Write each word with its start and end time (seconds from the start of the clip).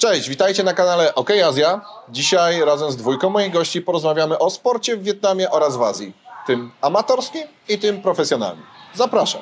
Cześć, 0.00 0.28
witajcie 0.28 0.62
na 0.62 0.74
kanale 0.74 1.14
OK 1.14 1.30
Azja. 1.30 1.80
Dzisiaj 2.08 2.60
razem 2.60 2.90
z 2.92 2.96
dwójką 2.96 3.30
moich 3.30 3.52
gości 3.52 3.82
porozmawiamy 3.82 4.38
o 4.38 4.50
sporcie 4.50 4.96
w 4.96 5.02
Wietnamie 5.02 5.50
oraz 5.50 5.76
w 5.76 5.82
Azji. 5.82 6.12
Tym 6.46 6.70
amatorskim 6.80 7.42
i 7.68 7.78
tym 7.78 8.02
profesjonalnym. 8.02 8.66
Zapraszam. 8.94 9.40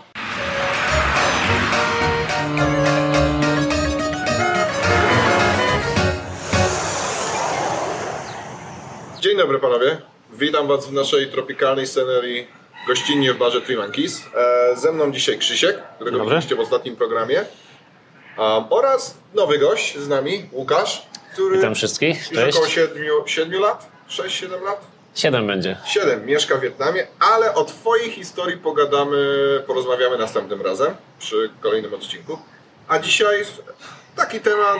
Dzień 9.21 9.37
dobry 9.37 9.59
panowie. 9.59 9.99
Witam 10.33 10.67
was 10.67 10.87
w 10.87 10.93
naszej 10.93 11.31
tropikalnej 11.31 11.87
scenerii 11.87 12.47
gościnnie 12.89 13.33
w 13.33 13.39
barze 13.39 13.61
Three 13.61 13.77
Monkeys. 13.77 14.23
E, 14.73 14.77
ze 14.77 14.93
mną 14.93 15.13
dzisiaj 15.13 15.39
Krzysiek, 15.39 15.83
którego 15.97 16.19
Dobry. 16.19 16.35
widzieliście 16.35 16.57
w 16.57 16.61
ostatnim 16.61 16.97
programie. 16.97 17.45
Um, 18.39 18.65
oraz 18.71 19.15
nowy 19.35 19.59
gość 19.59 19.99
z 19.99 20.09
nami, 20.09 20.49
Łukasz, 20.53 21.07
który 21.33 21.57
Witam 21.57 21.75
wszystkich, 21.75 22.31
już 22.31 22.41
cześć. 22.41 22.57
około 22.57 22.71
7, 22.71 22.97
7 23.27 23.61
lat, 23.61 23.89
6-7 24.11 24.63
lat? 24.63 24.81
Siedem 25.15 25.47
będzie. 25.47 25.77
7 25.87 26.27
mieszka 26.27 26.57
w 26.57 26.61
Wietnamie, 26.61 27.07
ale 27.21 27.55
o 27.55 27.65
Twojej 27.65 28.11
historii 28.11 28.57
pogadamy, 28.57 29.19
porozmawiamy 29.67 30.19
następnym 30.19 30.63
razem 30.63 30.95
przy 31.19 31.51
kolejnym 31.61 31.95
odcinku. 31.95 32.39
A 32.89 32.99
dzisiaj 32.99 33.45
taki 34.17 34.41
temat, 34.41 34.79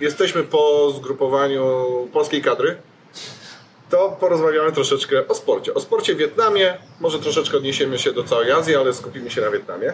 jesteśmy 0.00 0.42
po 0.42 0.90
zgrupowaniu 0.90 2.08
polskiej 2.12 2.42
kadry, 2.42 2.76
to 3.90 4.16
porozmawiamy 4.20 4.72
troszeczkę 4.72 5.28
o 5.28 5.34
sporcie. 5.34 5.74
O 5.74 5.80
sporcie 5.80 6.14
w 6.14 6.18
Wietnamie, 6.18 6.78
może 7.00 7.18
troszeczkę 7.18 7.56
odniesiemy 7.56 7.98
się 7.98 8.12
do 8.12 8.24
całej 8.24 8.52
Azji, 8.52 8.76
ale 8.76 8.94
skupimy 8.94 9.30
się 9.30 9.40
na 9.40 9.50
Wietnamie. 9.50 9.92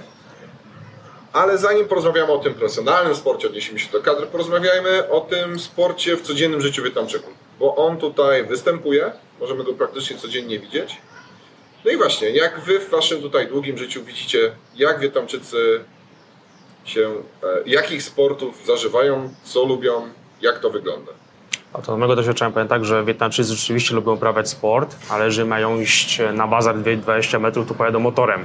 Ale 1.36 1.58
zanim 1.58 1.88
porozmawiamy 1.88 2.32
o 2.32 2.38
tym 2.38 2.54
profesjonalnym 2.54 3.14
sporcie, 3.14 3.46
odniesiemy 3.46 3.78
się 3.78 3.92
do 3.92 4.02
kadry, 4.02 4.26
porozmawiajmy 4.26 5.10
o 5.10 5.20
tym 5.20 5.58
sporcie 5.60 6.16
w 6.16 6.22
codziennym 6.22 6.60
życiu 6.60 6.82
Wietnamczyków. 6.82 7.34
Bo 7.58 7.76
on 7.76 7.98
tutaj 7.98 8.44
występuje, 8.44 9.12
możemy 9.40 9.64
go 9.64 9.72
praktycznie 9.72 10.16
codziennie 10.16 10.58
widzieć. 10.58 10.96
No 11.84 11.90
i 11.90 11.96
właśnie, 11.96 12.30
jak 12.30 12.60
wy 12.60 12.80
w 12.80 12.90
waszym 12.90 13.22
tutaj 13.22 13.48
długim 13.48 13.78
życiu 13.78 14.04
widzicie, 14.04 14.52
jak 14.76 15.00
Wietnamczycy 15.00 15.84
się, 16.84 17.14
e, 17.42 17.62
jakich 17.66 18.02
sportów 18.02 18.66
zażywają, 18.66 19.34
co 19.44 19.64
lubią, 19.64 20.08
jak 20.40 20.58
to 20.58 20.70
wygląda? 20.70 21.12
Z 21.84 21.88
mojego 21.88 22.16
doświadczenia 22.16 22.50
powiem 22.50 22.68
tak, 22.68 22.84
że 22.84 23.04
Wietnamczycy 23.04 23.54
rzeczywiście 23.54 23.94
lubią 23.94 24.12
uprawiać 24.12 24.48
sport, 24.48 24.96
ale 25.10 25.24
jeżeli 25.24 25.48
mają 25.48 25.80
iść 25.80 26.20
na 26.32 26.46
bazar 26.46 26.78
20 26.78 27.38
metrów, 27.38 27.68
to 27.68 27.74
pojadą 27.74 27.98
motorem. 27.98 28.44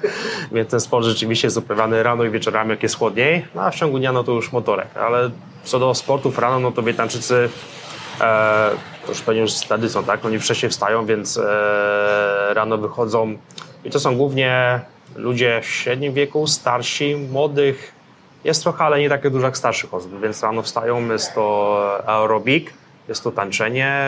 Więc 0.52 0.70
ten 0.70 0.80
sport 0.80 1.04
rzeczywiście 1.04 1.46
jest 1.46 1.56
uprawiany 1.56 2.02
rano 2.02 2.24
i 2.24 2.30
wieczorami, 2.30 2.70
jak 2.70 2.82
jest 2.82 2.98
chłodniej, 2.98 3.46
no 3.54 3.62
a 3.62 3.70
w 3.70 3.74
ciągu 3.74 3.98
dnia 3.98 4.12
no 4.12 4.24
to 4.24 4.32
już 4.32 4.52
motorek. 4.52 4.96
Ale 4.96 5.30
co 5.64 5.78
do 5.78 5.94
sportów 5.94 6.38
rano, 6.38 6.60
no 6.60 6.72
to 6.72 6.82
Wietnamczycy 6.82 7.48
e, 8.20 8.70
to 9.06 9.12
już 9.12 9.20
pewnie 9.20 9.40
już 9.40 9.52
z 9.52 9.60
tradycją, 9.60 10.04
tak? 10.04 10.24
Oni 10.24 10.38
wcześniej 10.38 10.70
wstają, 10.70 11.06
więc 11.06 11.38
e, 11.38 12.54
rano 12.54 12.78
wychodzą 12.78 13.36
i 13.84 13.90
to 13.90 14.00
są 14.00 14.16
głównie 14.16 14.80
ludzie 15.16 15.60
w 15.62 15.66
średnim 15.66 16.12
wieku, 16.12 16.46
starsi, 16.46 17.16
młodych, 17.16 17.95
jest 18.46 18.62
trochę, 18.62 18.84
ale 18.84 19.00
nie 19.00 19.08
takie 19.08 19.30
dużo 19.30 19.46
jak 19.46 19.56
starszych 19.56 19.94
osób, 19.94 20.20
więc 20.20 20.42
rano 20.42 20.62
wstają, 20.62 21.08
jest 21.08 21.34
to 21.34 22.02
aerobik, 22.06 22.72
jest 23.08 23.24
to 23.24 23.32
tańczenie, 23.32 24.00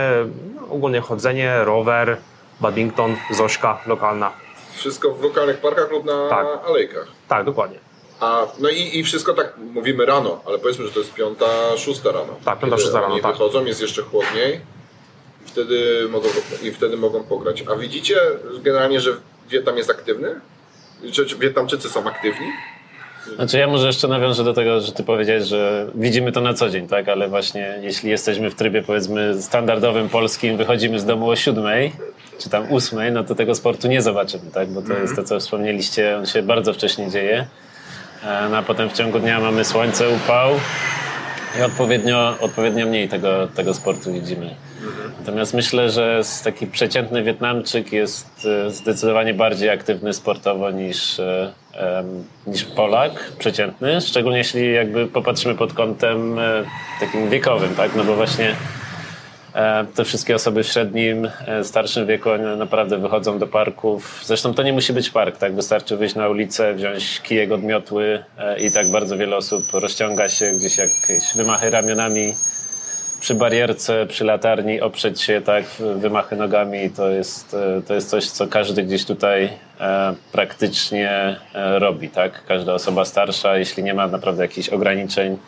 no, 0.55 0.75
ogólnie 0.75 1.00
chodzenie, 1.00 1.64
rower, 1.64 2.17
badminton, 2.61 3.17
zośka 3.30 3.80
lokalna. 3.86 4.33
Wszystko 4.75 5.12
w 5.12 5.22
lokalnych 5.22 5.58
parkach 5.61 5.91
lub 5.91 6.05
na 6.05 6.28
Tak. 6.28 6.47
alejkach. 6.69 7.06
Tak, 7.28 7.45
dokładnie. 7.45 7.78
A, 8.20 8.47
no 8.58 8.69
i, 8.69 8.98
i 8.98 9.05
wszystko 9.05 9.34
tak 9.34 9.53
mówimy 9.58 10.06
rano, 10.06 10.41
ale 10.47 10.58
powiedzmy, 10.58 10.86
że 10.86 10.92
to 10.92 10.98
jest 10.98 11.14
piąta, 11.14 11.47
szósta 11.77 12.12
rano. 12.12 12.34
Tak, 12.45 12.58
piąta, 12.58 12.78
szósta 12.78 13.00
rano, 13.00 13.19
tak. 13.19 13.33
wychodzą, 13.33 13.64
jest 13.64 13.80
jeszcze 13.80 14.02
chłodniej 14.02 14.61
i 15.47 15.48
wtedy 15.48 16.08
mogą, 16.11 16.28
i 16.62 16.70
wtedy 16.73 16.97
mogą 16.97 17.25
pograć. 17.25 17.64
A 17.73 17.77
widzicie 17.77 18.17
generalnie, 18.62 19.00
że 19.00 19.11
Wietnam 19.48 19.77
jest 19.77 19.90
aktywny? 19.90 20.40
Czy, 21.13 21.27
czy 21.27 21.36
Wietnamczycy 21.36 21.89
są 21.90 22.05
aktywni? 22.07 22.46
Znaczy 23.36 23.58
ja 23.58 23.66
może 23.66 23.86
jeszcze 23.86 24.08
nawiążę 24.08 24.44
do 24.44 24.55
tego, 24.55 24.80
że 24.80 24.92
ty 24.92 25.02
powiedziałeś, 25.05 25.44
że 25.44 25.86
widzimy 25.94 26.33
to 26.33 26.40
na 26.40 26.55
co 26.55 26.70
dzień, 26.70 26.89
tak? 26.89 27.08
Ale 27.08 27.28
właśnie 27.28 27.78
jeśli 27.83 28.11
jesteśmy 28.11 28.50
w 28.50 28.55
trybie 28.55 28.83
powiedzmy 28.83 29.42
standardowym 29.42 30.08
polskim, 30.08 30.56
wychodzimy 30.56 31.00
z 31.00 31.05
domu 31.05 31.30
o 31.30 31.36
siódmej, 31.36 31.92
czy 32.39 32.50
tam 32.50 32.72
ósmej, 32.72 33.12
no 33.12 33.24
to 33.24 33.34
tego 33.34 33.55
sportu 33.55 33.89
nie 33.89 34.02
zobaczymy, 34.02 34.50
tak? 34.55 34.68
Bo 34.68 34.83
to 34.83 34.92
jest 34.92 35.16
to, 35.16 35.24
co 35.24 35.40
wspomnieliście, 35.40 36.16
on 36.16 36.27
się 36.27 36.42
bardzo 36.42 36.72
wcześnie 36.72 37.11
dzieje. 37.11 37.46
E, 38.24 38.48
No 38.48 38.56
a 38.56 38.62
potem 38.62 38.90
w 38.90 38.92
ciągu 38.92 39.18
dnia 39.18 39.40
mamy 39.40 39.64
słońce, 39.64 40.08
upał 40.08 40.50
i 41.58 41.62
odpowiednio, 41.62 42.34
odpowiednio 42.40 42.86
mniej 42.86 43.08
tego, 43.08 43.48
tego 43.55 43.74
sportu 43.74 44.12
widzimy. 44.12 44.55
Natomiast 45.20 45.55
myślę, 45.55 45.90
że 45.90 46.20
taki 46.45 46.66
przeciętny 46.66 47.22
Wietnamczyk 47.22 47.92
jest 47.92 48.46
e, 48.66 48.70
zdecydowanie 48.70 49.34
bardziej 49.34 49.70
aktywny 49.70 50.12
sportowo 50.12 50.70
niż, 50.70 51.20
e, 51.20 51.52
niż 52.46 52.64
Polak 52.64 53.33
przeciętny, 53.39 54.00
szczególnie 54.00 54.39
jeśli 54.39 54.72
jakby 54.72 55.06
popatrzymy 55.06 55.55
pod 55.55 55.72
kątem 55.72 56.39
e, 56.39 56.64
takim 57.00 57.30
wiekowym, 57.30 57.74
tak? 57.74 57.94
No 57.96 58.05
bo 58.05 58.16
właśnie 58.16 58.55
e, 59.55 59.86
te 59.94 60.05
wszystkie 60.05 60.34
osoby 60.34 60.64
w 60.64 60.66
średnim, 60.66 61.30
e, 61.46 61.64
starszym 61.64 62.06
wieku 62.06 62.30
naprawdę 62.56 62.98
wychodzą 62.98 63.39
do 63.39 63.46
parków. 63.46 64.20
Zresztą 64.24 64.55
to 64.55 64.62
nie 64.62 64.72
musi 64.72 64.92
być 64.92 65.11
park, 65.11 65.36
tak? 65.36 65.55
Wystarczy 65.55 65.96
wyjść 65.96 66.14
na 66.14 66.28
ulicę, 66.28 66.74
wziąć 66.74 67.20
kijek 67.20 67.52
od 67.52 67.62
miotły 67.62 68.24
i 68.60 68.70
tak 68.70 68.90
bardzo 68.90 69.16
wiele 69.16 69.36
osób 69.36 69.64
rozciąga 69.72 70.28
się 70.28 70.50
gdzieś 70.50 70.78
jakieś 70.78 71.36
wymachy 71.36 71.70
ramionami 71.70 72.34
przy 73.20 73.34
barierce, 73.34 74.06
przy 74.06 74.24
latarni, 74.24 74.80
oprzeć 74.80 75.20
się 75.20 75.40
tak, 75.40 75.64
wymachy 75.96 76.36
nogami, 76.36 76.90
to 76.90 77.08
jest, 77.08 77.55
e, 77.55 77.83
to 77.83 77.95
jest 77.95 78.11
coś, 78.11 78.27
co 78.30 78.46
każdy 78.46 78.83
gdzieś 78.83 79.05
tutaj 79.05 79.51
e, 79.80 80.14
praktycznie 80.33 81.36
e, 81.55 81.78
robi, 81.78 82.08
tak? 82.08 82.45
Każda 82.45 82.74
osoba 82.74 83.05
starsza, 83.05 83.57
jeśli 83.57 83.83
nie 83.83 83.95
ma 83.95 84.07
naprawdę 84.07 84.42
jakichś 84.42 84.68
ograniczeń 84.68 85.39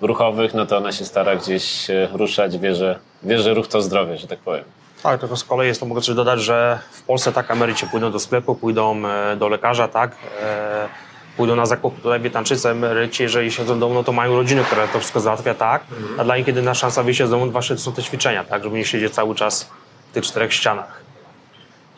ruchowych, 0.00 0.54
no 0.54 0.66
to 0.66 0.76
ona 0.76 0.92
się 0.92 1.04
stara 1.04 1.36
gdzieś 1.36 1.86
ruszać, 2.12 2.58
wie, 2.58 2.74
że, 2.74 2.98
wie, 3.22 3.38
że 3.38 3.54
ruch 3.54 3.68
to 3.68 3.82
zdrowie, 3.82 4.18
że 4.18 4.26
tak 4.26 4.38
powiem. 4.38 4.64
Tak, 5.02 5.20
tylko 5.20 5.36
z 5.36 5.44
kolei 5.44 5.68
jest 5.68 5.80
to 5.80 5.86
mogę 5.86 6.00
coś 6.00 6.14
dodać, 6.14 6.40
że 6.40 6.78
w 6.90 7.02
Polsce 7.02 7.32
tak 7.32 7.50
emeryci 7.50 7.86
pójdą 7.86 8.12
do 8.12 8.18
sklepu, 8.18 8.54
pójdą 8.54 9.02
do 9.38 9.48
lekarza, 9.48 9.88
tak, 9.88 10.16
e, 10.42 10.88
pójdą 11.36 11.56
na 11.56 11.66
zakupy. 11.66 12.02
Tutaj 12.02 12.20
Wietnamczycy, 12.20 12.68
emeryci, 12.68 13.22
jeżeli 13.22 13.52
siedzą 13.52 13.74
w 13.74 13.78
domu, 13.78 13.94
no 13.94 14.04
to 14.04 14.12
mają 14.12 14.36
rodziny, 14.36 14.64
która 14.64 14.88
to 14.88 14.98
wszystko 14.98 15.20
załatwia, 15.20 15.54
tak, 15.54 15.84
a 16.18 16.24
dla 16.24 16.36
nich 16.36 16.46
jedyna 16.46 16.74
szansa 16.74 17.02
wyjścia 17.02 17.26
z 17.26 17.30
domu 17.30 17.50
właśnie 17.50 17.76
to 17.76 17.82
są 17.82 17.92
te 17.92 18.02
ćwiczenia, 18.02 18.44
tak, 18.44 18.64
żeby 18.64 18.76
nie 18.76 18.84
siedzieć 18.84 19.14
cały 19.14 19.34
czas 19.34 19.70
w 20.10 20.14
tych 20.14 20.24
czterech 20.24 20.54
ścianach. 20.54 21.00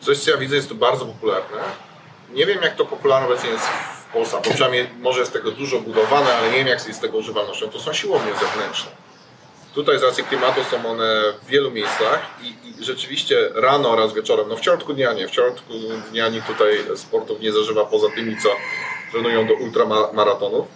Coś, 0.01 0.17
co 0.17 0.31
ja 0.31 0.37
widzę, 0.37 0.55
jest 0.55 0.69
tu 0.69 0.75
bardzo 0.75 1.05
popularne. 1.05 1.57
Nie 2.33 2.45
wiem, 2.45 2.61
jak 2.61 2.75
to 2.75 2.85
popularne 2.85 3.27
obecnie 3.27 3.49
jest 3.49 3.65
w 4.09 4.13
Polsce, 4.13 4.37
bo 4.45 4.51
przynajmniej 4.51 4.89
może 4.99 5.19
jest 5.19 5.33
tego 5.33 5.51
dużo 5.51 5.79
budowane, 5.79 6.33
ale 6.35 6.51
nie 6.51 6.57
wiem, 6.57 6.67
jak 6.67 6.87
jest 6.87 7.01
tego 7.01 7.17
używalnością. 7.17 7.69
To 7.69 7.79
są 7.79 7.93
siłownie 7.93 8.31
zewnętrzne. 8.33 8.91
Tutaj 9.73 9.99
z 9.99 10.03
racji 10.03 10.23
klimatu 10.23 10.63
są 10.63 10.89
one 10.89 11.23
w 11.43 11.47
wielu 11.49 11.71
miejscach 11.71 12.19
i, 12.41 12.47
i 12.47 12.83
rzeczywiście 12.83 13.49
rano 13.55 13.91
oraz 13.91 14.13
wieczorem, 14.13 14.49
no 14.49 14.55
w 14.55 14.63
środku 14.63 14.93
dnia 14.93 15.13
nie, 15.13 15.27
w 15.27 15.33
środku 15.33 15.73
dnia 16.11 16.29
nikt 16.29 16.47
tutaj 16.47 16.83
sportów 16.95 17.39
nie 17.39 17.51
zażywa 17.51 17.85
poza 17.85 18.07
tymi, 18.15 18.37
co 18.37 18.49
trenują 19.11 19.47
do 19.47 19.53
ultramaratonów. 19.53 20.67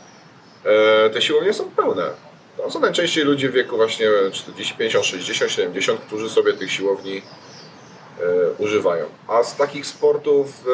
E, 0.66 1.10
te 1.10 1.22
siłownie 1.22 1.54
są 1.54 1.72
pełne. 1.72 2.10
To 2.58 2.72
są 2.72 2.80
najczęściej 2.80 3.24
ludzie 3.24 3.50
w 3.50 3.54
wieku 3.54 3.76
właśnie 3.78 4.08
40, 4.32 4.76
50, 4.78 5.06
60, 5.06 5.52
70, 5.52 6.02
którzy 6.02 6.30
sobie 6.30 6.54
tych 6.54 6.72
siłowni 6.72 7.18
e, 7.18 8.22
używają. 8.58 9.06
A 9.28 9.44
z 9.44 9.56
takich 9.56 9.86
sportów 9.86 10.48
e, 10.48 10.72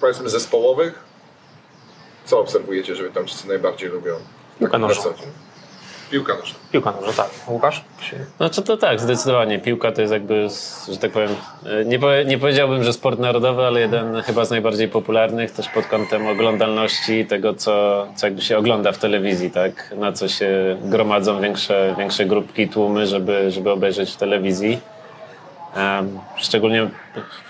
powiedzmy 0.00 0.28
zespołowych, 0.28 1.04
co 2.24 2.40
obserwujecie, 2.40 2.96
że 2.96 3.02
Wietnamczycy 3.02 3.48
najbardziej 3.48 3.88
lubią? 3.88 4.14
Piłka 4.58 4.78
na 4.78 4.88
nożna. 4.88 5.02
Piłka 6.10 6.34
nożna. 6.34 6.58
Piłka 6.72 6.90
nożna, 6.90 7.12
tak. 7.12 7.30
Łukasz? 7.48 7.84
Znaczy 8.36 8.62
to 8.62 8.76
tak, 8.76 9.00
zdecydowanie. 9.00 9.58
Piłka 9.58 9.92
to 9.92 10.00
jest 10.00 10.12
jakby, 10.12 10.48
że 10.92 10.96
tak 10.96 11.10
powiem, 11.10 11.30
e, 11.66 11.84
nie, 11.84 11.98
nie 12.26 12.38
powiedziałbym, 12.38 12.84
że 12.84 12.92
sport 12.92 13.18
narodowy, 13.18 13.62
ale 13.62 13.80
jeden 13.80 14.22
chyba 14.22 14.44
z 14.44 14.50
najbardziej 14.50 14.88
popularnych 14.88 15.50
też 15.50 15.68
pod 15.68 15.86
kątem 15.86 16.26
oglądalności 16.26 17.26
tego, 17.26 17.54
co, 17.54 18.06
co 18.16 18.26
jakby 18.26 18.42
się 18.42 18.58
ogląda 18.58 18.92
w 18.92 18.98
telewizji, 18.98 19.50
tak? 19.50 19.94
Na 19.96 20.12
co 20.12 20.28
się 20.28 20.76
gromadzą 20.82 21.40
większe, 21.40 21.94
większe 21.98 22.26
grupki, 22.26 22.68
tłumy, 22.68 23.06
żeby, 23.06 23.50
żeby 23.50 23.70
obejrzeć 23.70 24.10
w 24.10 24.16
telewizji. 24.16 24.80
Szczególnie 26.36 26.88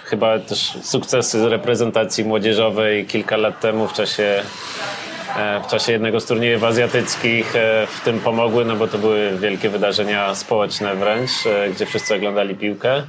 chyba 0.04 0.38
też 0.38 0.78
sukcesy 0.82 1.48
reprezentacji 1.48 2.24
młodzieżowej 2.24 3.06
kilka 3.06 3.36
lat 3.36 3.60
temu 3.60 3.88
w 3.88 3.92
czasie 3.92 4.42
w 5.64 5.70
czasie 5.70 5.92
jednego 5.92 6.20
z 6.20 6.26
turniejów 6.26 6.64
azjatyckich 6.64 7.56
e, 7.56 7.86
w 7.86 8.00
tym 8.04 8.20
pomogły, 8.20 8.64
no 8.64 8.76
bo 8.76 8.88
to 8.88 8.98
były 8.98 9.38
wielkie 9.38 9.68
wydarzenia 9.68 10.34
społeczne 10.34 10.94
wręcz, 10.94 11.30
e, 11.46 11.70
gdzie 11.70 11.86
wszyscy 11.86 12.14
oglądali 12.14 12.54
piłkę. 12.54 13.02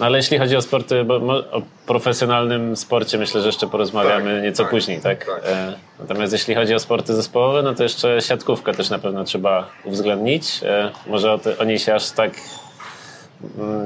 No 0.00 0.06
ale 0.06 0.18
jeśli 0.18 0.38
chodzi 0.38 0.56
o 0.56 0.62
sporty, 0.62 1.06
o 1.52 1.62
profesjonalnym 1.86 2.76
sporcie 2.76 3.18
myślę, 3.18 3.40
że 3.40 3.46
jeszcze 3.46 3.66
porozmawiamy 3.66 4.34
Tak, 4.34 4.42
nieco 4.42 4.62
tak, 4.62 4.70
później, 4.70 5.00
tak? 5.00 5.24
tak. 5.24 5.42
E, 5.46 5.72
natomiast 6.00 6.32
jeśli 6.32 6.54
chodzi 6.54 6.74
o 6.74 6.78
sporty 6.78 7.14
zespołowe, 7.14 7.62
no 7.62 7.74
to 7.74 7.82
jeszcze 7.82 8.20
siatkówkę 8.20 8.74
też 8.74 8.90
na 8.90 8.98
pewno 8.98 9.24
trzeba 9.24 9.66
uwzględnić. 9.84 10.60
E, 10.62 10.90
może 11.06 11.32
o, 11.32 11.38
te, 11.38 11.58
o 11.58 11.64
niej 11.64 11.78
się 11.78 11.94
aż 11.94 12.10
tak 12.10 12.30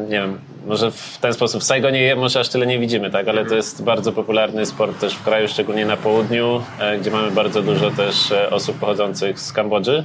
nie 0.08 0.20
wiem, 0.20 0.38
może 0.66 0.90
w 0.90 1.18
ten 1.20 1.34
sposób 1.34 1.62
w 1.62 1.64
Saigonie 1.64 2.16
może 2.16 2.40
aż 2.40 2.48
tyle 2.48 2.66
nie 2.66 2.78
widzimy, 2.78 3.10
tak? 3.10 3.28
Ale 3.28 3.46
to 3.46 3.54
jest 3.54 3.84
bardzo 3.84 4.12
popularny 4.12 4.66
sport 4.66 5.00
też 5.00 5.14
w 5.14 5.24
kraju, 5.24 5.48
szczególnie 5.48 5.86
na 5.86 5.96
południu, 5.96 6.62
e, 6.78 6.98
gdzie 6.98 7.10
mamy 7.10 7.30
bardzo 7.30 7.62
dużo 7.62 7.90
też 7.90 8.32
e, 8.32 8.50
osób 8.50 8.78
pochodzących 8.78 9.40
z 9.40 9.52
Kambodży. 9.52 10.04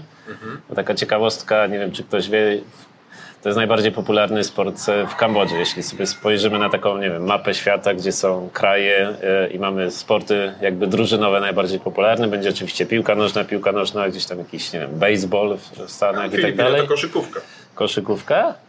Taka 0.76 0.96
ciekawostka, 0.96 1.68
nie 1.68 1.80
wiem 1.80 1.92
czy 1.92 2.04
ktoś 2.04 2.30
wie, 2.30 2.62
to 3.44 3.50
jest 3.50 3.58
najbardziej 3.58 3.92
popularny 3.92 4.44
sport 4.44 4.90
e, 4.90 5.08
w 5.08 5.16
Kambodży. 5.16 5.56
Jeśli 5.56 5.84
sobie 5.84 6.08
spojrzymy 6.08 6.60
na 6.60 6.70
taką, 6.70 6.98
nie 6.98 7.10
wiem, 7.10 7.24
mapę 7.24 7.54
świata, 7.54 7.94
gdzie 7.94 8.12
są 8.12 8.50
kraje 8.54 9.14
i 9.52 9.60
mamy 9.60 9.92
sporty 9.92 10.54
jakby 10.62 10.88
drużynowe 10.88 11.40
najbardziej 11.40 11.80
popularne, 11.80 12.28
będzie 12.28 12.50
oczywiście 12.50 12.86
piłka 12.86 13.16
nożna, 13.16 13.44
piłka 13.44 13.72
nożna, 13.72 14.10
gdzieś 14.10 14.26
tam 14.26 14.38
jakiś, 14.38 14.74
nie 14.74 14.80
wiem, 14.80 15.00
baseball 15.00 15.58
w 15.58 15.92
Stanach 15.92 16.34
i 16.34 16.42
tak 16.42 16.56
dalej 16.56 16.82
to 16.82 16.88
koszykówka. 16.88 17.40
koszykówka. 17.76 18.67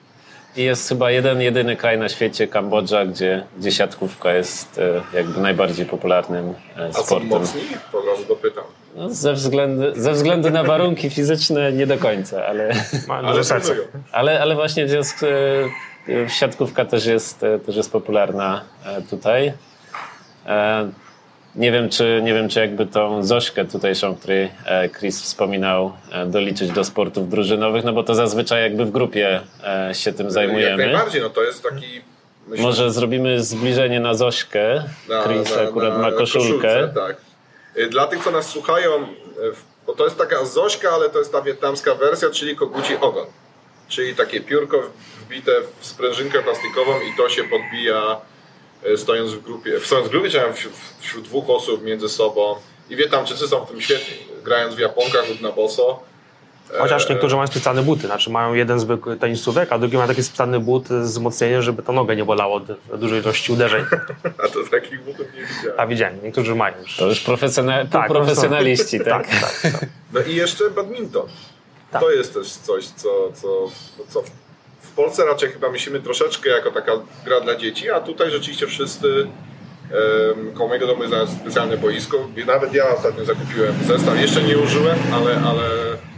I 0.58 0.62
jest 0.62 0.88
chyba 0.88 1.10
jeden, 1.10 1.40
jedyny 1.40 1.76
kraj 1.76 1.98
na 1.98 2.08
świecie, 2.08 2.48
Kambodża, 2.48 3.06
gdzie, 3.06 3.44
gdzie 3.58 3.72
siatkówka 3.72 4.32
jest 4.32 4.78
e, 4.78 5.16
jakby 5.16 5.40
najbardziej 5.40 5.86
popularnym 5.86 6.54
e, 6.76 6.88
A 6.88 6.92
sportem. 6.92 7.28
mocni? 7.28 7.60
To 7.92 8.02
razu 8.10 8.24
dopytam. 8.28 8.64
No, 8.96 9.08
ze, 9.10 9.32
względu, 9.32 9.82
ze 9.94 10.12
względu 10.12 10.50
na 10.50 10.64
warunki 10.64 11.10
fizyczne 11.10 11.72
nie 11.72 11.86
do 11.86 11.98
końca, 11.98 12.46
ale, 12.46 12.74
Ale 13.08 13.44
ale, 14.12 14.40
ale 14.40 14.54
właśnie 14.54 14.86
w 14.86 14.90
związku 14.90 15.26
e, 15.26 16.28
siatkówka 16.28 16.84
też 16.84 17.06
jest, 17.06 17.42
e, 17.42 17.58
też 17.58 17.76
jest 17.76 17.92
popularna 17.92 18.64
e, 18.86 19.02
tutaj. 19.02 19.52
Nie 21.54 21.72
wiem, 21.72 21.88
czy, 21.90 22.20
nie 22.24 22.34
wiem, 22.34 22.48
czy 22.48 22.60
jakby 22.60 22.86
tą 22.86 23.24
Zośkę 23.24 23.64
tutejszą, 23.64 24.10
o 24.10 24.14
której 24.14 24.50
e, 24.66 24.88
Chris 24.88 25.22
wspominał, 25.22 25.92
e, 26.12 26.26
doliczyć 26.26 26.70
do 26.70 26.84
sportów 26.84 27.28
drużynowych, 27.28 27.84
no 27.84 27.92
bo 27.92 28.02
to 28.02 28.14
zazwyczaj 28.14 28.62
jakby 28.62 28.84
w 28.84 28.90
grupie 28.90 29.40
e, 29.64 29.94
się 29.94 30.12
tym 30.12 30.26
Jak 30.26 30.32
zajmujemy. 30.32 30.86
najbardziej, 30.86 31.22
no 31.22 31.30
to 31.30 31.42
jest 31.42 31.62
taki... 31.62 32.00
Myślę, 32.48 32.64
Może 32.64 32.90
zrobimy 32.90 33.42
zbliżenie 33.42 34.00
na 34.00 34.14
Zośkę. 34.14 34.84
na- 35.08 35.22
Chris 35.22 35.56
na- 35.56 35.62
akurat 35.62 35.92
na 35.92 35.98
ma 35.98 36.12
koszulkę. 36.12 36.68
koszulce, 36.68 36.92
tak. 36.94 37.16
Y, 37.76 37.88
Dla 37.88 38.06
tych, 38.06 38.24
co 38.24 38.30
nas 38.30 38.46
słuchają, 38.50 38.90
y, 39.02 39.06
bo 39.86 39.92
to 39.94 40.04
jest 40.04 40.18
taka 40.18 40.44
Zośka, 40.44 40.90
ale 40.90 41.10
to 41.10 41.18
jest 41.18 41.32
ta 41.32 41.42
wietnamska 41.42 41.94
wersja, 41.94 42.30
czyli 42.30 42.56
koguci 42.56 42.96
ogon. 43.00 43.26
Czyli 43.88 44.14
takie 44.14 44.40
piórko 44.40 44.82
wbite 45.26 45.52
w 45.80 45.86
sprężynkę 45.86 46.42
plastikową 46.42 46.92
i 47.00 47.16
to 47.16 47.28
się 47.28 47.42
podbija 47.44 48.16
stojąc 48.96 49.32
w 49.32 49.42
grupie, 49.42 49.80
stojąc 49.80 50.08
w 50.08 50.10
grupie, 50.10 50.30
czy 50.30 50.40
wśród, 50.54 50.72
wśród 51.00 51.24
dwóch 51.24 51.50
osób 51.50 51.84
między 51.84 52.08
sobą. 52.08 52.54
I 52.90 52.96
Wietnamczycy 52.96 53.48
są 53.48 53.64
w 53.64 53.68
tym 53.68 53.80
świetni, 53.80 54.14
grając 54.44 54.74
w 54.74 54.78
japonkach 54.78 55.28
lub 55.28 55.40
na 55.40 55.52
boso. 55.52 56.02
Chociaż 56.78 57.08
niektórzy 57.08 57.36
mają 57.36 57.46
specjalne 57.46 57.82
buty, 57.82 58.06
znaczy 58.06 58.30
mają 58.30 58.54
jeden 58.54 58.80
zwykły 58.80 59.16
tenisówek, 59.16 59.72
a 59.72 59.78
drugi 59.78 59.96
ma 59.96 60.06
taki 60.06 60.22
specjalny 60.22 60.60
but 60.60 60.88
z 60.88 60.92
wzmocnieniem, 60.92 61.62
żeby 61.62 61.82
to 61.82 61.92
nogę 61.92 62.16
nie 62.16 62.24
bolało 62.24 62.54
od 62.92 63.00
dużej 63.00 63.22
ilości 63.22 63.52
uderzeń. 63.52 63.84
A 64.44 64.48
to 64.48 64.58
takich 64.70 65.04
butów 65.04 65.26
nie 65.34 65.40
widziałem. 65.40 65.80
A 65.80 65.86
widziałem, 65.86 66.22
niektórzy 66.22 66.54
mają 66.54 66.74
już. 66.80 66.96
To 66.96 67.06
już 67.06 67.20
profesjonal, 67.20 67.88
Tak, 67.88 68.08
profesjonaliści, 68.08 68.98
tak? 68.98 69.28
Tak, 69.28 69.40
tak, 69.40 69.72
tak. 69.72 69.86
No 70.12 70.20
i 70.20 70.34
jeszcze 70.34 70.70
badminton. 70.70 71.26
Tak. 71.90 72.02
To 72.02 72.10
jest 72.10 72.34
też 72.34 72.48
coś, 72.48 72.86
co, 72.86 73.32
co, 73.34 73.70
co 74.08 74.22
w- 74.88 74.94
Polsce 74.94 75.24
raczej 75.24 75.50
chyba 75.50 75.70
myślimy 75.70 76.00
troszeczkę 76.00 76.48
jako 76.50 76.70
taka 76.70 76.92
gra 77.24 77.40
dla 77.40 77.56
dzieci, 77.56 77.90
a 77.90 78.00
tutaj 78.00 78.30
rzeczywiście 78.30 78.66
wszyscy 78.66 79.26
koło 80.54 80.68
mojego 80.68 80.86
domu 80.86 81.02
jest 81.02 81.32
specjalne 81.40 81.76
boisko. 81.76 82.16
Nawet 82.46 82.74
ja 82.74 82.88
ostatnio 82.88 83.24
zakupiłem 83.24 83.74
zestaw, 83.86 84.20
jeszcze 84.20 84.42
nie 84.42 84.58
użyłem, 84.58 84.98
ale, 85.14 85.36
ale 85.46 85.64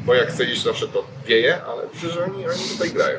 bo 0.07 0.15
jak 0.15 0.29
chcę 0.29 0.45
iść 0.45 0.63
zawsze 0.63 0.89
to 0.89 1.05
wieje, 1.27 1.59
ale 1.65 2.11
że 2.13 2.25
oni, 2.25 2.47
oni 2.49 2.69
tutaj 2.73 2.91
grają. 2.91 3.19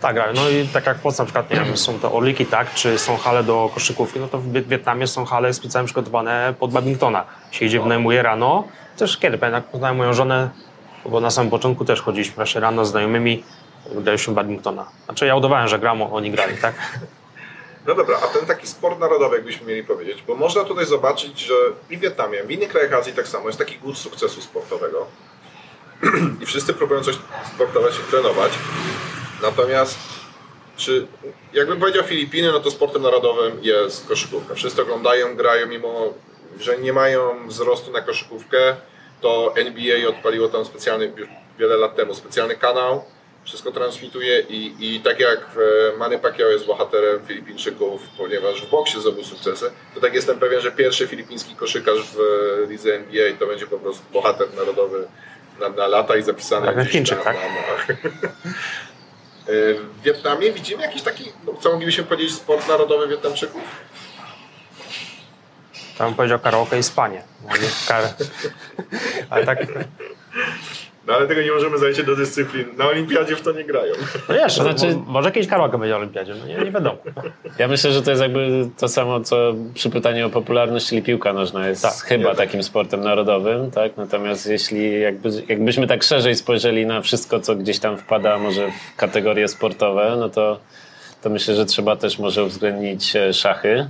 Tak, 0.00 0.16
no 0.34 0.48
i 0.48 0.68
tak 0.68 0.86
jak 0.86 0.98
w 0.98 1.00
Polsce 1.00 1.22
na 1.22 1.26
przykład, 1.26 1.50
nie 1.50 1.56
wiem, 1.60 1.76
są 1.76 1.98
te 1.98 2.12
orliki, 2.12 2.46
tak, 2.46 2.74
czy 2.74 2.98
są 2.98 3.16
hale 3.16 3.44
do 3.44 3.70
koszykówki, 3.74 4.20
no 4.20 4.28
to 4.28 4.38
w 4.38 4.52
Wiet- 4.52 4.66
Wietnamie 4.68 5.06
są 5.06 5.24
hale 5.24 5.54
specjalnie 5.54 5.86
przygotowane 5.86 6.54
pod 6.58 6.72
badmintona. 6.72 7.24
Się 7.50 7.64
idzie, 7.66 7.80
wynajmuje 7.80 8.22
rano, 8.22 8.64
też 8.96 9.16
kiedy, 9.18 9.38
pamiętam, 9.38 9.62
jak 9.62 9.70
poznałem 9.70 9.96
moją 9.96 10.12
żonę, 10.12 10.50
bo 11.06 11.20
na 11.20 11.30
samym 11.30 11.50
początku 11.50 11.84
też 11.84 12.02
chodziliśmy 12.02 12.34
właśnie 12.34 12.60
rano 12.60 12.84
z 12.84 12.90
znajomymi, 12.90 13.44
graliśmy 13.90 14.34
badmintona. 14.34 14.86
Znaczy 15.04 15.26
ja 15.26 15.36
udawałem, 15.36 15.68
że 15.68 15.78
gram, 15.78 16.02
oni 16.02 16.30
grali, 16.30 16.56
tak? 16.56 16.74
No 17.86 17.94
dobra, 17.94 18.18
a 18.24 18.26
ten 18.26 18.46
taki 18.46 18.66
sport 18.66 19.00
narodowy, 19.00 19.36
jakbyśmy 19.36 19.66
mieli 19.66 19.84
powiedzieć, 19.84 20.22
bo 20.26 20.34
można 20.34 20.64
tutaj 20.64 20.86
zobaczyć, 20.86 21.38
że 21.38 21.54
i 21.90 21.96
w 21.96 22.00
Wietnamie, 22.00 22.44
w 22.44 22.50
innych 22.50 22.68
krajach 22.68 22.92
Azji 22.92 23.12
tak 23.12 23.28
samo, 23.28 23.46
jest 23.46 23.58
taki 23.58 23.78
głód 23.78 23.98
sukcesu 23.98 24.40
sportowego 24.40 25.06
i 26.42 26.46
wszyscy 26.46 26.74
próbują 26.74 27.02
coś 27.02 27.18
sportować 27.54 27.94
i 27.98 28.10
trenować. 28.10 28.52
Natomiast 29.42 29.98
czy, 30.76 31.06
jakbym 31.52 31.80
powiedział 31.80 32.04
Filipiny, 32.04 32.52
no 32.52 32.60
to 32.60 32.70
sportem 32.70 33.02
narodowym 33.02 33.58
jest 33.62 34.08
koszykówka. 34.08 34.54
Wszyscy 34.54 34.82
oglądają, 34.82 35.36
grają, 35.36 35.66
mimo 35.66 36.12
że 36.60 36.78
nie 36.78 36.92
mają 36.92 37.48
wzrostu 37.48 37.92
na 37.92 38.00
koszykówkę, 38.00 38.76
to 39.20 39.52
NBA 39.56 40.08
odpaliło 40.08 40.48
tam 40.48 40.64
specjalny, 40.64 41.12
wiele 41.58 41.76
lat 41.76 41.96
temu, 41.96 42.14
specjalny 42.14 42.56
kanał, 42.56 43.04
wszystko 43.44 43.72
transmituje 43.72 44.40
i, 44.40 44.74
i 44.80 45.00
tak 45.00 45.20
jak 45.20 45.38
e, 45.38 45.96
Manny 45.98 46.18
Pacquiao 46.18 46.50
jest 46.50 46.66
bohaterem 46.66 47.26
Filipińczyków, 47.26 48.02
ponieważ 48.18 48.62
w 48.62 48.70
boksie 48.70 49.00
zdobył 49.00 49.24
sukcesy, 49.24 49.70
to 49.94 50.00
tak 50.00 50.14
jestem 50.14 50.38
pewien, 50.38 50.60
że 50.60 50.72
pierwszy 50.72 51.06
filipiński 51.06 51.56
koszykarz 51.56 52.00
w 52.02 52.18
e, 52.64 52.70
lidze 52.70 52.94
NBA 52.94 53.32
to 53.38 53.46
będzie 53.46 53.66
po 53.66 53.78
prostu 53.78 54.04
bohater 54.12 54.54
narodowy 54.56 55.08
na, 55.60 55.68
na 55.68 55.86
lata 55.86 56.16
i 56.16 56.22
zapisany 56.22 56.66
Tak, 56.66 56.76
gdzieś 56.76 56.92
Chińczyk, 56.92 57.18
na, 57.18 57.24
tak? 57.24 57.36
na, 57.36 57.94
E, 59.48 59.74
W 59.74 60.02
Wietnamie 60.02 60.52
widzimy 60.52 60.82
jakiś 60.82 61.02
taki, 61.02 61.32
no, 61.46 61.54
co 61.60 61.70
moglibyśmy 61.70 62.04
powiedzieć, 62.04 62.34
sport 62.34 62.68
narodowy 62.68 63.08
Wietnamczyków? 63.08 63.62
Tam 65.98 66.14
powiedział 66.14 66.38
karaoke 66.38 66.78
i 66.78 66.82
spanie. 66.82 67.22
No. 67.42 67.48
Ale 69.30 69.46
tak, 69.46 69.58
No 71.06 71.14
ale 71.14 71.26
tego 71.26 71.42
nie 71.42 71.52
możemy 71.52 71.78
zajść 71.78 72.02
do 72.02 72.16
dyscyplin. 72.16 72.64
Na 72.76 72.86
olimpiadzie 72.88 73.36
w 73.36 73.40
to 73.42 73.52
nie 73.52 73.64
grają. 73.64 73.92
no 74.28 74.34
jeszcze, 74.34 74.64
To 74.64 74.64
znaczy- 74.78 74.94
mo- 74.96 75.04
może 75.06 75.28
jakieś 75.28 75.46
karaoke 75.46 75.78
będzie 75.78 75.90
na 75.94 75.98
olimpiadzie, 75.98 76.34
no 76.40 76.46
nie, 76.46 76.54
nie 76.64 76.70
wiadomo. 76.70 76.96
Ja 77.58 77.68
myślę, 77.68 77.92
że 77.92 78.02
to 78.02 78.10
jest 78.10 78.22
jakby 78.22 78.68
to 78.78 78.88
samo, 78.88 79.20
co 79.20 79.54
przy 79.74 79.90
pytaniu 79.90 80.26
o 80.26 80.30
popularność, 80.30 80.88
czyli 80.88 81.02
piłka 81.02 81.32
nożna 81.32 81.68
jest 81.68 81.82
Tak, 81.82 81.92
chyba 81.94 82.18
nie, 82.30 82.36
tak. 82.36 82.36
takim 82.36 82.62
sportem 82.62 83.00
narodowym, 83.00 83.70
tak? 83.70 83.96
Natomiast 83.96 84.46
jeśli 84.46 85.00
jakby, 85.00 85.30
jakbyśmy 85.48 85.86
tak 85.86 86.02
szerzej 86.02 86.34
spojrzeli 86.34 86.86
na 86.86 87.00
wszystko, 87.00 87.40
co 87.40 87.54
gdzieś 87.56 87.78
tam 87.78 87.98
wpada 87.98 88.38
może 88.38 88.68
w 88.68 88.96
kategorie 88.96 89.48
sportowe, 89.48 90.16
no 90.18 90.28
to, 90.28 90.58
to 91.22 91.30
myślę, 91.30 91.54
że 91.54 91.64
trzeba 91.66 91.96
też 91.96 92.18
może 92.18 92.44
uwzględnić 92.44 93.16
e, 93.16 93.32
szachy, 93.32 93.88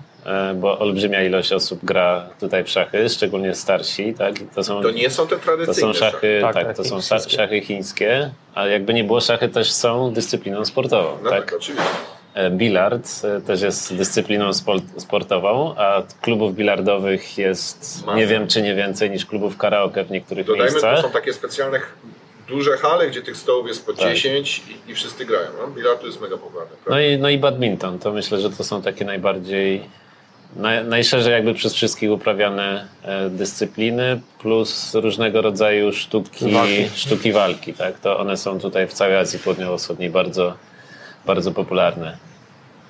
bo 0.54 0.78
olbrzymia 0.78 1.22
ilość 1.22 1.52
osób 1.52 1.80
gra 1.82 2.26
tutaj 2.40 2.64
w 2.64 2.68
szachy, 2.68 3.08
szczególnie 3.08 3.54
starsi, 3.54 4.14
tak? 4.14 4.34
To 4.54 4.64
są, 4.64 4.82
To 4.82 4.90
nie 4.90 5.10
są 5.10 5.26
te 5.26 5.36
to 5.36 5.42
tradycyjne 5.42 5.74
są 5.94 5.98
szachy, 5.98 6.38
Tak, 6.42 6.54
tak, 6.54 6.66
tak, 6.66 6.76
to 6.76 6.84
są 6.84 6.90
chińskie. 6.90 7.16
sza- 7.16 7.36
szachy 7.36 7.60
chińskie, 7.60 8.30
a 8.54 8.66
jakby 8.66 8.94
nie 8.94 9.04
było, 9.04 9.20
szachy 9.20 9.48
też 9.48 9.72
są 9.72 10.12
dyscypliną 10.12 10.64
sportową, 10.64 11.18
No 11.22 11.30
tak, 11.30 11.44
tak? 11.44 11.54
oczywiście. 11.58 11.88
E, 12.34 12.50
Bilard 12.50 13.08
e, 13.24 13.40
też 13.40 13.62
jest 13.62 13.94
dyscypliną 13.96 14.50
sportową, 14.98 15.74
a 15.76 16.02
klubów 16.22 16.54
bilardowych 16.54 17.38
jest 17.38 18.02
Masa. 18.06 18.18
nie 18.18 18.26
wiem 18.26 18.48
czy 18.48 18.62
nie 18.62 18.74
więcej 18.74 19.10
niż 19.10 19.26
klubów 19.26 19.56
karaoke 19.56 20.04
w 20.04 20.10
niektórych 20.10 20.46
Dodajmy, 20.46 20.70
miejscach. 20.70 20.96
to 20.96 21.02
są 21.02 21.10
takie 21.10 21.32
specjalne 21.32 21.80
duże 22.48 22.76
hale, 22.76 23.08
gdzie 23.08 23.22
tych 23.22 23.36
stołów 23.36 23.68
jest 23.68 23.86
po 23.86 23.92
Tak. 23.92 24.08
10 24.14 24.62
i, 24.86 24.90
i 24.90 24.94
wszyscy 24.94 25.24
grają. 25.24 25.46
No? 25.60 25.66
Bilard 25.68 26.00
to 26.00 26.06
jest 26.06 26.20
mega 26.20 26.36
popularny. 26.36 26.72
No 26.90 27.00
i, 27.00 27.18
no 27.18 27.28
i 27.28 27.38
badminton, 27.38 27.98
to 27.98 28.12
myślę, 28.12 28.40
że 28.40 28.50
to 28.50 28.64
są 28.64 28.82
takie 28.82 29.04
najbardziej, 29.04 29.82
naj, 30.56 30.84
najszerzej 30.84 31.32
jakby 31.32 31.54
przez 31.54 31.74
wszystkich 31.74 32.10
uprawiane 32.10 32.88
e, 33.02 33.30
dyscypliny, 33.30 34.20
plus 34.38 34.94
różnego 34.94 35.42
rodzaju 35.42 35.92
sztuki 35.92 36.52
Walki. 36.52 36.88
sztuki 36.94 37.32
walki. 37.32 37.74
Tak? 37.74 38.00
To 38.00 38.18
one 38.18 38.36
są 38.36 38.60
tutaj 38.60 38.86
w 38.86 38.92
całej 38.92 39.16
Azji 39.16 39.38
Południowo-Wschodniej 39.38 40.10
bardzo, 40.10 40.54
bardzo 41.26 41.52
popularne. 41.52 42.16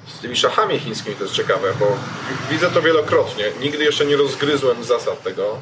Z 0.07 0.19
tymi 0.19 0.37
szachami 0.37 0.79
chińskimi 0.79 1.17
to 1.17 1.23
jest 1.23 1.35
ciekawe, 1.37 1.69
bo 1.81 1.87
wi- 1.87 2.53
widzę 2.55 2.71
to 2.71 2.83
wielokrotnie. 2.83 3.45
Nigdy 3.61 3.85
jeszcze 3.85 4.07
nie 4.07 4.17
rozgryzłem 4.17 4.85
zasad 4.85 5.23
tego, 5.23 5.59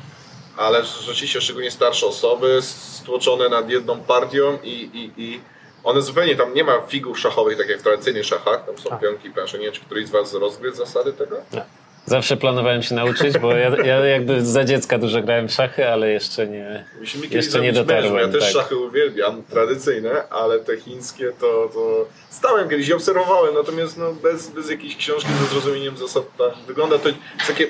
ale 0.57 0.85
rzeczywiście 0.85 1.41
szczególnie 1.41 1.71
starsze 1.71 2.07
osoby 2.07 2.59
stłoczone 2.63 3.49
nad 3.49 3.71
jedną 3.71 4.01
partią 4.01 4.59
i, 4.63 4.71
i, 4.71 5.23
i 5.23 5.41
one 5.85 6.03
zupełnie 6.03 6.37
tam 6.37 6.55
nie 6.55 6.65
ma 6.65 6.81
figur 6.89 7.19
szachowych, 7.19 7.59
tak 7.59 7.69
jak 7.69 7.81
w 7.81 7.83
tradycyjnych 7.83 8.25
szachach, 8.27 8.67
tam 8.67 8.79
są 8.79 8.91
Tak. 8.91 9.01
pionki, 9.01 9.31
plansze. 9.31 9.59
Nie 9.59 9.65
wiem, 9.65 9.73
czy 9.75 9.81
któryś 9.81 10.07
z 10.07 10.11
Was 10.11 10.35
rozgryzł 10.35 10.77
zasady 10.77 11.13
tego? 11.13 11.37
Nie. 11.53 11.63
Zawsze 12.07 12.37
planowałem 12.37 12.83
się 12.83 12.95
nauczyć, 12.95 13.39
bo 13.39 13.55
ja, 13.55 13.77
ja 13.85 14.07
jakby 14.07 14.45
za 14.45 14.65
dziecka 14.65 14.99
dużo 14.99 15.23
grałem 15.23 15.49
w 15.49 15.53
szachy, 15.53 15.89
ale 15.89 16.11
jeszcze 16.11 16.47
nie, 16.47 16.85
Musimy 17.01 17.27
jeszcze 17.27 17.61
nie 17.61 17.73
dotarłem. 17.73 18.15
Ja 18.15 18.29
też 18.29 18.43
tak. 18.43 18.53
szachy 18.53 18.77
uwielbiam, 18.77 19.43
tradycyjne, 19.43 20.29
ale 20.29 20.59
te 20.61 20.77
chińskie 20.77 21.33
to, 21.41 21.71
to 21.75 22.07
stałem 22.31 22.69
kiedyś 22.69 22.89
i 22.89 22.93
obserwowałem, 22.93 23.55
natomiast 23.55 23.99
no, 23.99 24.13
bez, 24.13 24.49
bez 24.49 24.71
jakiejś 24.71 24.97
książki 24.97 25.29
ze 25.33 25.47
zrozumieniem 25.47 25.97
zasad 25.97 26.25
tak 26.39 26.53
wygląda 26.67 26.99
to 26.99 27.09
takie 27.47 27.67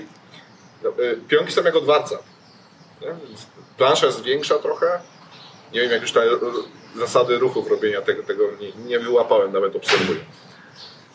no, 0.85 0.91
y, 0.91 1.19
pionki 1.29 1.53
są 1.53 1.62
jak 1.62 1.77
od 1.77 1.85
warca. 1.85 2.19
Nie? 3.01 3.09
Plansza 3.79 4.07
jest 4.07 4.23
większa 4.23 4.59
trochę. 4.59 4.87
Nie 5.73 5.81
wiem 5.81 5.91
jak 5.91 6.03
już 6.03 6.12
te 6.12 6.25
y, 6.25 6.39
zasady 6.97 7.39
ruchów 7.39 7.71
robienia 7.71 8.01
tego, 8.01 8.23
tego 8.23 8.45
nie, 8.61 8.85
nie 8.85 8.99
wyłapałem 8.99 9.53
nawet 9.53 9.77
obserwując. 9.77 10.25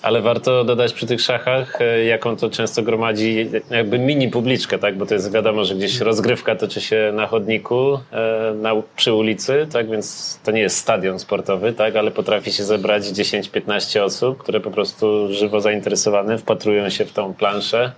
Ale 0.08 0.22
warto 0.22 0.64
dodać 0.64 0.94
przy 0.94 1.08
tych 1.08 1.22
szachach, 1.22 1.82
e, 1.82 2.06
jaką 2.06 2.38
to 2.38 2.50
często 2.50 2.84
gromadzi 2.84 3.50
jakby 3.70 4.00
mini 4.00 4.30
publiczkę, 4.30 4.80
tak? 4.80 4.98
Bo 4.98 5.06
to 5.06 5.14
jest 5.14 5.32
wiadomo, 5.32 5.66
że 5.66 5.76
gdzieś 5.76 6.00
rozgrywka 6.00 6.56
toczy 6.56 6.82
się 6.82 7.12
na 7.14 7.28
chodniku, 7.28 8.00
e, 8.12 8.54
na, 8.56 8.74
przy 8.96 9.14
ulicy, 9.14 9.68
tak? 9.72 9.90
Więc 9.90 10.40
to 10.44 10.52
nie 10.52 10.62
jest 10.62 10.78
stadion 10.78 11.20
sportowy, 11.20 11.74
tak? 11.74 11.96
Ale 11.96 12.12
potrafi 12.12 12.52
się 12.52 12.64
zebrać 12.64 13.04
10-15 13.04 14.04
osób, 14.04 14.38
które 14.38 14.60
po 14.60 14.72
prostu 14.72 15.34
żywo 15.34 15.62
zainteresowane 15.62 16.38
wpatrują 16.38 16.90
się 16.90 17.06
w 17.06 17.12
tą 17.12 17.34
planszę 17.34 17.92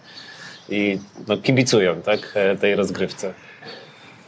i 0.70 1.00
no, 1.28 1.38
kibicują, 1.38 2.02
tak? 2.02 2.20
e, 2.36 2.56
Tej 2.56 2.76
rozgrywce. 2.76 3.34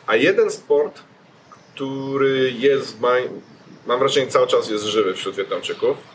A 0.07 0.15
jeden 0.15 0.51
sport, 0.51 1.01
który 1.49 2.51
jest, 2.51 2.97
mam 3.87 3.99
wrażenie, 3.99 4.27
cały 4.27 4.47
czas 4.47 4.69
jest 4.69 4.85
żywy 4.85 5.13
wśród 5.13 5.35
Wietnamczyków, 5.35 6.10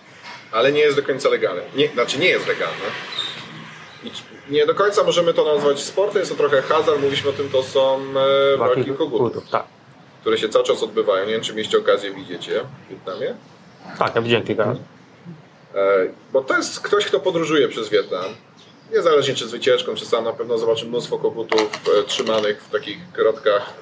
ale 0.57 0.73
nie 0.73 0.81
jest 0.81 0.97
do 0.97 1.03
końca 1.03 1.29
legalny. 1.29 1.63
Nie, 1.75 1.89
znaczy 1.89 2.19
nie 2.19 2.29
jest 2.29 2.49
legalny. 2.49 2.85
I 4.05 4.11
nie 4.51 4.67
do 4.67 4.75
końca 4.75 5.03
możemy 5.03 5.35
to 5.35 5.55
nazwać 5.55 5.85
sportem, 5.85 6.19
jest 6.19 6.31
to 6.31 6.37
trochę 6.39 6.63
hazard, 6.63 7.01
mówiliśmy 7.01 7.31
o 7.31 7.33
tym, 7.33 7.49
to 7.49 7.63
są 7.63 8.01
e, 8.55 8.57
walki 8.57 8.85
kogutów, 8.85 9.51
tak. 9.51 9.65
które 10.21 10.39
się 10.39 10.49
cały 10.49 10.65
czas 10.65 10.83
odbywają. 10.83 11.27
Nie 11.27 11.33
wiem, 11.33 11.41
czy 11.41 11.53
mieliście 11.53 11.79
okazję 11.79 12.15
widzieć 12.15 12.49
je 12.49 12.61
w 12.61 12.91
Wietnamie. 12.91 13.35
Tak, 13.99 14.15
ja 14.15 14.23
widziałem 14.23 14.47
kilka 14.47 14.65
razy. 14.65 14.81
E, 15.75 16.07
Bo 16.33 16.43
to 16.43 16.57
jest 16.57 16.81
ktoś, 16.81 17.07
kto 17.07 17.21
podróżuje 17.21 17.69
przez 17.69 17.89
Wietnam. 17.89 18.25
Niezależnie 18.93 19.35
czy 19.35 19.49
z 19.49 19.51
wycieczką, 19.51 19.95
czy 19.95 20.07
sam 20.07 20.25
na 20.25 20.33
pewno 20.33 20.59
zobaczy 20.59 20.87
mnóstwo 20.87 21.19
kogutów 21.19 21.81
e, 22.01 22.03
trzymanych 22.03 22.63
w 22.63 22.71
takich 22.71 22.99
kratkach. 23.13 23.75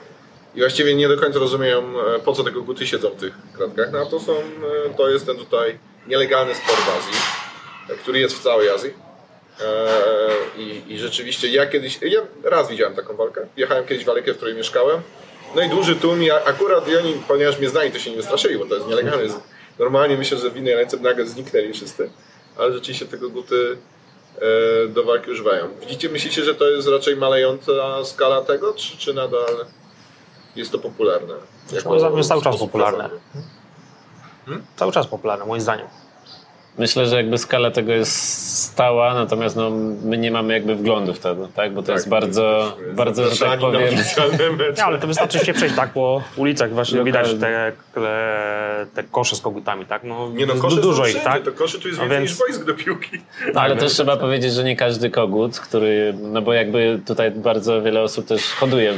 I 0.55 0.59
właściwie 0.59 0.95
nie 0.95 1.09
do 1.09 1.19
końca 1.19 1.39
rozumieją, 1.39 1.83
po 2.25 2.33
co 2.33 2.45
te 2.45 2.51
koguty 2.51 2.87
siedzą 2.87 3.09
w 3.11 3.17
tych 3.17 3.35
kratkach. 3.57 3.93
No 3.93 3.99
a 3.99 4.07
to 4.07 4.21
są, 4.21 4.33
to 4.97 5.11
jest 5.11 5.27
ten 5.27 5.37
tutaj 5.37 5.79
nielegalny 6.07 6.55
sport 6.55 6.79
w 6.81 6.89
Azji, 6.99 7.21
e, 7.91 7.95
który 7.97 8.19
jest 8.19 8.37
w 8.39 8.43
całej 8.43 8.69
Azji. 8.71 8.91
E, 9.61 10.61
I, 10.61 10.83
I 10.89 10.99
rzeczywiście 10.99 11.49
ja 11.49 11.67
kiedyś, 11.67 11.99
ja 12.03 12.21
raz 12.45 12.69
widziałem 12.69 12.95
taką 12.95 13.17
walkę. 13.17 13.47
Jechałem 13.57 13.87
kiedyś 13.87 14.05
w 14.05 14.09
Alekę, 14.09 14.35
w 14.35 14.37
której 14.37 14.55
mieszkałem. 14.55 15.01
No 15.57 15.63
i 15.63 15.69
duży 15.69 15.97
tłum 15.97 16.23
i 16.23 16.31
a- 16.31 16.45
akurat 16.45 16.89
i 16.89 16.97
oni, 16.97 17.15
ponieważ 17.29 17.59
mnie 17.59 17.69
znali, 17.69 17.93
to 17.93 17.99
się 17.99 18.11
nie 18.11 18.17
wystraszyli, 18.17 18.59
bo 18.59 18.67
to 18.67 18.75
jest 18.75 18.89
nielegalne. 18.89 19.35
Normalnie 19.79 20.17
myślę, 20.17 20.39
że 20.39 20.51
w 20.51 20.57
innej 20.57 20.75
ręce 20.75 20.97
nagle 20.97 21.27
zniknęli 21.27 21.73
wszyscy. 21.73 22.11
Ale 22.57 22.73
rzeczywiście 22.73 23.07
tego 23.07 23.31
guty 23.31 23.79
e, 24.39 24.89
do 24.89 25.05
walki 25.05 25.31
używają. 25.31 25.69
Widzicie, 25.81 26.09
myślicie, 26.09 26.43
że 26.45 26.55
to 26.55 26.71
jest 26.71 26.89
raczej 26.89 27.17
malejąca 27.17 28.05
skala 28.05 28.43
tego, 28.43 28.73
czy, 28.73 28.97
czy 28.99 29.15
nadal 29.15 29.67
jest 30.57 30.73
to 30.73 30.79
popularne? 30.79 31.35
moim 31.85 32.01
zdaniem 32.01 32.17
jest 32.19 32.29
cały 32.29 32.43
czas 32.43 32.55
sposób 32.55 32.71
popularne. 32.73 33.11
Hazardu? 34.45 34.65
Cały 34.77 34.93
czas 34.93 35.07
popularne, 35.07 35.45
moim 35.47 35.61
zdaniem. 35.61 35.87
Myślę, 36.79 37.07
że 37.07 37.17
jakby 37.17 37.39
skala 37.39 37.71
tego 37.71 37.93
jest 37.93 38.59
stała, 38.63 39.15
natomiast 39.15 39.57
no, 39.57 39.71
my 40.05 40.19
nie 40.19 40.31
mamy 40.31 40.53
jakby 40.55 40.75
wglądu 40.75 41.15
w 41.15 41.19
to, 41.19 41.37
tak? 41.57 41.73
Bo 41.75 41.83
to 41.83 41.93
jest 41.93 42.09
bardzo, 42.09 42.77
bardzo, 42.95 43.31
że 43.35 43.45
tak 43.47 43.61
powiem... 43.61 43.83
Nie, 44.77 44.85
ale 44.85 44.99
to 44.99 45.07
wystarczy 45.07 45.39
się 45.39 45.53
przejść 45.53 45.77
tak 45.77 45.91
po 45.93 46.23
ulicach, 46.37 46.73
właśnie 46.73 46.99
Lokalnie. 46.99 47.23
widać 47.29 47.41
te, 47.41 47.73
te, 47.95 48.87
te 48.95 49.03
kosze 49.03 49.37
z 49.37 49.41
kogutami, 49.41 49.87
tak? 49.87 50.05
No, 50.05 50.31
Nie 50.35 50.47
no, 50.47 50.55
kosze 50.55 50.81
dużo 50.81 51.07
ich, 51.07 51.23
tak? 51.23 51.43
to 51.43 51.53
koszy 51.53 51.81
tu 51.81 51.89
jest 51.89 52.01
No 52.01 52.05
więcej 52.09 52.19
więc- 52.21 52.31
niż 52.31 52.39
boisk 52.39 52.65
do 52.65 52.75
piłki. 52.75 53.11
No, 53.55 53.61
ale 53.61 53.71
Tak, 53.75 53.81
też 53.83 53.93
no. 53.93 53.95
trzeba 53.95 54.17
powiedzieć, 54.17 54.53
że 54.53 54.65
nie 54.65 54.77
każdy 54.77 55.11
kogut, 55.11 55.59
który, 55.61 56.15
no 56.23 56.43
bo 56.43 56.53
jakby 56.53 57.01
tutaj 57.07 57.31
bardzo 57.31 57.83
wiele 57.83 58.03
osób 58.03 58.27
też 58.27 58.43
hoduje 58.53 58.93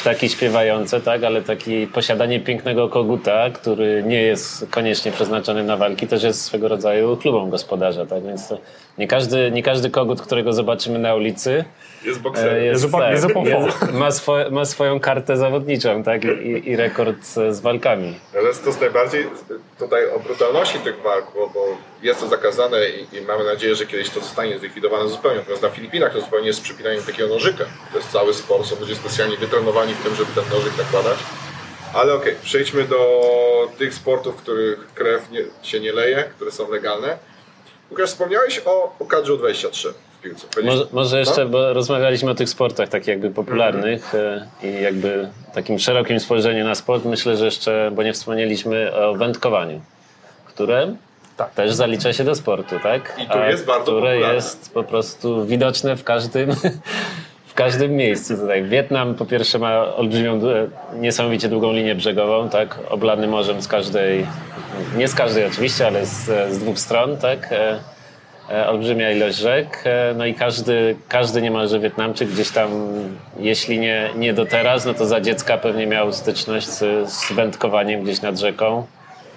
ptaki 0.00 0.28
śpiewające, 0.28 1.00
tak, 1.00 1.24
ale 1.24 1.42
taki 1.42 1.86
posiadanie 1.86 2.40
pięknego 2.40 2.88
koguta, 2.88 3.50
który 3.50 4.02
nie 4.06 4.22
jest 4.22 4.66
koniecznie 4.70 5.12
przeznaczony 5.12 5.64
na 5.64 5.76
walki, 5.76 6.06
też 6.06 6.22
jest 6.22 6.42
swego 6.44 6.68
rodzaju 6.68 7.16
klubą 7.22 7.50
gospodarza, 7.50 8.06
tak, 8.06 8.22
więc 8.22 8.48
to 8.48 8.58
nie 8.98 9.08
każdy, 9.08 9.50
nie 9.50 9.62
każdy 9.62 9.90
kogut, 9.90 10.22
którego 10.22 10.52
zobaczymy 10.52 10.98
na 10.98 11.14
ulicy, 11.14 11.64
Jest 12.04 12.18
e, 12.18 12.22
bokserem. 12.22 12.64
jest, 12.64 12.82
Jest 12.82 12.94
tak, 12.94 13.12
jest 13.46 13.92
ma, 13.92 14.10
swo, 14.10 14.36
ma 14.50 14.64
swoją 14.64 15.00
kartę 15.00 15.36
zawodniczą, 15.36 16.02
tak, 16.02 16.24
i, 16.24 16.70
i 16.70 16.76
rekord 16.76 17.24
z 17.50 17.60
walkami. 17.60 18.14
Ale 18.34 18.54
to 18.54 18.66
jest 18.66 18.80
najbardziej 18.80 19.26
tutaj 19.78 20.10
o 20.10 20.18
brutalności 20.20 20.78
tych 20.78 21.02
walk, 21.02 21.26
bo, 21.34 21.50
bo 21.54 21.66
jest 22.02 22.20
to 22.20 22.26
zakazane 22.28 22.78
i, 22.88 23.16
i 23.16 23.20
mamy 23.20 23.44
nadzieję, 23.44 23.74
że 23.74 23.86
kiedyś 23.86 24.10
to 24.10 24.20
zostanie 24.20 24.58
zlikwidowane 24.58 25.08
zupełnie. 25.08 25.38
Natomiast 25.38 25.62
na 25.62 25.68
Filipinach 25.68 26.12
to 26.12 26.20
zupełnie 26.20 26.46
jest 26.46 26.62
przypinanie 26.62 27.02
takiego 27.02 27.28
nożyka. 27.28 27.64
To 27.92 27.98
jest 27.98 28.10
cały 28.10 28.34
sport, 28.34 28.66
są 28.66 28.76
ludzie 28.80 28.94
specjalnie 28.94 29.36
wytrenowani 29.36 29.94
w 29.94 30.02
tym, 30.02 30.14
żeby 30.14 30.30
ten 30.34 30.44
nożyk 30.58 30.78
nakładać. 30.78 31.18
Ale 31.94 32.14
okej, 32.14 32.34
przejdźmy 32.42 32.84
do 32.84 33.20
tych 33.78 33.94
sportów, 33.94 34.34
w 34.36 34.42
których 34.42 34.94
krew 34.94 35.30
nie, 35.30 35.40
się 35.62 35.80
nie 35.80 35.92
leje, 35.92 36.24
które 36.36 36.50
są 36.50 36.70
legalne. 36.70 37.18
Łukasz, 37.90 38.08
wspomniałeś 38.10 38.60
o, 38.64 38.96
o 38.98 39.04
kadrze 39.04 39.36
23 39.36 39.88
w 40.18 40.22
piłce. 40.22 40.46
Może, 40.64 40.86
może 40.92 41.18
jeszcze, 41.18 41.46
bo 41.46 41.72
rozmawialiśmy 41.72 42.30
o 42.30 42.34
tych 42.34 42.48
sportach 42.48 42.88
takich 42.88 43.08
jakby 43.08 43.30
popularnych 43.30 44.14
e, 44.14 44.46
i 44.62 44.82
jakby 44.82 45.28
takim 45.54 45.78
szerokim 45.78 46.20
spojrzeniu 46.20 46.64
na 46.64 46.74
sport. 46.74 47.04
Myślę, 47.04 47.36
że 47.36 47.44
jeszcze, 47.44 47.90
bo 47.94 48.02
nie 48.02 48.12
wspomnieliśmy 48.12 48.94
o 48.94 49.14
wędkowaniu, 49.14 49.80
które 50.46 50.94
Tak. 51.36 51.50
też 51.54 51.72
zalicza 51.72 52.12
się 52.12 52.24
do 52.24 52.34
sportu, 52.34 52.74
tak? 52.82 53.14
I 53.24 53.26
to 53.28 53.44
jest 53.44 53.64
bardzo 53.66 53.82
które 53.82 54.00
popularne. 54.12 54.34
jest 54.34 54.74
po 54.74 54.84
prostu 54.84 55.46
widoczne 55.46 55.96
w 55.96 56.04
każdym, 56.04 56.50
w 57.52 57.54
każdym 57.54 57.96
miejscu 57.96 58.36
tutaj. 58.36 58.64
Wietnam 58.64 59.14
po 59.14 59.26
pierwsze 59.26 59.58
ma 59.58 59.94
olbrzymią, 59.94 60.40
dłu- 60.40 60.68
niesamowicie 60.94 61.48
długą 61.48 61.72
linię 61.72 61.94
brzegową, 61.94 62.48
tak? 62.48 62.78
Oblany 62.88 63.26
morzem 63.26 63.62
z 63.62 63.68
każdej, 63.68 64.26
nie 64.96 65.08
z 65.08 65.14
każdej 65.14 65.46
oczywiście, 65.46 65.86
ale 65.86 66.06
z, 66.06 66.24
z 66.54 66.58
dwóch 66.58 66.78
stron, 66.78 67.16
tak? 67.16 67.52
E, 67.52 67.78
e, 68.50 68.68
olbrzymia 68.68 69.12
ilość 69.12 69.38
rzek, 69.38 69.82
e, 69.84 70.14
no 70.16 70.26
i 70.26 70.34
każdy, 70.34 70.96
każdy 71.08 71.42
niemalże 71.42 71.80
Wietnamczyk 71.80 72.28
gdzieś 72.28 72.50
tam, 72.50 72.70
jeśli 73.38 73.78
nie, 73.78 74.10
nie 74.16 74.34
do 74.34 74.46
teraz, 74.46 74.84
no 74.84 74.94
to 74.94 75.06
za 75.06 75.20
dziecka 75.20 75.58
pewnie 75.58 75.86
miał 75.86 76.12
styczność 76.12 76.66
z, 76.68 77.10
z 77.10 77.32
wędkowaniem 77.32 78.02
gdzieś 78.02 78.22
nad 78.22 78.38
rzeką 78.38 78.86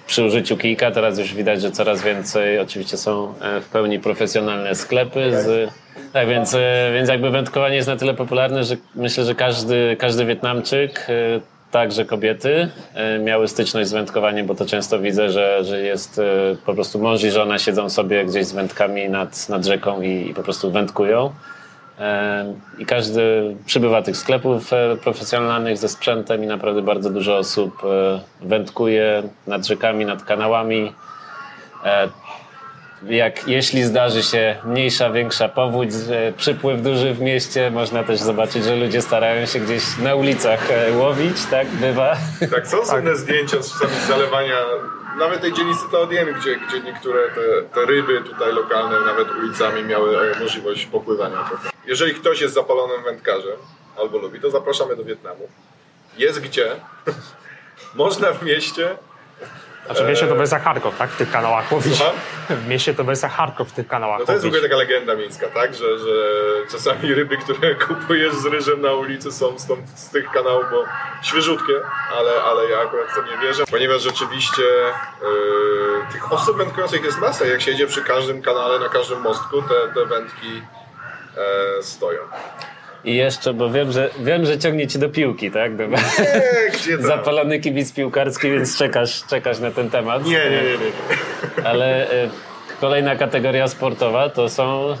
przy 0.06 0.24
użyciu 0.24 0.56
kijka. 0.56 0.90
Teraz 0.90 1.18
już 1.18 1.34
widać, 1.34 1.62
że 1.62 1.70
coraz 1.70 2.02
więcej 2.02 2.58
oczywiście 2.58 2.96
są 2.96 3.34
e, 3.40 3.60
w 3.60 3.68
pełni 3.68 3.98
profesjonalne 3.98 4.74
sklepy. 4.74 5.42
Z, 5.42 5.70
tak, 6.12 6.28
więc, 6.28 6.54
e, 6.54 6.90
więc 6.94 7.08
jakby 7.08 7.30
wędkowanie 7.30 7.76
jest 7.76 7.88
na 7.88 7.96
tyle 7.96 8.14
popularne, 8.14 8.64
że 8.64 8.76
myślę, 8.94 9.24
że 9.24 9.34
każdy, 9.34 9.96
każdy 9.98 10.24
Wietnamczyk, 10.24 11.06
e, 11.08 11.40
także 11.70 12.04
kobiety, 12.04 12.68
miały 13.24 13.48
styczność 13.48 13.88
z 13.88 13.92
wędkowaniem, 13.92 14.46
bo 14.46 14.54
to 14.54 14.66
często 14.66 14.98
widzę, 14.98 15.30
że, 15.30 15.64
że 15.64 15.80
jest 15.80 16.20
po 16.66 16.74
prostu 16.74 16.98
mąż 16.98 17.24
i 17.24 17.30
żona 17.30 17.58
siedzą 17.58 17.90
sobie 17.90 18.24
gdzieś 18.24 18.46
z 18.46 18.52
wędkami 18.52 19.08
nad, 19.08 19.48
nad 19.48 19.64
rzeką 19.64 20.02
i, 20.02 20.30
i 20.30 20.34
po 20.34 20.42
prostu 20.42 20.70
wędkują. 20.70 21.32
E, 22.00 22.54
I 22.78 22.86
każdy 22.86 23.56
przybywa 23.66 24.02
tych 24.02 24.16
sklepów 24.16 24.72
e, 24.72 24.96
profesjonalnych 24.96 25.78
ze 25.78 25.88
sprzętem 25.88 26.44
i 26.44 26.46
naprawdę 26.46 26.82
bardzo 26.82 27.10
dużo 27.10 27.36
osób 27.36 27.82
e, 27.84 28.20
wędkuje 28.40 29.22
nad 29.46 29.66
rzekami, 29.66 30.06
nad 30.06 30.24
kanałami. 30.24 30.92
Jak, 33.08 33.48
jeśli 33.48 33.84
zdarzy 33.84 34.22
się 34.22 34.56
mniejsza, 34.64 35.10
większa 35.10 35.48
powódź, 35.48 35.90
e, 36.10 36.32
przypływ 36.36 36.82
duży 36.82 37.14
w 37.14 37.20
mieście, 37.20 37.70
można 37.70 38.04
też 38.04 38.20
zobaczyć, 38.20 38.64
że 38.64 38.76
ludzie 38.76 39.02
starają 39.02 39.46
się 39.46 39.60
gdzieś 39.60 39.82
na 39.98 40.14
ulicach 40.14 40.70
e, 40.70 40.92
łowić, 40.92 41.36
tak 41.50 41.66
bywa. 41.66 42.16
Tak, 42.50 42.66
są 42.66 42.86
słynne 42.86 43.16
zdjęcia 43.16 43.62
z 43.62 43.72
czasami 43.72 44.00
zalewania, 44.08 44.56
nawet 45.18 45.40
tej 45.40 45.52
dzielnicy 45.52 45.80
Teodiemy, 45.90 46.34
gdzie, 46.34 46.56
gdzie 46.56 46.80
niektóre 46.80 47.28
te, 47.28 47.74
te 47.74 47.86
ryby 47.86 48.20
tutaj 48.20 48.52
lokalne, 48.52 49.00
nawet 49.00 49.30
ulicami 49.30 49.84
miały 49.84 50.32
e, 50.32 50.40
możliwość 50.40 50.86
popływania 50.86 51.44
trochę. 51.48 51.70
Jeżeli 51.86 52.14
ktoś 52.14 52.40
jest 52.40 52.54
zapalonym 52.54 53.04
wędkarzem 53.04 53.56
albo 54.00 54.18
lubi, 54.18 54.40
to 54.40 54.50
zapraszamy 54.50 54.96
do 54.96 55.04
Wietnamu. 55.04 55.48
Jest 56.18 56.40
gdzie. 56.40 56.66
Można 57.94 58.32
w 58.32 58.42
mieście. 58.42 58.96
Znaczy 59.86 60.04
w 60.04 60.08
mieście 60.08 60.26
to 60.26 60.34
wersja 60.34 60.58
hardcore, 60.58 60.96
tak? 60.96 61.10
W 61.10 61.16
tych 61.16 61.30
kanałach 61.30 61.72
łowić. 61.72 62.02
W 62.50 62.68
mieście 62.68 62.94
to 62.94 63.04
wersja 63.04 63.28
hardcore 63.28 63.68
w 63.68 63.72
tych 63.72 63.88
kanałach 63.88 64.18
No 64.20 64.26
to 64.26 64.32
jest 64.32 64.44
w 64.44 64.48
ogóle 64.48 64.62
taka 64.62 64.76
legenda 64.76 65.14
miejska, 65.14 65.46
tak? 65.48 65.74
Że, 65.74 65.98
że 65.98 66.12
czasami 66.70 67.14
ryby, 67.14 67.36
które 67.36 67.74
kupujesz 67.88 68.34
z 68.34 68.46
ryżem 68.46 68.80
na 68.80 68.92
ulicy 68.92 69.32
są 69.32 69.58
stąd, 69.58 69.88
z 69.98 70.10
tych 70.10 70.30
kanałów, 70.30 70.64
bo 70.70 70.84
świeżutkie, 71.22 71.72
ale, 72.18 72.42
ale 72.42 72.70
ja 72.70 72.78
akurat 72.80 73.10
w 73.10 73.14
to 73.14 73.22
nie 73.22 73.38
wierzę, 73.38 73.64
ponieważ 73.70 74.02
rzeczywiście 74.02 74.62
yy, 74.62 76.12
tych 76.12 76.32
osób 76.32 76.56
wędkujących 76.56 77.04
jest 77.04 77.18
masa. 77.18 77.46
Jak 77.46 77.60
się 77.60 77.70
jedzie 77.70 77.86
przy 77.86 78.02
każdym 78.02 78.42
kanale, 78.42 78.78
na 78.78 78.88
każdym 78.88 79.20
mostku, 79.20 79.62
te, 79.62 79.94
te 79.94 80.06
wędki 80.06 80.62
e, 81.36 81.82
stoją. 81.82 82.20
I 83.06 83.16
jeszcze, 83.16 83.54
bo 83.54 83.70
wiem, 83.70 83.92
że 83.92 84.10
wiem, 84.20 84.46
że 84.46 84.58
ciągnie 84.58 84.86
ci 84.86 84.98
do 84.98 85.08
piłki, 85.08 85.50
tak? 85.50 85.76
Dobra. 85.76 85.98
Nie, 85.98 86.78
gdzie 86.78 86.98
tam? 86.98 87.06
Zapalony 87.16 87.60
kibic 87.60 87.92
piłkarski, 87.92 88.50
więc 88.50 88.78
czekasz, 88.78 89.24
czekasz 89.30 89.58
na 89.58 89.70
ten 89.70 89.90
temat. 89.90 90.24
Nie, 90.24 90.30
nie, 90.50 90.62
nie, 90.62 90.78
nie. 90.78 91.64
Ale 91.70 92.10
e, 92.10 92.28
kolejna 92.80 93.16
kategoria 93.16 93.68
sportowa 93.68 94.28
to 94.28 94.48
są 94.48 94.90
e, 94.90 94.96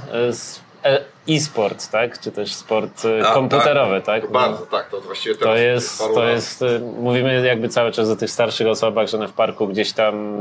e, 0.84 1.00
e-sport, 1.28 1.90
tak? 1.90 2.20
Czy 2.20 2.32
też 2.32 2.54
sport 2.54 3.02
A, 3.24 3.34
komputerowy, 3.34 4.00
tak? 4.00 4.22
To 4.22 4.28
bardzo, 4.28 4.66
tak, 4.66 4.90
to 4.90 5.00
właściwie 5.00 5.34
To 5.34 5.56
jest, 5.56 5.98
to 5.98 6.28
jest, 6.28 6.62
y, 6.62 6.80
mówimy 6.80 7.46
jakby 7.46 7.68
cały 7.68 7.92
czas 7.92 8.08
o 8.08 8.16
tych 8.16 8.30
starszych 8.30 8.66
osobach, 8.66 9.08
że 9.08 9.16
one 9.16 9.28
w 9.28 9.32
parku 9.32 9.68
gdzieś 9.68 9.92
tam 9.92 10.36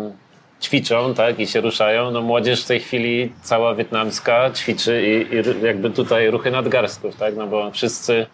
ćwiczą, 0.62 1.14
tak, 1.14 1.40
i 1.40 1.48
się 1.48 1.62
ruszają. 1.62 2.12
No 2.12 2.22
młodzież 2.22 2.64
w 2.64 2.68
tej 2.68 2.80
chwili 2.80 3.32
cała 3.42 3.76
wietnamska 3.76 4.52
ćwiczy 4.52 5.04
i, 5.08 5.36
i 5.36 5.66
jakby 5.66 5.90
tutaj 5.90 6.32
ruchy 6.32 6.52
nadgarstków, 6.52 7.16
tak, 7.16 7.36
no 7.36 7.48
bo 7.48 7.72
wszyscy, 7.72 8.26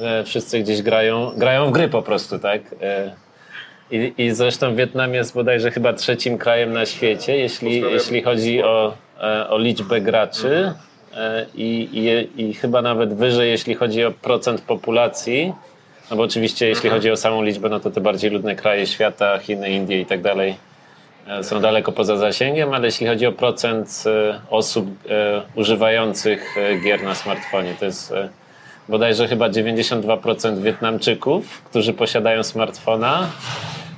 e, 0.00 0.24
wszyscy 0.24 0.60
gdzieś 0.60 0.82
grają, 0.82 1.32
grają 1.36 1.66
w 1.66 1.72
gry 1.72 1.88
po 1.88 2.02
prostu, 2.02 2.38
tak. 2.38 2.60
E, 2.82 3.14
I, 3.90 4.14
I 4.18 4.30
zresztą 4.30 4.74
Wietnam 4.76 5.14
jest 5.14 5.34
bodajże 5.34 5.70
chyba 5.70 5.92
trzecim 5.92 6.38
krajem 6.38 6.72
na 6.72 6.86
świecie, 6.86 7.36
jeśli, 7.36 7.80
jeśli 7.80 8.22
chodzi 8.22 8.62
o, 8.62 8.94
e, 9.20 9.50
o 9.50 9.58
liczbę 9.58 10.00
graczy 10.00 10.72
i, 11.54 11.88
i, 12.36 12.42
i 12.42 12.54
chyba 12.54 12.82
nawet 12.82 13.14
wyżej, 13.14 13.50
jeśli 13.50 13.74
chodzi 13.74 14.04
o 14.04 14.10
procent 14.10 14.60
populacji. 14.60 15.52
No 16.10 16.16
bo 16.16 16.22
oczywiście 16.22 16.68
jeśli 16.68 16.90
chodzi 16.90 17.10
o 17.10 17.16
samą 17.16 17.42
liczbę, 17.42 17.68
no 17.68 17.80
to 17.80 17.90
te 17.90 18.00
bardziej 18.00 18.30
ludne 18.30 18.56
kraje 18.56 18.86
świata, 18.86 19.38
Chiny, 19.38 19.70
Indie 19.70 20.00
i 20.00 20.06
tak 20.06 20.22
dalej 20.22 20.69
są 21.42 21.60
daleko 21.60 21.92
poza 21.92 22.16
zasięgiem, 22.16 22.74
ale 22.74 22.86
jeśli 22.86 23.06
chodzi 23.06 23.26
o 23.26 23.32
procent 23.32 24.04
e, 24.06 24.40
osób 24.50 24.86
e, 25.08 25.42
używających 25.54 26.56
e, 26.58 26.76
gier 26.76 27.02
na 27.02 27.14
smartfonie, 27.14 27.74
to 27.78 27.84
jest 27.84 28.12
e, 28.12 28.28
bodajże 28.88 29.28
chyba 29.28 29.48
92% 29.48 30.58
Wietnamczyków, 30.62 31.62
którzy 31.62 31.92
posiadają 31.92 32.42
smartfona, 32.42 33.28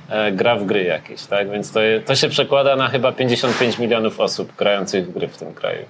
e, 0.09 0.31
gra 0.31 0.55
w 0.55 0.65
gry 0.65 0.83
jakieś, 0.83 1.23
tak? 1.23 1.51
Więc 1.51 1.71
to, 1.71 1.79
to 2.05 2.15
się 2.15 2.29
przekłada 2.29 2.75
na 2.75 2.87
chyba 2.89 3.11
55 3.11 3.79
milionów 3.79 4.19
osób 4.19 4.55
grających 4.55 5.07
w 5.07 5.13
gry 5.13 5.27
w 5.27 5.37
tym 5.37 5.53
kraju. 5.53 5.85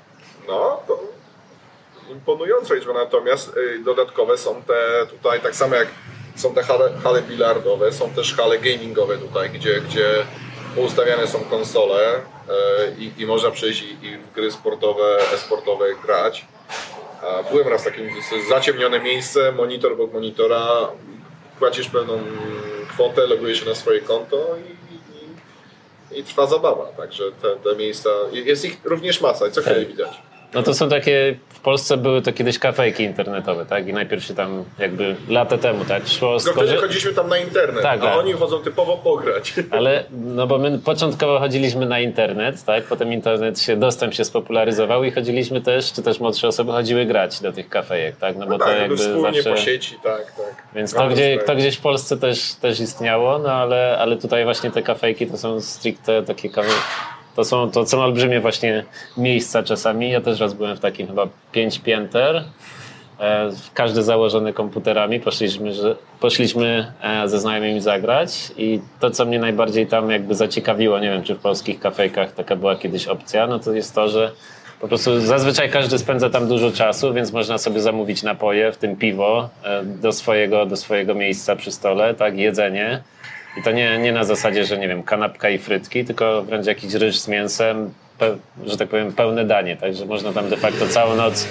No, 0.48 0.80
to 0.88 1.00
imponująca 2.12 2.74
liczba, 2.74 2.94
natomiast 2.94 3.58
y, 3.58 3.84
dodatkowe 3.84 4.38
są 4.38 4.62
te 4.62 5.08
tutaj, 5.10 5.42
tak 5.42 5.56
samo 5.56 5.76
jak 5.76 5.88
są 6.36 6.54
te 6.54 6.64
hale, 6.64 6.90
hale 7.04 7.22
bilardowe, 7.22 7.92
są 7.92 8.10
też 8.10 8.36
hale 8.36 8.60
gamingowe 8.60 9.18
tutaj, 9.18 9.50
gdzie, 9.50 9.82
gdzie 9.82 10.10
poustawiane 10.76 11.28
są 11.28 11.40
konsole 11.40 12.16
y, 12.16 12.22
i, 13.00 13.22
i 13.22 13.26
można 13.26 13.52
przyjść 13.52 13.82
i, 13.82 14.06
i 14.06 14.18
w 14.18 14.32
gry 14.32 14.52
sportowe, 14.52 15.18
e-sportowe 15.34 15.86
grać. 16.06 16.46
Byłem 17.52 17.68
raz 17.68 17.82
w 17.82 17.86
takim 17.86 18.10
zaciemnione 18.50 19.00
miejsce, 19.00 19.52
monitor 19.52 19.92
obok 19.92 20.14
monitora, 20.14 20.68
płacisz 21.60 21.90
pewną 21.90 22.20
kwotę, 22.90 23.28
logujesz 23.28 23.60
się 23.60 23.66
na 23.66 23.76
swoje 23.76 24.02
konto 24.02 24.56
i, 24.58 26.16
i, 26.16 26.20
i 26.20 26.24
trwa 26.24 26.48
zabawa. 26.48 26.86
Także 26.86 27.24
te, 27.42 27.56
te 27.56 27.76
miejsca, 27.76 28.10
jest 28.32 28.66
ich 28.66 28.78
również 28.84 29.22
masa 29.22 29.48
i 29.48 29.52
co 29.52 29.62
chwilę 29.62 29.86
widać. 29.86 30.22
No 30.54 30.64
to 30.64 30.74
są 30.74 30.90
takie, 30.90 31.36
w 31.50 31.60
Polsce 31.60 31.98
były 31.98 32.22
to 32.22 32.34
kiedyś 32.34 32.60
kafejki 32.60 33.04
internetowe, 33.04 33.66
tak? 33.66 33.88
I 33.88 33.94
najpierw 33.94 34.24
się 34.24 34.34
tam 34.34 34.64
jakby 34.80 35.16
lata 35.30 35.58
temu, 35.58 35.86
tak? 35.86 36.08
Szło 36.08 36.40
wtedy 36.40 36.56
skorzy- 36.60 36.78
chodziliśmy 36.82 37.14
tam 37.14 37.30
na 37.30 37.38
internet, 37.38 37.84
Tak, 37.84 38.00
a 38.00 38.04
tak. 38.04 38.18
oni 38.18 38.34
chodzą 38.34 38.60
typowo 38.60 38.98
pograć. 38.98 39.54
Ale, 39.72 40.04
no 40.12 40.48
bo 40.48 40.58
my 40.58 40.80
początkowo 40.80 41.40
chodziliśmy 41.40 41.86
na 41.86 42.00
internet, 42.00 42.64
tak? 42.66 42.84
Potem 42.84 43.14
internet 43.14 43.60
się, 43.62 43.76
dostęp 43.78 44.14
się 44.14 44.26
spopularyzował 44.26 45.04
i 45.04 45.12
chodziliśmy 45.12 45.62
też, 45.62 45.94
czy 45.94 46.02
też 46.04 46.20
młodsze 46.20 46.48
osoby 46.48 46.72
chodziły 46.72 47.06
grać 47.06 47.42
do 47.42 47.54
tych 47.54 47.70
kafejek, 47.70 48.18
tak? 48.18 48.36
No 48.38 48.46
bo 48.48 48.58
to 48.60 48.66
tak, 48.66 48.80
jakby 48.80 48.98
wspólnie 48.98 49.42
zawsze... 49.42 49.50
po 49.52 49.58
sieci, 49.58 49.96
tak, 50.04 50.26
tak. 50.26 50.64
Więc 50.76 50.94
to, 50.94 51.08
gdzie, 51.08 51.40
to 51.46 51.56
gdzieś 51.56 51.78
w 51.78 51.82
Polsce 51.82 52.18
też, 52.18 52.54
też 52.54 52.80
istniało, 52.80 53.40
no 53.40 53.52
ale, 53.52 53.98
ale 54.00 54.18
tutaj 54.18 54.44
właśnie 54.44 54.72
te 54.72 54.82
kafejki 54.82 55.28
to 55.28 55.38
są 55.38 55.62
stricte 55.62 56.24
takie 56.24 56.50
kafe... 56.50 56.70
To 57.36 57.44
są, 57.44 57.72
to 57.72 57.86
są 57.86 58.02
olbrzymie 58.02 58.42
właśnie 58.42 58.84
miejsca 59.18 59.64
czasami. 59.64 60.10
Ja 60.10 60.22
też 60.22 60.40
raz 60.40 60.54
byłem 60.54 60.78
w 60.78 60.80
takim 60.80 61.08
chyba 61.08 61.28
pięć 61.52 61.80
pięter. 61.80 62.44
E, 63.20 63.50
każdy 63.74 64.04
założony 64.04 64.54
komputerami. 64.54 65.20
Poszliśmy, 65.20 65.74
że, 65.74 65.96
poszliśmy 66.20 66.94
e, 67.02 67.30
ze 67.30 67.40
znajomymi 67.40 67.82
zagrać 67.82 68.52
i 68.58 68.80
to, 69.00 69.12
co 69.12 69.26
mnie 69.26 69.40
najbardziej 69.40 69.88
tam 69.88 70.12
jakby 70.12 70.36
zaciekawiło, 70.36 71.00
nie 71.00 71.10
wiem, 71.10 71.24
czy 71.24 71.36
w 71.36 71.40
polskich 71.40 71.80
kafejkach 71.80 72.34
taka 72.34 72.56
była 72.56 72.76
kiedyś 72.76 73.08
opcja, 73.08 73.48
no 73.48 73.60
to 73.60 73.74
jest 73.74 73.96
to, 73.96 74.10
że 74.10 74.32
po 74.82 74.88
prostu 74.88 75.20
zazwyczaj 75.20 75.70
każdy 75.70 76.00
spędza 76.00 76.30
tam 76.30 76.48
dużo 76.48 76.72
czasu, 76.72 77.14
więc 77.14 77.34
można 77.34 77.58
sobie 77.58 77.82
zamówić 77.82 78.24
napoje, 78.24 78.72
w 78.72 78.78
tym 78.78 78.96
piwo, 78.96 79.50
e, 79.64 79.84
do 79.84 80.12
swojego, 80.12 80.66
do 80.66 80.78
swojego 80.78 81.16
miejsca 81.16 81.56
przy 81.56 81.72
stole, 81.72 82.14
tak, 82.14 82.38
jedzenie. 82.38 83.04
I 83.58 83.64
to 83.64 83.72
nie, 83.72 83.98
nie 83.98 84.12
na 84.12 84.24
zasadzie, 84.24 84.66
że 84.66 84.78
nie 84.78 84.88
wiem, 84.88 85.04
kanapka 85.04 85.50
i 85.50 85.58
frytki, 85.58 86.06
tylko 86.06 86.44
wręcz 86.44 86.66
jakiś 86.68 86.94
ryż 86.94 87.20
z 87.20 87.28
mięsem, 87.28 87.94
pe, 88.18 88.38
że 88.66 88.78
tak 88.78 88.90
powiem, 88.90 89.14
pełne 89.14 89.46
danie. 89.46 89.78
Także 89.78 90.06
można 90.06 90.34
tam 90.34 90.50
de 90.50 90.58
facto 90.58 90.88
całą 90.88 91.16
noc 91.16 91.48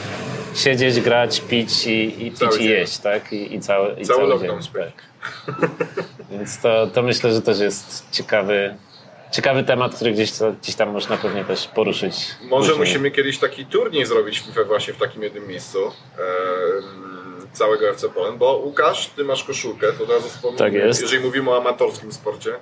siedzieć, 0.55 1.01
grać, 1.01 1.41
pić 1.41 1.87
i, 1.87 2.27
i, 2.27 2.31
pić 2.31 2.61
i 2.61 2.65
jeść, 2.65 2.99
tak? 2.99 3.33
I, 3.33 3.55
i 3.55 3.61
cały, 3.61 3.95
i 4.01 4.05
Cały 4.05 4.41
dzień. 4.41 4.51
Tak. 4.75 4.93
Więc 6.31 6.61
to, 6.61 6.87
to 6.87 7.03
myślę, 7.03 7.33
że 7.33 7.43
też 7.43 7.61
jest 7.61 8.11
ciekawy, 8.11 8.75
ciekawy 9.33 9.65
temat, 9.65 9.95
który 9.95 10.13
gdzieś, 10.13 10.33
gdzieś 10.63 10.75
tam 10.75 10.91
można 10.91 11.17
pewnie 11.17 11.45
też 11.45 11.69
poruszyć. 11.69 12.15
Może 12.43 12.71
później. 12.71 12.89
musimy 12.89 13.11
kiedyś 13.11 13.39
taki 13.39 13.67
turniej 13.67 14.07
zrobić 14.07 14.41
w 14.41 14.45
FIFA 14.45 14.65
właśnie 14.65 14.95
w 14.95 14.99
takim 14.99 15.23
jednym 15.23 15.49
miejscu. 15.49 15.79
em, 15.79 17.12
całego 17.53 17.89
FC 17.89 18.09
Polen, 18.09 18.39
bo 18.39 18.57
Łukasz, 18.57 19.07
ty 19.17 19.25
masz 19.25 19.45
koszulkę, 19.45 19.93
to 19.93 20.05
od 20.05 20.11
razu 20.11 20.29
wspomnę, 20.29 20.59
Tak 20.59 20.73
jest. 20.73 21.01
jeżeli 21.03 21.25
mówimy 21.25 21.51
o 21.51 21.57
amatorskim 21.57 22.13
sporcie. 22.13 22.55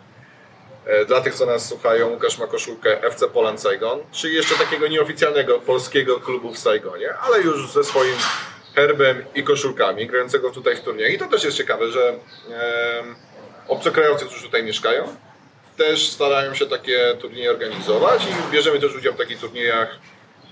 E, 0.87 1.05
Dla 1.05 1.21
tych, 1.21 1.35
co 1.35 1.47
nas 1.47 1.69
słuchają, 1.69 2.09
Łukasz 2.11 2.39
ma 2.39 2.47
koszulkę 2.47 3.03
FC 3.03 3.29
Poland 3.29 3.61
Saigon, 3.61 3.99
czyli 4.13 4.35
jeszcze 4.35 4.55
takiego 4.55 4.89
nieoficjalnego 4.89 5.59
polskiego 5.59 6.21
klubu 6.21 6.53
w 6.53 6.59
Saigonie, 6.59 7.15
ale 7.15 7.41
już 7.41 7.71
ze 7.73 7.85
swoim 7.85 8.15
herbem 8.75 9.25
i 9.35 9.43
koszulkami, 9.45 10.07
grającego 10.07 10.51
tutaj 10.51 10.77
w 10.77 10.81
turniejach. 10.81 11.13
I 11.13 11.19
to 11.19 11.27
też 11.27 11.45
jest 11.45 11.57
ciekawe, 11.57 11.89
że 11.91 12.09
em, 12.09 13.15
obcokrajowcy, 13.69 14.25
którzy 14.27 14.43
tutaj 14.43 14.63
mieszkają, 14.65 15.17
też 15.77 16.09
starają 16.11 16.55
się 16.55 16.67
takie 16.67 17.15
turnieje 17.21 17.51
organizować 17.51 18.23
i 18.25 18.53
bierzemy 18.53 18.81
też 18.81 18.95
udział 18.95 19.13
w 19.13 19.17
takich 19.17 19.39
turniejach, 19.41 19.99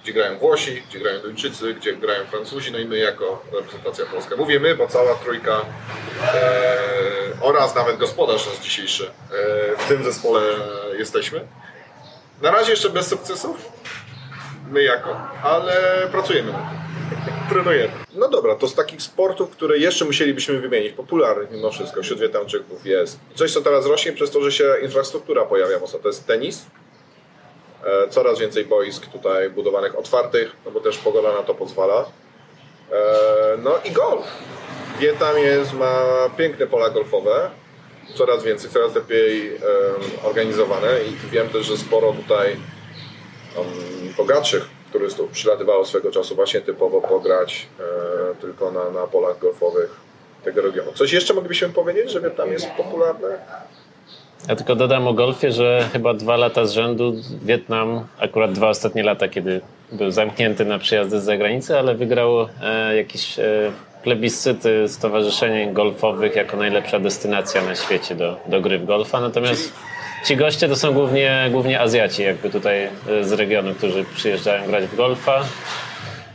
gdzie 0.08 0.14
grają 0.14 0.38
Włosi, 0.38 0.82
gdzie 0.88 0.98
grają 0.98 1.20
Duńczycy, 1.20 1.74
gdzie 1.74 1.92
grają 1.92 2.26
Francuzi, 2.26 2.72
no 2.72 2.78
i 2.78 2.84
my 2.84 2.98
jako 2.98 3.42
reprezentacja 3.52 4.06
polska. 4.06 4.36
Mówię 4.36 4.60
my, 4.60 4.74
bo 4.74 4.88
cała 4.88 5.14
trójka 5.14 5.60
e, 6.34 6.78
oraz 7.40 7.74
nawet 7.74 7.96
gospodarz 7.96 8.46
nasz 8.46 8.58
dzisiejszy 8.58 9.06
e, 9.06 9.76
w 9.76 9.88
tym 9.88 10.04
zespole 10.04 10.40
jesteśmy. 10.98 11.40
Na 12.42 12.50
razie 12.50 12.70
jeszcze 12.70 12.90
bez 12.90 13.06
sukcesów, 13.06 13.56
my 14.70 14.82
jako, 14.82 15.20
ale 15.42 15.74
pracujemy 16.12 16.52
nad 16.52 16.60
tym. 16.70 17.32
Trenujemy. 17.48 17.92
No 18.14 18.28
dobra, 18.28 18.54
to 18.54 18.68
z 18.68 18.74
takich 18.74 19.02
sportów, 19.02 19.50
które 19.50 19.78
jeszcze 19.78 20.04
musielibyśmy 20.04 20.60
wymienić, 20.60 20.92
popularnych 20.92 21.50
mimo 21.50 21.70
wszystko 21.70 22.02
wśród 22.02 22.20
Wietnamczyków 22.20 22.86
jest 22.86 23.18
coś, 23.34 23.52
co 23.52 23.60
teraz 23.60 23.86
rośnie 23.86 24.12
przez 24.12 24.30
to, 24.30 24.42
że 24.42 24.52
się 24.52 24.64
infrastruktura 24.82 25.44
pojawia 25.44 25.78
mocno, 25.78 25.98
to 25.98 26.08
jest 26.08 26.26
tenis. 26.26 26.66
E, 27.84 28.08
Coraz 28.08 28.38
więcej 28.38 28.64
boisk 28.64 29.06
tutaj 29.06 29.50
budowanych 29.50 29.98
otwartych, 29.98 30.52
no 30.64 30.70
bo 30.70 30.80
też 30.80 30.98
pogoda 30.98 31.32
na 31.32 31.42
to 31.42 31.54
pozwala. 31.54 32.04
E, 32.92 33.56
No 33.58 33.74
i 33.84 33.90
golf. 33.90 34.26
Wietnam 34.98 35.38
jest, 35.38 35.72
ma 35.72 36.02
piękne 36.36 36.66
pola 36.66 36.90
golfowe, 36.90 37.50
coraz 38.14 38.42
więcej, 38.42 38.70
coraz 38.70 38.94
lepiej 38.94 39.52
organizowane 40.24 40.88
i 41.04 41.30
wiem 41.30 41.48
też, 41.48 41.66
że 41.66 41.76
sporo 41.76 42.12
tutaj 42.12 42.56
bogatszych 44.16 44.64
turystów 44.92 45.30
przylatywało 45.30 45.84
swego 45.84 46.10
czasu 46.10 46.34
właśnie 46.34 46.60
typowo 46.60 47.00
pograć 47.00 47.66
e, 47.80 48.34
tylko 48.40 48.70
na, 48.70 48.90
na 48.90 49.06
polach 49.06 49.38
golfowych 49.38 49.90
tego 50.44 50.62
regionu. 50.62 50.92
Coś 50.92 51.12
jeszcze 51.12 51.34
moglibyśmy 51.34 51.68
powiedzieć, 51.68 52.10
że 52.10 52.20
Wietnam 52.20 52.52
jest 52.52 52.66
popularny? 52.76 53.28
Ja 54.48 54.56
tylko 54.56 54.74
dodam 54.74 55.06
o 55.06 55.14
golfie, 55.14 55.52
że 55.52 55.88
chyba 55.92 56.14
dwa 56.14 56.36
lata 56.36 56.66
z 56.66 56.72
rzędu 56.72 57.14
Wietnam, 57.42 58.06
akurat 58.18 58.52
dwa 58.52 58.68
ostatnie 58.68 59.02
lata, 59.02 59.28
kiedy 59.28 59.60
był 59.92 60.10
zamknięty 60.10 60.64
na 60.64 60.78
przyjazdy 60.78 61.20
z 61.20 61.24
zagranicy, 61.24 61.78
ale 61.78 61.94
wygrał 61.94 62.48
e, 62.62 62.96
jakieś 62.96 63.38
e, 63.38 63.72
plebiscyty 64.02 64.88
stowarzyszeń 64.88 65.72
golfowych 65.72 66.36
jako 66.36 66.56
najlepsza 66.56 66.98
destynacja 66.98 67.62
na 67.62 67.74
świecie 67.74 68.14
do, 68.14 68.36
do 68.46 68.60
gry 68.60 68.78
w 68.78 68.84
golfa. 68.84 69.20
Natomiast 69.20 69.72
ci 70.24 70.36
goście 70.36 70.68
to 70.68 70.76
są 70.76 70.92
głównie, 70.92 71.48
głównie 71.50 71.80
Azjaci, 71.80 72.22
jakby 72.22 72.50
tutaj 72.50 72.84
e, 72.84 73.24
z 73.24 73.32
regionu, 73.32 73.74
którzy 73.74 74.04
przyjeżdżają 74.16 74.66
grać 74.66 74.84
w 74.84 74.96
golfa. 74.96 75.44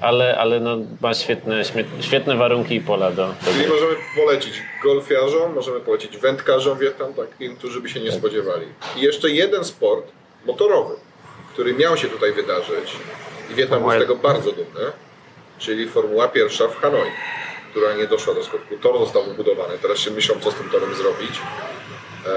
Ale, 0.03 0.37
ale 0.37 0.59
no, 0.59 0.77
ma 1.01 1.13
świetne, 1.13 1.61
świetne 2.01 2.35
warunki 2.35 2.75
i 2.75 2.81
pola 2.81 3.11
do, 3.11 3.27
do 3.27 3.51
Czyli 3.51 3.67
możemy 3.67 3.95
polecić 4.15 4.53
golfiarzom, 4.83 5.53
możemy 5.53 5.79
polecić 5.79 6.17
wędkarzom 6.17 6.77
Wietnam, 6.77 7.13
takim, 7.13 7.55
którzy 7.55 7.81
by 7.81 7.89
się 7.89 7.99
nie 7.99 8.11
spodziewali. 8.11 8.65
I 8.97 9.01
jeszcze 9.01 9.29
jeden 9.29 9.63
sport 9.65 10.11
motorowy, 10.45 10.95
który 11.53 11.73
miał 11.73 11.97
się 11.97 12.07
tutaj 12.07 12.33
wydarzyć 12.33 12.95
i 13.51 13.55
Wietnam 13.55 13.81
był 13.81 13.91
z 13.91 13.99
tego 13.99 14.15
bardzo 14.15 14.51
dumny, 14.51 14.91
czyli 15.59 15.87
Formuła 15.89 16.27
pierwsza 16.27 16.67
w 16.67 16.75
Hanoi, 16.75 17.11
która 17.71 17.93
nie 17.93 18.07
doszła 18.07 18.33
do 18.33 18.43
skutku. 18.43 18.77
Tor 18.81 18.99
został 18.99 19.23
wybudowany, 19.23 19.77
teraz 19.81 19.97
się 19.97 20.11
myślą, 20.11 20.35
co 20.41 20.51
z 20.51 20.55
tym 20.55 20.69
torem 20.69 20.95
zrobić. 20.95 21.31
Eee, 22.27 22.33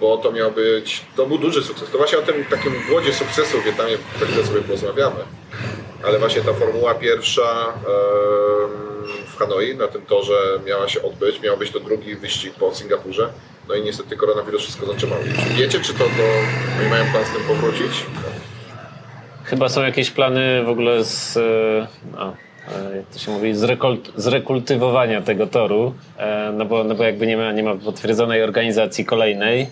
bo 0.00 0.16
to 0.16 0.32
miał 0.32 0.52
być, 0.52 1.04
to 1.16 1.26
był 1.26 1.38
duży 1.38 1.62
sukces. 1.62 1.90
To 1.90 1.98
właśnie 1.98 2.18
o 2.18 2.22
tym 2.22 2.44
takim 2.44 2.72
głodzie 2.88 3.12
sukcesu 3.12 3.60
w 3.60 3.64
Wietnamie 3.64 3.96
chwilę 4.20 4.46
sobie 4.46 4.60
porozmawiamy. 4.60 5.16
Ale 6.04 6.18
właśnie 6.18 6.42
ta 6.42 6.52
Formuła 6.52 6.94
pierwsza 6.94 7.74
w 9.26 9.36
Hanoi 9.38 9.76
na 9.76 9.88
tym 9.88 10.02
torze 10.02 10.60
miała 10.66 10.88
się 10.88 11.02
odbyć. 11.02 11.42
Miał 11.42 11.56
być 11.56 11.70
to 11.70 11.80
drugi 11.80 12.16
wyścig 12.16 12.54
po 12.54 12.74
Singapurze. 12.74 13.28
No 13.68 13.74
i 13.74 13.82
niestety 13.82 14.16
koronawirus 14.16 14.62
wszystko 14.62 14.86
zatrzymał. 14.86 15.18
Czy 15.18 15.54
wiecie, 15.54 15.80
czy 15.80 15.92
to, 15.92 16.04
to 16.04 16.24
oni 16.80 16.90
mają 16.90 17.12
plan 17.12 17.24
z 17.24 17.30
tym 17.30 17.42
powrócić? 17.42 18.06
Chyba 19.44 19.68
są 19.68 19.82
jakieś 19.82 20.10
plany 20.10 20.64
w 20.64 20.68
ogóle 20.68 21.04
z, 21.04 21.38
no, 22.12 22.36
jak 22.96 23.06
to 23.12 23.18
się 23.18 23.30
mówi, 23.30 23.54
zrekult, 23.54 24.12
zrekultywowania 24.16 25.22
tego 25.22 25.46
toru, 25.46 25.94
e, 26.18 26.52
no 26.54 26.64
bo, 26.64 26.84
no 26.84 26.94
bo 26.94 27.04
jakby 27.04 27.26
nie 27.26 27.36
ma, 27.36 27.52
nie 27.52 27.62
ma 27.62 27.74
potwierdzonej 27.74 28.42
organizacji 28.42 29.04
kolejnej. 29.04 29.66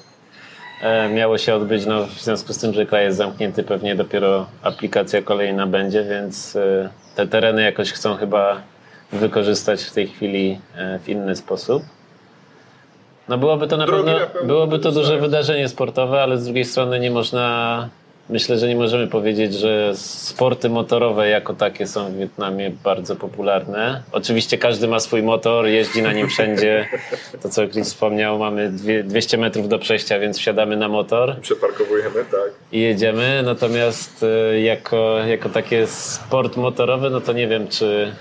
E, 0.80 1.08
Miało 1.08 1.38
się 1.38 1.54
odbyć, 1.54 1.86
no 1.86 2.06
w 2.06 2.10
związku 2.10 2.52
z 2.52 2.58
tym, 2.58 2.72
że 2.74 2.86
kraj 2.86 3.04
jest 3.04 3.16
zamknięty, 3.16 3.62
pewnie 3.62 3.94
dopiero 3.94 4.46
aplikacja 4.62 5.22
kolejna 5.22 5.66
będzie, 5.66 6.04
więc 6.04 6.56
e, 6.56 6.88
te 7.14 7.26
tereny 7.26 7.62
jakoś 7.62 7.92
chcą 7.92 8.16
chyba 8.16 8.60
wykorzystać 9.12 9.82
w 9.82 9.92
tej 9.92 10.08
chwili 10.08 10.60
e, 10.76 10.98
w 10.98 11.08
inny 11.08 11.36
sposób. 11.36 11.82
No 13.28 13.38
byłoby 13.38 13.66
to 13.68 13.76
na 13.76 13.86
Drogi 13.86 14.04
pewno, 14.04 14.40
na 14.40 14.46
byłoby 14.46 14.78
to 14.78 14.92
duże 14.92 15.18
wydarzenie 15.18 15.68
sportowe, 15.68 16.22
ale 16.22 16.38
z 16.38 16.44
drugiej 16.44 16.64
strony 16.64 17.00
nie 17.00 17.10
można, 17.10 17.88
myślę, 18.28 18.58
że 18.58 18.68
nie 18.68 18.76
możemy 18.76 19.06
powiedzieć, 19.06 19.54
że 19.54 19.90
sporty 19.94 20.68
motorowe 20.68 21.28
jako 21.28 21.54
takie 21.54 21.86
są 21.86 22.12
w 22.12 22.16
Wietnamie 22.16 22.70
bardzo 22.84 23.16
popularne. 23.16 24.02
Oczywiście 24.12 24.58
każdy 24.58 24.88
ma 24.88 25.00
swój 25.00 25.22
motor, 25.22 25.66
jeździ 25.66 26.02
na 26.02 26.12
nim 26.12 26.28
wszędzie. 26.28 26.88
To 27.42 27.48
co 27.48 27.68
Chris 27.68 27.88
wspomniał, 27.88 28.38
mamy 28.38 28.70
dwie- 28.70 29.02
200 29.04 29.38
metrów 29.38 29.68
do 29.68 29.78
przejścia, 29.78 30.18
więc 30.18 30.38
wsiadamy 30.38 30.76
na 30.76 30.88
motor 30.88 31.36
Przeparkowujemy, 31.40 32.24
tak. 32.30 32.50
i 32.72 32.80
jedziemy. 32.80 33.42
Natomiast 33.44 34.22
y, 34.52 34.60
jako, 34.60 35.18
jako 35.18 35.48
takie 35.48 35.86
sport 35.86 36.56
motorowy, 36.56 37.10
no 37.10 37.20
to 37.20 37.32
nie 37.32 37.48
wiem, 37.48 37.68
czy. 37.68 38.12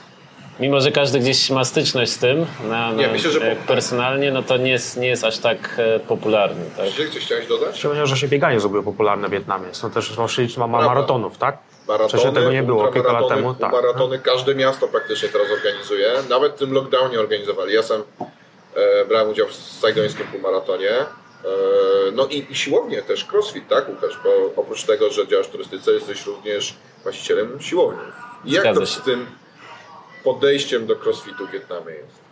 Mimo, 0.59 0.81
że 0.81 0.91
każdy 0.91 1.19
gdzieś 1.19 1.49
ma 1.49 1.65
styczność 1.65 2.11
z 2.11 2.17
tym, 2.17 2.45
na, 2.63 2.91
na, 2.91 2.91
Nie, 2.91 3.07
myślę, 3.07 3.31
że 3.31 3.51
e, 3.51 3.55
po- 3.55 3.67
personalnie, 3.67 4.31
no 4.31 4.43
to 4.43 4.57
nie 4.57 4.71
jest, 4.71 4.97
nie 4.97 5.07
jest 5.07 5.23
aż 5.23 5.37
tak 5.37 5.57
e, 5.77 5.99
popularny. 5.99 6.65
Tak? 6.77 6.89
Czy 6.89 7.09
coś 7.09 7.25
chciałeś 7.25 7.47
dodać? 7.47 7.77
Szczególnie, 7.77 8.05
że 8.05 8.17
się 8.17 8.27
bieganie 8.27 8.59
zrobiło 8.59 8.83
popularne 8.83 9.27
w 9.27 9.31
Wietnamie. 9.31 9.67
Są 9.71 9.91
też 9.91 10.15
właśnie 10.15 10.47
ma, 10.57 10.67
ma 10.67 10.77
Prawda. 10.77 10.95
maratonów, 10.95 11.37
tak? 11.37 11.57
Maratony, 11.87 12.09
Wcześniej 12.09 12.33
tego 12.33 12.51
nie 12.51 12.63
było, 12.63 12.91
kilka 12.91 13.11
lat 13.13 13.27
temu. 13.29 13.53
Tak. 13.53 13.71
Maratony 13.71 14.19
każde 14.19 14.55
miasto 14.55 14.87
praktycznie 14.87 15.29
teraz 15.29 15.47
organizuje. 15.51 16.13
Nawet 16.29 16.53
w 16.53 16.55
tym 16.59 16.73
lockdownie 16.73 17.19
organizowali. 17.19 17.73
Ja 17.73 17.83
sam 17.83 18.03
e, 18.75 19.05
brałem 19.05 19.29
udział 19.29 19.47
w 19.47 19.53
saigońskim 19.53 20.27
półmaratonie. 20.27 20.89
E, 20.89 21.05
no 22.13 22.27
i, 22.27 22.45
i 22.49 22.55
siłownie 22.55 23.01
też, 23.01 23.25
crossfit, 23.31 23.67
tak 23.67 23.89
Łukasz? 23.89 24.19
Bo 24.23 24.61
oprócz 24.61 24.83
tego, 24.83 25.09
że 25.09 25.27
działasz 25.27 25.47
w 25.47 25.51
turystyce, 25.51 25.91
jesteś 25.91 26.25
również 26.25 26.73
właścicielem 27.03 27.61
siłowni. 27.61 27.99
I 28.45 28.51
jak 28.51 28.61
Zgadza 28.61 28.79
to 28.79 28.85
się. 28.85 28.99
z 28.99 29.03
tym 29.03 29.25
podejściem 30.25 30.87
do 30.87 30.95
crossfitu 30.95 31.47
w 31.47 31.51
Wietnamie 31.51 31.91
jest? 31.91 32.25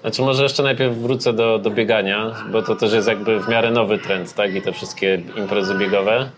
Znaczy 0.00 0.22
może 0.22 0.42
jeszcze 0.42 0.62
najpierw 0.62 0.96
wrócę 0.96 1.32
do, 1.32 1.58
do 1.58 1.70
biegania, 1.70 2.34
bo 2.50 2.62
to 2.62 2.76
też 2.76 2.92
jest 2.92 3.08
jakby 3.08 3.40
w 3.40 3.48
miarę 3.48 3.70
nowy 3.70 3.98
trend, 3.98 4.34
tak? 4.34 4.54
I 4.54 4.62
te 4.62 4.72
wszystkie 4.72 5.22
imprezy 5.36 5.74
biegowe. 5.74 6.30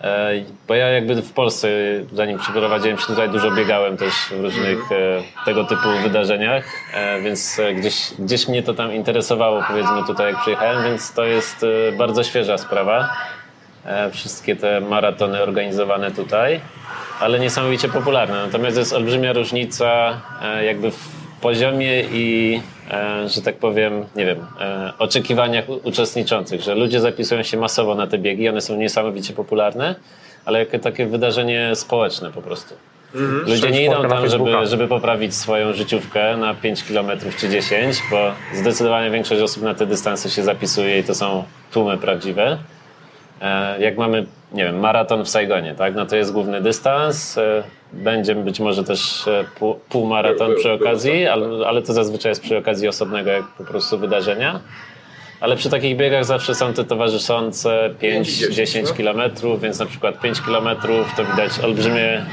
E, 0.00 0.30
Bo 0.68 0.74
ja 0.74 0.88
jakby 0.88 1.22
w 1.22 1.32
Polsce, 1.32 1.68
zanim 2.12 2.38
przeprowadziłem 2.38 2.98
się 2.98 3.06
tutaj, 3.06 3.30
dużo 3.30 3.50
biegałem 3.50 3.96
też 3.96 4.12
w 4.14 4.40
różnych 4.40 4.92
e, 4.92 5.22
tego 5.44 5.64
typu 5.64 5.88
wydarzeniach, 6.02 6.64
e, 6.94 7.20
więc 7.20 7.58
e, 7.58 7.74
gdzieś, 7.74 8.12
gdzieś 8.18 8.48
mnie 8.48 8.62
to 8.62 8.74
tam 8.74 8.92
interesowało, 8.92 9.62
powiedzmy 9.68 10.04
tutaj 10.06 10.32
jak 10.32 10.40
przyjechałem, 10.40 10.84
więc 10.84 11.12
to 11.12 11.24
jest 11.24 11.64
e, 11.88 11.92
bardzo 11.92 12.22
świeża 12.24 12.58
sprawa. 12.58 13.08
E, 13.86 14.10
Wszystkie 14.10 14.56
te 14.56 14.80
maratony 14.80 15.42
organizowane 15.42 16.10
tutaj, 16.10 16.60
ale 17.20 17.40
niesamowicie 17.40 17.88
popularne. 17.88 18.46
Natomiast 18.46 18.76
jest 18.76 18.92
olbrzymia 18.92 19.32
różnica 19.32 20.20
e, 20.42 20.64
jakby 20.64 20.90
w 20.90 21.08
poziomie 21.40 22.02
i, 22.12 22.60
e, 22.90 23.28
że 23.28 23.42
tak 23.42 23.56
powiem, 23.56 24.04
nie 24.16 24.26
wiem, 24.26 24.46
oczekiwaniach 24.98 25.64
uczestniczących, 25.82 26.60
że 26.60 26.74
ludzie 26.74 27.00
zapisują 27.00 27.42
się 27.42 27.56
masowo 27.56 27.94
na 27.94 28.06
te 28.06 28.18
biegi, 28.18 28.48
one 28.48 28.60
są 28.60 28.76
niesamowicie 28.76 29.32
popularne, 29.32 29.94
ale 30.44 30.58
jako 30.58 30.78
takie 30.78 31.06
wydarzenie 31.06 31.70
społeczne 31.74 32.32
po 32.32 32.42
prostu. 32.42 32.74
Ludzie 33.46 33.70
nie 33.70 33.84
idą 33.84 34.08
tam, 34.08 34.28
żeby, 34.28 34.66
żeby 34.66 34.88
poprawić 34.88 35.34
swoją 35.34 35.72
życiówkę 35.72 36.36
na 36.36 36.54
5 36.54 36.84
km 36.84 37.10
czy 37.38 37.48
10, 37.48 37.96
bo 38.10 38.32
zdecydowanie 38.54 39.10
większość 39.10 39.42
osób 39.42 39.62
na 39.62 39.74
te 39.74 39.86
dystanse 39.86 40.30
się 40.30 40.42
zapisuje 40.42 40.98
i 40.98 41.04
to 41.04 41.14
są 41.14 41.44
tłumy 41.72 41.98
prawdziwe. 41.98 42.58
E, 43.40 43.80
Jak 43.80 43.96
mamy, 43.96 44.26
nie 44.52 44.64
wiem, 44.64 44.78
maraton 44.80 45.24
w 45.24 45.28
Saigonie, 45.28 45.74
tak? 45.74 45.94
No 45.94 46.06
to 46.06 46.16
jest 46.16 46.32
główny 46.32 46.60
dystans. 46.60 47.38
e, 47.38 47.62
Będzie 47.92 48.34
być 48.34 48.60
może 48.60 48.84
też 48.84 49.28
e, 49.28 49.44
pół- 49.58 49.74
półmaraton 49.88 50.54
przy 50.58 50.72
okazji, 50.72 51.26
ale, 51.26 51.66
ale 51.66 51.82
to 51.82 51.92
zazwyczaj 51.92 52.30
jest 52.30 52.42
przy 52.42 52.58
okazji 52.58 52.88
osobnego 52.88 53.30
jak 53.30 53.44
po 53.58 53.64
prostu 53.64 53.98
wydarzenia. 53.98 54.60
Ale 55.40 55.56
przy 55.56 55.70
takich 55.70 55.96
biegach 55.96 56.24
zawsze 56.24 56.54
są 56.54 56.72
te 56.72 56.84
towarzyszące 56.84 57.90
5-10 58.02 58.82
no. 58.88 58.92
kilometrów, 58.94 59.60
więc 59.60 59.78
na 59.78 59.86
przykład 59.86 60.20
5 60.20 60.40
kilometrów 60.42 61.14
to 61.16 61.24
widać 61.24 61.60
olbrzymie 61.64 62.26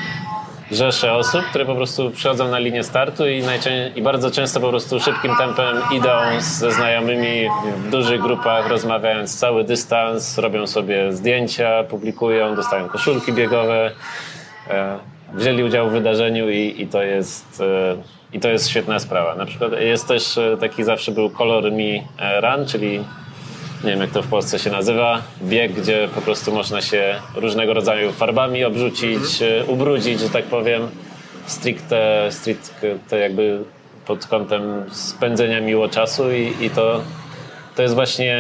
rzesze 0.76 1.14
osób, 1.14 1.42
które 1.50 1.66
po 1.66 1.76
prostu 1.76 2.12
przychodzą 2.12 2.48
na 2.48 2.60
linię 2.60 2.84
startu 2.84 3.28
i, 3.28 3.44
najczę- 3.44 3.92
i 3.96 4.02
bardzo 4.02 4.32
często 4.32 4.60
po 4.60 4.70
prostu 4.70 5.00
szybkim 5.00 5.36
tempem 5.36 5.78
idą 5.96 6.10
ze 6.40 6.72
znajomymi 6.72 7.50
w 7.78 7.90
dużych 7.92 8.22
grupach, 8.22 8.68
rozmawiając 8.70 9.40
cały 9.40 9.64
dystans, 9.64 10.38
robią 10.38 10.68
sobie 10.68 11.14
zdjęcia, 11.14 11.84
publikują, 11.84 12.56
dostają 12.56 12.90
koszulki 12.90 13.34
biegowe. 13.34 13.92
E, 14.70 14.98
Wzięli 15.34 15.64
udział 15.64 15.90
w 15.90 15.92
wydarzeniu 15.92 16.50
i, 16.50 16.76
i, 16.82 16.88
to 16.88 17.04
jest, 17.04 17.62
e, 17.62 18.36
i 18.36 18.40
to 18.40 18.50
jest 18.50 18.70
świetna 18.70 19.00
sprawa. 19.00 19.36
Na 19.36 19.46
przykład 19.46 19.72
jest 19.80 20.08
też 20.08 20.38
e, 20.38 20.58
taki 20.60 20.84
zawsze 20.84 21.12
był 21.12 21.30
Color 21.30 21.64
Me 21.72 22.00
Run, 22.42 22.66
czyli 22.68 23.04
nie 23.84 23.92
wiem 23.92 24.02
jak 24.02 24.12
to 24.12 24.22
w 24.22 24.28
Polsce 24.28 24.60
się 24.60 24.70
nazywa, 24.70 25.22
bieg, 25.44 25.74
gdzie 25.74 26.10
po 26.16 26.22
prostu 26.22 26.52
można 26.52 26.82
się 26.82 27.16
różnego 27.36 27.74
rodzaju 27.74 28.12
farbami 28.12 28.64
obrzucić, 28.64 29.42
e, 29.42 29.66
ubrudzić, 29.66 30.20
że 30.20 30.30
tak 30.30 30.46
powiem, 30.46 30.90
stricte, 31.46 32.28
stricte 32.32 33.20
jakby 33.20 33.60
pod 34.08 34.28
kątem 34.28 34.84
spędzenia 34.92 35.62
miło 35.62 35.90
czasu 35.90 36.32
i, 36.32 36.66
i 36.66 36.70
to, 36.70 37.02
to 37.76 37.82
jest 37.82 37.96
właśnie 37.96 38.38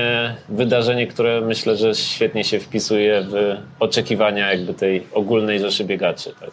wydarzenie, 0.49 1.07
które 1.07 1.41
myślę, 1.41 1.77
że 1.77 1.95
świetnie 1.95 2.43
się 2.43 2.59
wpisuje 2.59 3.23
w 3.29 3.55
oczekiwania 3.79 4.51
jakby 4.51 4.73
tej 4.73 5.03
ogólnej 5.13 5.59
rzeszy 5.59 5.85
biegaczy. 5.85 6.33
Tak. 6.39 6.49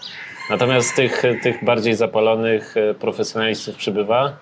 Natomiast 0.51 0.97
tych, 0.97 1.23
tych 1.43 1.65
bardziej 1.65 1.95
zapalonych 1.95 2.77
e, 2.77 2.95
profesjonalistów 2.95 3.77
przybywa. 3.77 4.37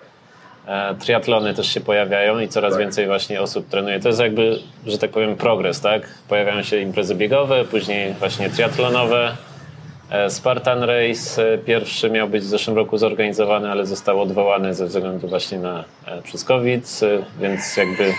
E, 0.67 0.95
Triatlony 0.95 1.53
też 1.53 1.73
się 1.73 1.81
pojawiają 1.81 2.39
i 2.39 2.47
coraz 2.47 2.73
Tak. 2.73 2.79
więcej 2.81 3.07
właśnie 3.07 3.41
osób 3.41 3.69
trenuje. 3.69 3.99
To 3.99 4.07
jest 4.07 4.19
jakby, 4.19 4.59
że 4.87 4.97
tak 4.97 5.11
powiem, 5.11 5.35
progres, 5.35 5.81
tak? 5.81 6.01
Pojawiają 6.29 6.63
się 6.63 6.77
imprezy 6.77 7.15
biegowe, 7.15 7.65
później 7.65 8.13
właśnie 8.13 8.49
triatlonowe. 8.49 9.35
E, 10.11 10.29
Spartan 10.29 10.83
Race 10.83 11.53
e, 11.53 11.57
pierwszy 11.57 12.09
miał 12.09 12.27
być 12.29 12.43
w 12.43 12.47
zeszłym 12.47 12.75
roku 12.77 12.97
zorganizowany, 12.97 13.71
ale 13.71 13.85
został 13.85 14.21
odwołany 14.21 14.73
ze 14.73 14.85
względu 14.85 15.27
właśnie 15.27 15.59
na 15.59 15.83
przez 16.23 16.43
COVID, 16.43 16.99
więc 17.41 17.77
jakby 17.77 18.13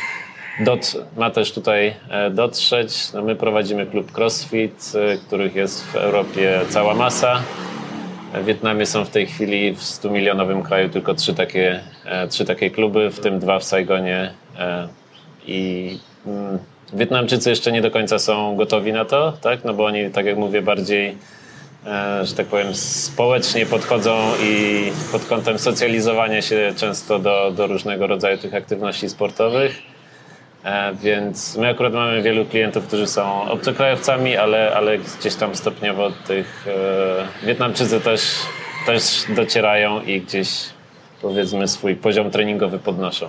dot, 0.60 0.92
ma 1.16 1.30
też 1.30 1.52
tutaj 1.52 1.94
dotrzeć. 2.30 3.12
No 3.12 3.22
my 3.22 3.36
prowadzimy 3.36 3.86
klub 3.86 4.12
CrossFit, 4.12 4.92
których 5.26 5.54
jest 5.54 5.86
w 5.86 5.96
Europie 5.96 6.60
cała 6.68 6.94
masa. 6.94 7.42
W 8.34 8.44
Wietnamie 8.44 8.86
są 8.86 9.04
w 9.04 9.10
tej 9.10 9.26
chwili 9.26 9.74
w 9.74 9.78
100-milionowym 9.78 10.62
kraju 10.62 10.88
tylko 10.88 11.14
trzy 11.14 11.34
takie, 11.34 11.80
e, 12.04 12.28
trzy 12.28 12.44
takie 12.44 12.70
kluby, 12.70 13.10
w 13.10 13.20
tym 13.20 13.38
dwa 13.38 13.58
w 13.58 13.64
Saigonie. 13.64 14.34
e, 14.58 14.88
I 15.46 15.98
mm, 16.26 16.58
Wietnamczycy 16.92 17.50
jeszcze 17.50 17.72
nie 17.72 17.82
do 17.82 17.90
końca 17.90 18.18
są 18.18 18.56
gotowi 18.56 18.92
na 18.92 19.04
to, 19.04 19.32
tak? 19.32 19.64
no 19.64 19.74
bo 19.74 19.84
oni, 19.84 20.10
tak 20.10 20.26
jak 20.26 20.36
mówię, 20.36 20.62
bardziej, 20.62 21.16
e, 21.86 22.26
że 22.26 22.34
tak 22.34 22.46
powiem, 22.46 22.74
społecznie 22.74 23.66
podchodzą 23.66 24.32
i 24.42 24.82
pod 25.12 25.24
kątem 25.24 25.58
socjalizowania 25.58 26.42
się 26.42 26.72
często 26.76 27.18
do, 27.18 27.52
do 27.56 27.66
różnego 27.66 28.06
rodzaju 28.06 28.38
tych 28.38 28.54
aktywności 28.54 29.08
sportowych. 29.08 29.82
E, 30.64 30.94
Więc 30.94 31.56
my 31.56 31.68
akurat 31.68 31.92
mamy 31.92 32.22
wielu 32.22 32.44
klientów, 32.44 32.86
którzy 32.86 33.06
są 33.06 33.42
obcokrajowcami, 33.50 34.36
ale, 34.36 34.72
ale 34.76 34.98
gdzieś 34.98 35.34
tam 35.34 35.54
stopniowo 35.54 36.10
tych 36.26 36.66
e, 37.42 37.46
Wietnamczycy 37.46 38.00
też, 38.00 38.22
też 38.86 39.24
docierają 39.28 40.00
i 40.02 40.20
gdzieś 40.20 40.48
powiedzmy 41.22 41.68
swój 41.68 41.96
poziom 41.96 42.30
treningowy 42.30 42.78
podnoszą. 42.78 43.28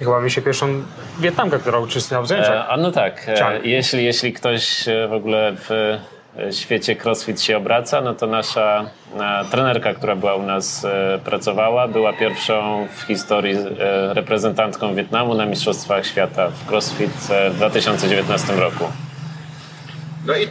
I 0.00 0.04
chyba 0.04 0.20
mi 0.20 0.30
się 0.30 0.42
pierwszą 0.42 0.82
Wietnamkę, 1.20 1.58
która 1.58 1.78
uczestniczyła 1.78 2.20
w 2.20 2.24
E, 2.24 2.26
zajęciach. 2.26 2.66
a 2.68 2.76
no 2.76 2.90
tak, 2.92 3.24
e, 3.28 3.60
jeśli, 3.64 4.04
jeśli 4.04 4.32
ktoś 4.32 4.88
e, 4.88 5.08
w 5.08 5.12
ogóle 5.12 5.52
w 5.56 5.70
e, 5.70 5.98
świecie 6.50 6.96
crossfit 7.04 7.40
się 7.42 7.56
obraca, 7.56 8.00
no 8.00 8.14
to 8.14 8.26
nasza 8.26 8.90
e, 9.20 9.44
trenerka, 9.50 9.94
która 9.94 10.16
była 10.16 10.34
u 10.34 10.42
nas 10.42 10.84
e, 10.84 11.20
pracowała, 11.24 11.88
była 11.88 12.12
pierwszą 12.12 12.88
w 12.96 13.02
historii 13.02 13.56
e, 13.56 14.14
reprezentantką 14.14 14.94
Wietnamu 14.94 15.34
na 15.34 15.46
Mistrzostwach 15.46 16.06
Świata 16.06 16.48
w 16.48 16.70
crossfit 16.70 17.10
e, 17.30 17.50
w 17.50 17.56
2019 17.56 18.52
roku. 18.52 18.84
No 20.26 20.36
i 20.36 20.48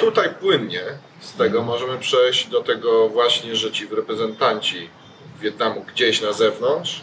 tutaj 0.00 0.28
płynnie 0.40 0.80
z 1.20 1.34
tego 1.34 1.62
możemy 1.62 1.98
przejść 1.98 2.48
do 2.48 2.62
tego 2.62 3.08
właśnie, 3.08 3.56
że 3.56 3.72
ci 3.72 3.88
reprezentanci 3.96 4.90
Wietnamu 5.40 5.84
gdzieś 5.94 6.22
na 6.22 6.32
zewnątrz, 6.32 7.02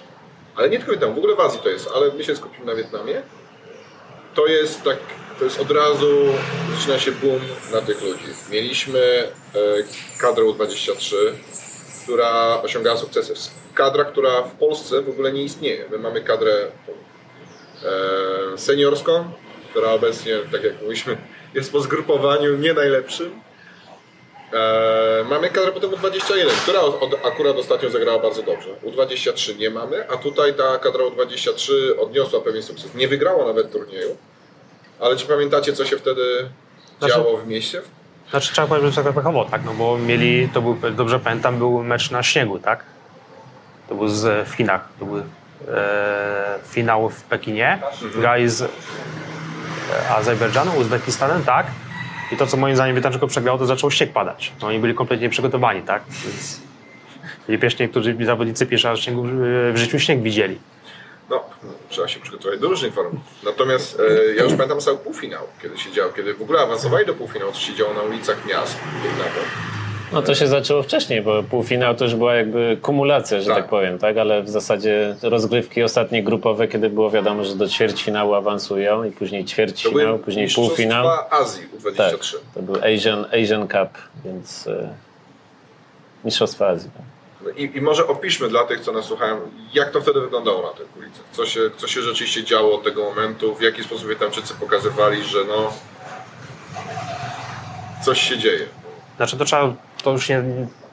ale 0.56 0.70
nie 0.70 0.78
tylko 0.78 0.92
Wietnamu, 0.92 1.13
w 1.13 1.18
ogóle 1.18 1.36
w 1.36 1.39
Azji 1.39 1.60
to 1.63 1.70
jest, 1.70 1.89
ale 1.96 2.12
my 2.13 2.24
się 2.24 2.36
skupimy 2.36 2.66
na 2.66 2.76
Wietnamie. 2.76 3.22
To 4.34 4.48
jest 4.48 4.84
tak, 4.84 4.98
to 5.39 5.43
jest 5.43 5.60
od 5.60 5.72
razu, 5.72 6.26
zaczyna 6.78 7.00
się 7.00 7.12
boom 7.12 7.39
na 7.72 7.82
tych 7.82 8.02
ludzi. 8.02 8.26
Mieliśmy 8.50 9.00
e, 9.00 9.30
kadrę 10.19 10.43
U23, 10.43 11.15
która 12.04 12.62
osiągała 12.62 12.98
sukcesy. 12.98 13.34
Kadra, 13.74 14.04
która 14.06 14.41
w 14.41 14.52
Polsce 14.52 15.02
w 15.02 15.10
ogóle 15.10 15.34
nie 15.34 15.43
istnieje. 15.43 15.86
My 15.91 15.98
mamy 15.98 16.22
kadrę 16.22 16.52
e, 17.84 18.58
seniorską, 18.58 19.32
która 19.69 19.91
obecnie, 19.91 20.38
tak 20.52 20.63
jak 20.63 20.74
mówiliśmy, 20.82 21.17
jest 21.54 21.72
po 21.72 21.80
zgrupowaniu 21.80 22.58
nie 22.58 22.74
najlepszym. 22.74 23.41
E, 24.54 25.26
mamy 25.30 25.50
kadrę 25.50 25.72
potem 25.72 25.91
U21, 25.91 26.50
która 26.63 26.80
akurat 27.24 27.58
ostatnio 27.58 27.89
zagrała 27.89 28.19
bardzo 28.19 28.43
dobrze. 28.43 28.69
U23 28.84 29.58
nie 29.58 29.69
mamy, 29.69 30.10
a 30.10 30.17
tutaj 30.17 30.54
ta 30.54 30.80
kadra 30.80 31.04
U23 31.04 31.72
odniosła 32.00 32.41
pewien 32.41 32.63
sukces. 32.63 32.96
Nie 32.96 33.08
wygrała 33.08 33.46
nawet 33.46 33.72
turnieju, 33.72 34.17
ale 34.99 35.17
czy 35.17 35.25
pamiętacie, 35.25 35.73
co 35.73 35.86
się 35.86 35.97
wtedy 35.97 36.49
Znaczy- 36.99 37.13
działo 37.13 37.38
w 37.38 37.47
mieście? 37.47 37.82
Znaczy 38.29 38.53
trzeba 38.53 38.67
powiedzieć, 38.67 38.93
że 38.95 39.03
tak 39.03 39.13
pechowo, 39.13 39.45
tak, 39.45 39.62
no 39.65 39.73
bo 39.73 39.97
mieli, 39.97 40.49
to 40.53 40.62
był, 40.62 40.77
dobrze 40.91 41.19
pamiętam, 41.19 41.58
był 41.58 41.84
mecz 41.84 42.12
na 42.12 42.23
śniegu, 42.23 42.60
tak? 42.60 42.84
To 43.89 43.95
był 43.95 44.08
z, 44.08 44.47
w 44.49 44.53
Chinach, 44.53 44.88
to 44.99 45.06
był 45.06 45.17
e, 45.17 45.23
finał 46.69 47.10
w 47.10 47.23
Pekinie, 47.23 47.79
grali 48.15 48.49
z 48.49 48.62
e, 48.62 48.67
Azerbejdżanem, 50.10 50.77
Uzbekistanem, 50.77 51.43
tak? 51.43 51.67
I 52.32 52.38
to, 52.38 52.47
co 52.47 52.58
moim 52.58 52.75
zdaniem 52.75 52.95
Wietnamczykom 52.95 53.29
przegrało, 53.29 53.58
to 53.58 53.65
zaczął 53.65 53.91
śnieg 53.91 54.13
padać. 54.13 54.51
No 54.62 54.67
oni 54.67 54.79
byli 54.79 54.93
kompletnie 54.93 55.27
nieprzygotowani, 55.27 55.82
tak? 55.82 56.03
Więc 56.25 56.60
byli 57.47 57.60
pierwsi 57.60 57.84
niektórzy 57.84 58.17
zawodnicy 58.25 58.65
pierwszy 58.65 58.88
raz 58.88 58.99
w, 58.99 59.01
śniegu, 59.03 59.23
w 59.73 59.75
życiu 59.75 59.99
śnieg 59.99 60.21
widzieli. 60.21 60.60
No, 61.30 61.44
trzeba 61.90 62.08
się 62.08 62.20
przygotować 62.20 62.60
do 62.60 62.68
różnych 62.68 62.94
form. 62.94 63.20
Natomiast 63.44 64.00
e, 64.00 64.36
ja 64.36 64.44
już 64.44 64.54
pamiętam 64.54 64.80
cały 64.80 64.98
półfinał, 64.98 65.44
kiedy 65.62 65.78
się 65.78 65.92
działo, 65.92 66.12
kiedy 66.12 66.34
w 66.34 66.42
ogóle 66.42 66.60
awansowali 66.60 67.06
do 67.06 67.14
półfinału, 67.14 67.52
co 67.52 67.60
się 67.60 67.76
działo 67.76 67.94
na 67.94 68.02
ulicach 68.02 68.46
miast. 68.46 68.78
No 70.14 70.22
to 70.22 70.36
się 70.36 70.48
zaczęło 70.48 70.84
wcześniej, 70.84 71.22
bo 71.22 71.44
półfinał 71.44 71.96
to 71.96 72.04
już 72.04 72.16
była 72.16 72.36
jakby 72.36 72.78
kumulacja, 72.82 73.42
że 73.42 73.48
Tak. 73.48 73.56
tak, 73.58 73.68
powiem, 73.70 74.00
tak? 74.00 74.18
Ale 74.18 74.44
w 74.44 74.50
zasadzie 74.50 75.16
rozgrywki 75.22 75.84
ostatnie 75.84 76.24
grupowe, 76.24 76.68
kiedy 76.68 76.90
było 76.90 77.12
wiadomo, 77.12 77.44
że 77.44 77.56
do 77.56 77.68
ćwierćfinału 77.68 78.34
awansują 78.34 79.04
i 79.04 79.12
później 79.12 79.44
To 79.44 79.50
ćwierćfinał, 79.50 80.20
później 80.20 80.48
półfinał. 80.56 81.08
Azji 81.30 81.68
Tak, 81.98 82.14
U23. 82.14 82.36
to 82.54 82.62
był 82.62 82.76
Asian, 82.76 83.26
Asian 83.44 83.68
Cup, 83.68 83.90
więc 84.26 84.68
e, 84.68 84.94
Mistrzostwa 86.26 86.68
Azji. 86.68 86.90
Tak. 87.43 87.58
I, 87.58 87.77
I 87.77 87.82
może 87.82 88.08
opiszmy 88.08 88.49
dla 88.49 88.63
tych, 88.63 88.79
co 88.79 88.91
nas 88.91 89.06
słuchają, 89.06 89.38
jak 89.73 89.91
to 89.91 90.01
wtedy 90.01 90.21
wyglądało 90.21 90.62
na 90.62 90.77
tych 90.77 90.97
ulicach. 90.97 91.25
Co 91.32 91.45
się, 91.45 91.60
co 91.77 91.88
się 91.88 92.01
rzeczywiście 92.01 92.43
działo 92.43 92.75
od 92.75 92.84
tego 92.84 93.03
momentu, 93.03 93.56
w 93.56 93.62
jaki 93.62 93.84
sposób 93.84 94.10
Wietnamczycy 94.10 94.53
pokazywali, 94.53 95.23
że 95.23 95.39
no 95.47 95.73
coś 98.06 98.21
się 98.21 98.38
dzieje. 98.38 98.65
Znaczy 99.17 99.38
to 99.38 99.45
trzeba, 99.45 99.73
to 100.03 100.12
już 100.12 100.29
nie, 100.29 100.43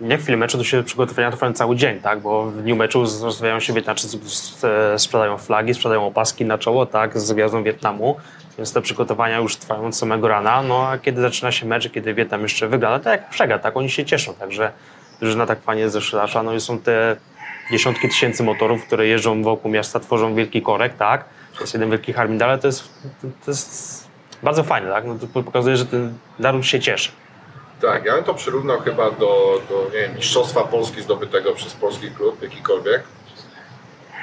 nie 0.01 0.19
chwilę 0.19 0.37
meczu, 0.37 0.59
to 0.59 0.65
się 0.65 0.83
przygotowania 0.83 1.31
trwają 1.31 1.53
cały 1.53 1.77
dzień, 1.77 2.01
tak? 2.01 2.21
Bo 2.21 2.45
w 2.45 2.63
dniu 2.63 2.77
meczu 2.77 3.01
rozwijają 3.23 3.61
się 3.61 3.73
Wietnamczycy, 3.73 4.19
sprzedają 4.97 5.39
flagi, 5.39 5.75
sprzedają 5.75 6.07
opaski 6.07 6.45
na 6.45 6.59
czoło, 6.59 6.87
tak? 6.87 7.19
Z 7.19 7.33
gwiazdą 7.33 7.63
Wietnamu. 7.63 8.17
Więc 8.59 8.73
te 8.73 8.83
przygotowania 8.83 9.39
już 9.39 9.57
trwają 9.57 9.87
od 9.87 9.97
samego 9.97 10.29
rana. 10.29 10.63
No 10.63 10.89
a 10.89 10.99
kiedy 10.99 11.21
zaczyna 11.21 11.53
się 11.53 11.67
mecz, 11.67 11.91
kiedy 11.93 12.15
Wietnam 12.15 12.43
jeszcze 12.43 12.69
no 12.69 12.99
to 12.99 13.11
jak 13.11 13.31
przegra, 13.31 13.59
tak? 13.59 13.77
Oni 13.77 13.91
się 13.91 14.05
cieszą, 14.05 14.35
także 14.35 14.73
drużyna 15.21 15.47
tak 15.47 15.63
fajnie 15.63 15.91
zeszlasza. 15.91 16.43
No 16.43 16.55
i 16.55 16.61
są 16.61 16.79
te 16.79 17.17
dziesiątki 17.71 18.09
tysięcy 18.09 18.43
motorów, 18.43 18.87
które 18.87 19.07
jeżdżą 19.07 19.43
wokół 19.43 19.71
miasta, 19.71 20.01
tworzą 20.01 20.35
wielki 20.35 20.63
korek, 20.63 20.97
tak? 20.97 21.25
To 21.55 21.61
jest 21.61 21.75
jeden 21.75 21.91
wielki 21.91 22.13
harmin, 22.13 22.43
ale 22.43 22.59
to 22.59 22.67
jest, 22.67 22.89
to 23.45 23.51
jest 23.51 24.09
bardzo 24.43 24.65
fajne, 24.65 24.91
tak? 24.91 25.05
No 25.07 25.17
to 25.35 25.43
pokazuje, 25.43 25.77
że 25.77 25.87
ten 25.87 26.15
naród 26.39 26.67
się 26.67 26.81
cieszy. 26.81 27.11
Tak, 27.81 28.05
ja 28.05 28.15
bym 28.15 28.25
to 28.25 28.35
przyrównał 28.35 28.81
chyba 28.81 29.11
do, 29.11 29.63
do 29.69 29.91
nie 29.95 30.01
wiem, 30.01 30.17
Mistrzostwa 30.17 30.65
Polski 30.65 31.03
zdobytego 31.03 31.53
przez 31.53 31.73
polski 31.73 32.11
klub, 32.11 32.43
jakikolwiek. 32.43 33.03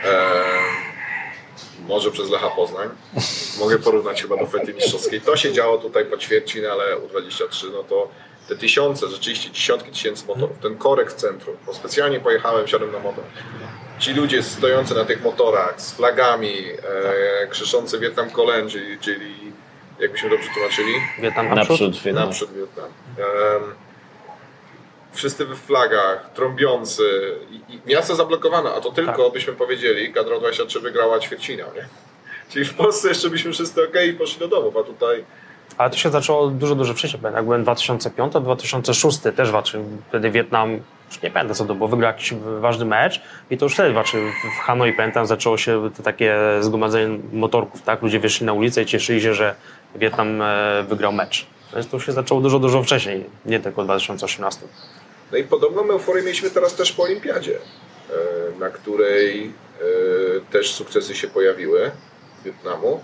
Eee, 0.06 0.88
może 1.88 2.12
przez 2.12 2.30
Lecha 2.30 2.50
Poznań. 2.50 2.90
Mogę 3.60 3.80
porównać 3.80 4.22
chyba 4.22 4.38
do 4.38 4.46
fety 4.46 4.74
mistrzowskiej. 4.74 5.22
To 5.22 5.38
się 5.38 5.54
działo 5.54 5.78
tutaj 5.78 6.06
po 6.06 6.18
ćwierćin, 6.18 6.66
ale 6.66 6.84
U23, 6.96 7.72
no 7.74 7.84
to 7.84 8.10
te 8.48 8.56
tysiące, 8.56 9.08
rzeczywiście 9.08 9.52
dziesiątki 9.52 9.92
tysięcy 9.92 10.26
motorów, 10.26 10.60
ten 10.62 10.78
korek 10.78 11.12
w 11.12 11.16
centrum, 11.16 11.56
bo 11.66 11.74
specjalnie 11.74 12.20
pojechałem, 12.20 12.68
siadłem 12.68 12.92
na 12.92 13.00
motor. 13.00 13.24
Ci 14.00 14.14
ludzie 14.14 14.44
stojący 14.44 14.96
na 14.96 15.06
tych 15.06 15.24
motorach 15.24 15.82
z 15.82 15.94
flagami, 15.94 16.54
e, 17.44 17.48
krzyczący 17.48 18.00
Wietnam 18.00 18.30
Kolen, 18.30 18.70
czyli, 18.70 19.00
czyli 19.00 19.36
jakbyśmy 20.00 20.30
dobrze 20.30 20.50
tłumaczyli, 20.54 20.94
Wietnam 21.20 21.56
naprzód. 21.56 22.02
Wietnam. 22.04 22.26
Naprzód 22.26 22.54
Wietnam. 22.54 22.86
Em, 23.18 23.74
wszyscy 25.14 25.46
we 25.46 25.56
flagach, 25.56 26.30
trąbiący. 26.34 27.36
I, 27.52 27.74
i 27.74 27.80
miasto 27.86 28.16
zablokowane, 28.16 28.74
a 28.74 28.82
to 28.82 28.92
tylko, 28.92 29.24
Tak. 29.24 29.34
byśmy 29.34 29.54
powiedzieli, 29.54 30.14
kadra 30.14 30.40
23 30.40 30.80
wygrała 30.80 31.20
ćwierćfinał, 31.20 31.70
nie? 31.76 31.88
Czyli 32.50 32.66
w 32.66 32.74
Polsce 32.74 33.08
jeszcze 33.10 33.30
byśmy 33.30 33.52
wszyscy 33.54 33.84
ok 33.84 33.94
i 34.10 34.14
poszli 34.14 34.40
do 34.40 34.48
domów, 34.48 34.78
a 34.78 34.84
tutaj 34.84 35.24
Ale 35.78 35.90
to 35.90 35.98
się 35.98 36.10
zaczęło 36.10 36.48
dużo, 36.48 36.76
dużo 36.76 36.94
wcześniej. 36.94 37.24
Jak 37.24 37.44
byłem 37.44 37.64
2005, 37.64 38.34
2006 38.34 39.20
też 39.36 39.52
walczył. 39.52 39.84
Wtedy 40.10 40.32
Wietnam, 40.32 40.80
już 41.08 41.22
nie 41.22 41.32
pamiętam 41.32 41.56
co 41.56 41.66
to 41.66 41.76
było, 41.76 41.90
wygrał 41.90 42.12
jakiś 42.12 42.34
ważny 42.60 42.86
mecz 42.86 43.22
i 43.50 43.58
to 43.58 43.66
już 43.66 43.74
wtedy 43.74 43.94
walczył. 43.94 44.22
W 44.58 44.60
Hanoi 44.60 44.94
pamiętam, 44.94 45.28
zaczęło 45.28 45.58
się 45.58 45.90
takie 46.04 46.38
zgromadzenie 46.60 47.20
motorków, 47.34 47.82
tak? 47.82 48.02
Ludzie 48.02 48.20
wyszli 48.20 48.46
na 48.46 48.54
ulicę 48.54 48.82
i 48.82 48.86
cieszyli 48.86 49.22
się, 49.22 49.34
że 49.34 49.56
Wietnam 49.96 50.42
e, 50.42 50.84
wygrał 50.90 51.14
mecz. 51.14 51.46
Więc 51.74 51.88
to 51.88 52.00
się 52.00 52.12
zaczęło 52.12 52.42
dużo, 52.42 52.60
dużo 52.60 52.84
wcześniej, 52.84 53.26
nie 53.46 53.60
tylko 53.60 53.82
w 53.82 53.86
2018. 53.86 54.62
No 55.32 55.38
i 55.38 55.44
podobną 55.44 55.84
euforię 55.92 56.24
mieliśmy 56.24 56.50
teraz 56.50 56.76
też 56.76 56.92
po 56.92 57.04
Olimpiadzie, 57.04 57.56
e, 57.56 58.60
na 58.60 58.70
której 58.70 59.46
e, 59.46 60.52
też 60.52 60.74
sukcesy 60.74 61.16
się 61.16 61.28
pojawiły 61.28 61.92
Wietnamu. 62.46 63.02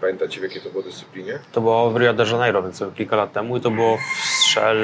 Pamiętacie 0.00 0.40
w 0.40 0.42
jakiej 0.42 0.62
to 0.62 0.70
było 0.70 0.82
dyscyplinie? 0.82 1.38
To 1.52 1.60
było 1.60 1.90
w 1.90 1.96
Rio 1.96 2.14
de 2.14 2.24
Janeiro, 2.24 2.62
więc 2.62 2.82
kilka 2.96 3.16
lat 3.16 3.32
temu 3.32 3.56
i 3.56 3.60
to 3.60 3.70
było 3.70 3.96
w 3.96 4.00
strzel... 4.24 4.76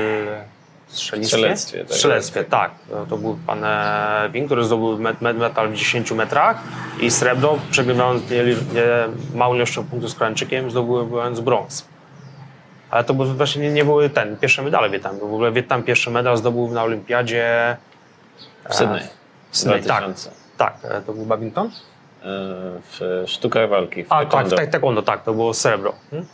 strzelnictwie? 0.87 1.39
Strzelectwie, 1.39 1.85
tak. 1.85 1.97
Strzelectwie, 1.97 2.45
tak. 2.45 2.71
To, 3.09 3.17
był 3.17 3.39
pan 3.47 3.65
e, 3.65 4.29
Wing, 4.33 4.47
który 4.47 4.65
zdobył 4.65 4.99
met, 4.99 5.21
met, 5.21 5.39
metal 5.39 5.69
w 5.69 5.75
10 5.75 6.13
metrach 6.13 6.63
i 7.01 7.11
srebro, 7.11 7.59
przegrywając 7.71 8.31
nie, 8.31 8.45
nie, 8.45 8.55
małą 9.35 9.55
ilością 9.55 9.85
punktów 9.85 10.11
z 10.11 10.15
Koreańczykiem, 10.15 10.71
zdobywając 10.71 11.41
brąz. 11.41 11.85
Ale 12.91 13.05
to 13.05 13.15
był, 13.15 13.27
właśnie 13.27 13.63
nie, 13.63 13.71
nie 13.71 13.85
były 13.85 14.11
ten, 14.11 14.37
pierwsze 14.37 14.63
medale 14.63 14.91
Wietnamu. 14.91 15.19
W 15.19 15.23
ogóle 15.23 15.53
Wietnam 15.53 15.83
pierwszy 15.83 16.11
medal 16.11 16.37
zdobył 16.37 16.69
na 16.69 16.83
olimpiadzie 16.83 17.77
W 18.69 18.75
Sydney. 18.75 19.03
w 19.51 19.57
Sydney, 19.57 19.83
tak. 19.83 19.85
2000. 19.85 20.31
Tak, 20.57 20.75
e, 20.85 21.03
to 21.03 21.13
był 21.13 21.27
badminton? 21.27 21.71
W 22.91 23.25
sztukach 23.27 23.69
walki, 23.69 24.05
w 24.05 24.13
A 24.13 24.27
tak, 24.27 24.49
tak, 24.49 24.71
taekwondo, 24.71 25.03
tak, 25.03 25.25
to 25.25 25.35
było 25.35 25.55
srebro. 25.55 25.95
Hmm? 26.11 26.27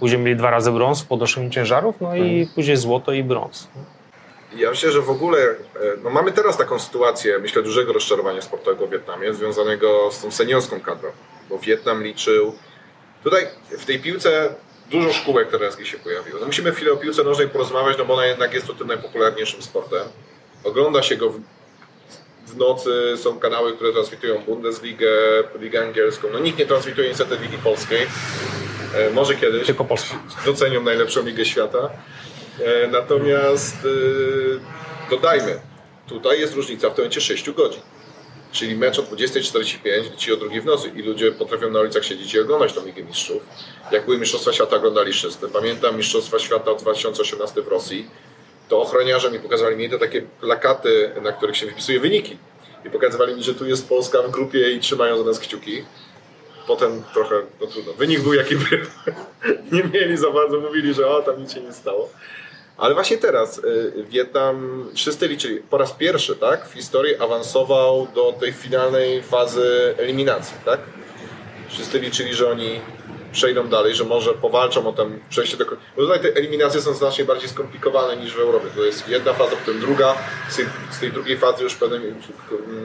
Później 0.00 0.20
mieli 0.20 0.36
dwa 0.36 0.50
razy 0.50 0.72
brąz 0.72 1.02
w 1.02 1.06
podnoszeniu 1.06 1.50
ciężarów, 1.50 1.94
no 2.00 2.16
i 2.16 2.48
później 2.54 2.76
złoto 2.76 3.12
i 3.12 3.24
brąz. 3.24 3.68
Ja 4.56 4.70
myślę, 4.70 4.92
że 4.92 5.02
w 5.02 5.10
ogóle 5.10 5.38
e, 5.38 5.56
no 6.04 6.10
mamy 6.10 6.32
teraz 6.32 6.56
taką 6.56 6.78
sytuację, 6.78 7.38
myślę, 7.38 7.62
dużego 7.62 7.92
rozczarowania 7.92 8.42
sportowego 8.42 8.86
w 8.86 8.90
Wietnamie, 8.90 9.34
związanego 9.34 10.10
z 10.12 10.22
tą 10.22 10.30
seniorską 10.30 10.80
kadrą, 10.80 11.10
bo 11.48 11.58
Wietnam 11.58 12.02
liczył. 12.02 12.54
Tutaj 13.24 13.46
w 13.78 13.84
tej 13.84 13.98
piłce 13.98 14.48
dużo 14.90 15.12
szkółek 15.12 15.48
trenerskich 15.48 15.88
się 15.88 15.98
pojawiło. 15.98 16.40
No 16.40 16.46
musimy 16.46 16.72
chwilę 16.72 16.92
o 16.92 16.96
piłce 16.96 17.24
nożnej 17.24 17.48
porozmawiać, 17.48 17.98
no 17.98 18.04
bo 18.04 18.14
ona 18.14 18.26
jednak 18.26 18.54
jest 18.54 18.66
to 18.66 18.74
tym 18.74 18.86
najpopularniejszym 18.86 19.62
sportem. 19.62 20.08
Ogląda 20.64 21.02
się 21.02 21.16
go 21.16 21.30
w 21.30 21.40
nocy, 22.58 23.14
są 23.16 23.38
kanały, 23.38 23.72
które 23.72 23.92
transmitują 23.92 24.38
Bundesligę, 24.38 25.10
Ligę 25.60 25.82
Angielską. 25.82 26.28
No 26.32 26.38
nikt 26.38 26.58
nie 26.58 26.66
transmituje 26.66 27.08
niestety 27.08 27.36
Ligi 27.42 27.58
Polskiej. 27.58 28.06
E, 28.94 29.10
może 29.10 29.34
kiedyś 29.34 29.66
Tylko 29.66 29.84
Polska. 29.84 30.14
docenią 30.46 30.82
najlepszą 30.82 31.22
ligę 31.26 31.44
świata. 31.44 31.90
E, 32.64 32.86
Natomiast 32.88 33.76
e, 33.84 35.10
dodajmy, 35.10 35.60
tutaj 36.08 36.40
jest 36.40 36.54
różnica 36.54 36.90
w 36.90 36.96
momencie 36.98 37.20
6 37.20 37.50
godzin. 37.50 37.82
czyli 38.52 38.76
mecz 38.76 38.98
o 38.98 39.02
20.45 39.02 40.16
ci 40.16 40.32
o 40.32 40.36
drugiej 40.36 40.60
w 40.60 40.64
nocy 40.64 40.88
i 40.96 41.02
ludzie 41.02 41.32
potrafią 41.32 41.70
na 41.70 41.80
ulicach 41.80 42.04
siedzieć 42.04 42.34
i 42.34 42.40
oglądać 42.40 42.72
tą 42.72 42.86
Ligę 42.86 43.02
Mistrzów. 43.02 43.42
Jak 43.92 44.04
były 44.04 44.18
Mistrzostwa 44.18 44.52
Świata, 44.52 44.76
oglądali 44.76 45.12
wszyscy. 45.12 45.48
Pamiętam 45.48 45.96
Mistrzostwa 45.96 46.38
Świata 46.38 46.74
2018 46.74 47.62
w 47.62 47.68
Rosji, 47.68 48.10
to 48.68 48.80
ochroniarze 48.82 49.30
mi 49.30 49.38
pokazali 49.40 49.76
mi 49.76 49.90
te 49.90 49.98
takie 49.98 50.22
plakaty, 50.22 51.10
na 51.22 51.32
których 51.32 51.56
się 51.56 51.66
wypisuje 51.66 52.00
wyniki. 52.00 52.36
I 52.88 52.90
pokazywali 52.90 53.34
mi, 53.34 53.42
że 53.42 53.54
tu 53.54 53.66
jest 53.66 53.88
Polska 53.88 54.22
w 54.22 54.30
grupie 54.30 54.72
i 54.72 54.80
trzymają 54.80 55.18
za 55.18 55.24
nas 55.24 55.38
kciuki. 55.38 55.84
Potem 56.66 57.02
trochę, 57.14 57.34
no 57.60 57.66
trudno, 57.66 57.92
wynik 57.92 58.20
był 58.20 58.34
jaki 58.34 58.56
był. 58.56 58.78
nie 59.72 59.84
mieli 59.84 60.16
za 60.16 60.30
bardzo, 60.30 60.60
mówili, 60.60 60.94
że 60.94 61.08
o, 61.08 61.22
tam 61.22 61.40
nic 61.40 61.54
się 61.54 61.60
nie 61.60 61.72
stało. 61.72 62.08
Ale 62.76 62.94
właśnie 62.94 63.18
teraz 63.18 63.58
y, 63.58 63.92
Wietnam, 64.08 64.88
wszyscy 64.94 65.28
liczyli, 65.28 65.60
po 65.70 65.78
raz 65.78 65.92
pierwszy 65.92 66.36
tak, 66.36 66.68
w 66.68 66.72
historii 66.72 67.16
awansował 67.16 68.08
do 68.14 68.32
tej 68.32 68.52
finalnej 68.52 69.22
fazy 69.22 69.94
eliminacji. 69.98 70.56
Tak? 70.64 70.80
Wszyscy 71.68 71.98
liczyli, 71.98 72.34
że 72.34 72.50
oni 72.50 72.80
przejdą 73.32 73.68
dalej, 73.68 73.94
że 73.94 74.04
może 74.04 74.34
powalczą 74.34 74.88
o 74.88 74.92
tam 74.92 75.18
przejście 75.30 75.56
do... 75.56 75.64
Bo 75.96 76.02
tutaj 76.02 76.20
te 76.20 76.28
eliminacje 76.28 76.80
są 76.80 76.94
znacznie 76.94 77.24
bardziej 77.24 77.48
skomplikowane 77.48 78.16
niż 78.16 78.34
w 78.34 78.40
Europie. 78.40 78.66
To 78.76 78.84
jest 78.84 79.08
jedna 79.08 79.32
faza, 79.32 79.56
potem 79.56 79.80
druga, 79.80 80.14
z 80.50 80.56
tej, 80.56 80.66
z 80.90 81.00
tej 81.00 81.12
drugiej 81.12 81.38
fazy 81.38 81.62
już 81.62 81.74
pewne 81.74 82.00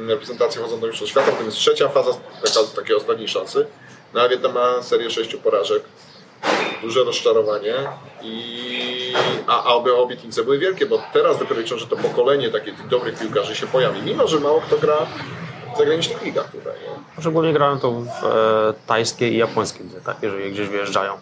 reprezentacje 0.07 0.61
chodzą 0.61 0.79
do 0.79 0.87
Mistrzostw 0.87 1.11
Świata, 1.11 1.31
potem 1.31 1.45
jest 1.45 1.57
trzecia 1.57 1.89
faza, 1.89 2.11
taka, 2.43 2.67
takiej 2.75 2.95
ostatniej 2.95 3.27
szansy. 3.27 3.65
No 4.13 4.21
a 4.21 4.29
Wietnam 4.29 4.53
ma 4.53 4.83
serię 4.83 5.11
sześciu 5.11 5.39
porażek, 5.39 5.83
duże 6.81 7.03
rozczarowanie 7.03 7.73
i 8.21 9.13
a, 9.47 9.63
a 9.63 9.73
obie 9.73 9.93
obietnice 9.93 10.43
były 10.43 10.59
wielkie, 10.59 10.85
bo 10.85 11.03
teraz 11.13 11.39
dopiero 11.39 11.61
liczą, 11.61 11.77
że 11.77 11.87
to 11.87 11.95
pokolenie 11.95 12.49
takich 12.49 12.87
dobrych 12.87 13.19
piłkarzy 13.19 13.55
się 13.55 13.67
pojawi, 13.67 14.01
mimo 14.01 14.27
że 14.27 14.39
mało 14.39 14.61
kto 14.61 14.77
gra 14.77 15.07
w 15.75 15.77
zagranicznych 15.77 16.21
ligach 16.21 16.51
tutaj. 16.51 16.73
Nie? 17.17 17.21
Szczególnie 17.21 17.53
grają 17.53 17.79
to 17.79 17.91
w 17.91 18.23
e, 18.23 18.73
tajskiej 18.87 19.33
i 19.33 19.37
japońskiej 19.37 19.85
lidze, 19.85 20.01
tak, 20.01 20.17
jeżeli 20.21 20.51
gdzieś 20.51 20.67
wyjeżdżają. 20.67 21.13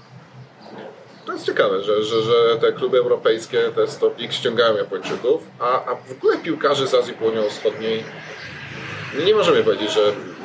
To 1.26 1.34
jest 1.34 1.46
ciekawe, 1.46 1.84
że, 1.84 2.04
że, 2.04 2.22
że 2.22 2.58
te 2.62 2.74
kluby 2.74 2.98
europejskie, 2.98 3.60
te 3.76 3.88
Stop 3.88 4.20
League 4.20 4.34
ściągają 4.34 4.76
Japończyków, 4.76 5.48
a, 5.60 5.86
a 5.86 5.96
w 5.96 6.12
ogóle 6.12 6.38
piłkarzy 6.38 6.88
z 6.88 6.94
Azji 6.94 7.14
Południowo-Wschodniej 7.14 8.04
nie 9.26 9.36
możemy 9.36 9.64
powiedzieć, 9.64 9.92
że 9.92 10.02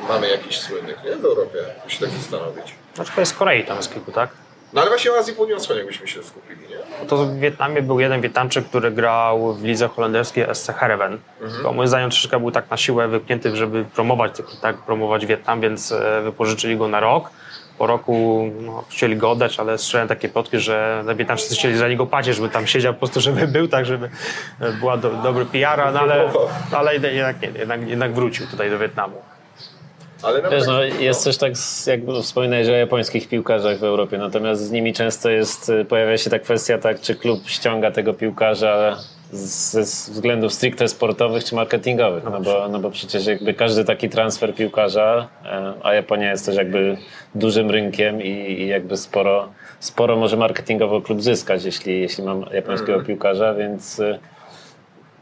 mamy 0.07 0.29
jakichś 0.29 0.59
słynnych 0.59 1.03
nie? 1.03 1.15
w 1.15 1.25
Europie, 1.25 1.59
musi 1.83 1.99
tak 1.99 2.09
zastanowić. 2.09 2.75
Znaczy 2.95 3.11
to 3.15 3.19
jest 3.19 3.37
Korei 3.37 3.65
tam 3.65 3.83
z 3.83 3.89
kilku, 3.89 4.11
tak? 4.11 4.29
No 4.73 4.81
ale 4.81 4.89
właśnie 4.89 5.11
o 5.11 5.17
Azji 5.17 5.33
Południowo-Wschodniej 5.33 5.85
byśmy 5.85 6.07
się 6.07 6.23
skupili, 6.23 6.61
nie? 6.69 6.75
No 6.99 7.05
to 7.05 7.17
w 7.17 7.39
Wietnamie 7.39 7.81
był 7.81 7.99
jeden 7.99 8.21
Wietnamczyk, 8.21 8.65
który 8.65 8.91
grał 8.91 9.53
w 9.53 9.63
lidze 9.63 9.87
holenderskiej 9.87 10.45
SC 10.53 10.71
Heerenveen. 10.71 11.17
Mhm. 11.41 11.75
Moim 11.75 11.87
zdaniem 11.87 12.09
troszeczkę 12.09 12.39
był 12.39 12.51
tak 12.51 12.69
na 12.69 12.77
siłę 12.77 13.07
wypchnięty, 13.07 13.55
żeby 13.55 13.85
promować, 13.85 14.31
tak, 14.61 14.77
promować 14.77 15.25
Wietnam, 15.25 15.61
więc 15.61 15.91
e, 15.91 16.21
wypożyczyli 16.21 16.77
go 16.77 16.87
na 16.87 16.99
rok. 16.99 17.29
Po 17.77 17.87
roku 17.87 18.45
no, 18.61 18.83
chcieli 18.89 19.17
go 19.17 19.31
oddać, 19.31 19.59
ale 19.59 19.77
słyszałem 19.77 20.07
takie 20.07 20.29
plotki, 20.29 20.59
że 20.59 21.03
Wietnamczycy 21.15 21.55
chcieli 21.55 21.77
za 21.77 21.87
niego 21.87 22.05
płacić, 22.05 22.35
żeby 22.35 22.49
tam 22.49 22.67
siedział 22.67 22.93
po 22.93 22.99
prostu, 22.99 23.21
żeby 23.21 23.47
był, 23.47 23.67
tak 23.67 23.85
żeby 23.85 24.09
e, 24.59 24.71
była 24.71 24.97
do, 24.97 25.09
dobry 25.09 25.45
PR, 25.45 25.93
no, 25.93 25.99
ale, 25.99 26.31
ale 26.71 26.93
jednak, 26.93 27.41
nie, 27.41 27.49
jednak, 27.59 27.87
jednak 27.87 28.13
wrócił 28.13 28.47
tutaj 28.47 28.69
do 28.69 28.79
Wietnamu. 28.79 29.21
Ale 30.23 30.41
Wiesz, 30.41 30.65
tak, 30.65 30.67
no, 30.67 30.83
jest 30.83 31.23
coś 31.23 31.37
tak, 31.37 31.53
jak 31.87 31.99
wspominałeś 32.23 32.67
o 32.67 32.71
japońskich 32.71 33.29
piłkarzach 33.29 33.79
w 33.79 33.83
Europie, 33.83 34.17
natomiast 34.17 34.61
z 34.61 34.71
nimi 34.71 34.93
często 34.93 35.29
jest, 35.29 35.69
y, 35.69 35.85
pojawia 35.85 36.17
się 36.17 36.29
ta 36.29 36.39
kwestia, 36.39 36.77
tak, 36.77 37.01
czy 37.01 37.15
klub 37.15 37.49
ściąga 37.49 37.91
tego 37.91 38.13
piłkarza 38.13 38.97
ze 39.31 39.81
względów 39.81 40.53
stricte 40.53 40.87
sportowych 40.87 41.43
czy 41.43 41.55
marketingowych, 41.55 42.23
no 42.23 42.41
bo, 42.41 42.67
no 42.69 42.79
bo 42.79 42.91
przecież 42.91 43.25
jakby 43.25 43.53
każdy 43.53 43.85
taki 43.85 44.09
transfer 44.09 44.55
piłkarza, 44.55 45.27
e, 45.45 45.73
a 45.83 45.93
Japonia 45.93 46.31
jest 46.31 46.45
też 46.45 46.55
jakby 46.55 46.97
dużym 47.35 47.71
rynkiem 47.71 48.21
i, 48.21 48.29
i 48.61 48.67
jakby 48.67 48.97
sporo, 48.97 49.49
sporo 49.79 50.15
może 50.15 50.37
marketingowo 50.37 51.01
klub 51.01 51.21
zyskać, 51.21 51.65
jeśli, 51.65 52.01
jeśli 52.01 52.23
mam 52.23 52.45
japońskiego 52.51 52.93
mm. 52.93 53.05
piłkarza, 53.05 53.53
więc 53.53 53.99
y, 53.99 54.19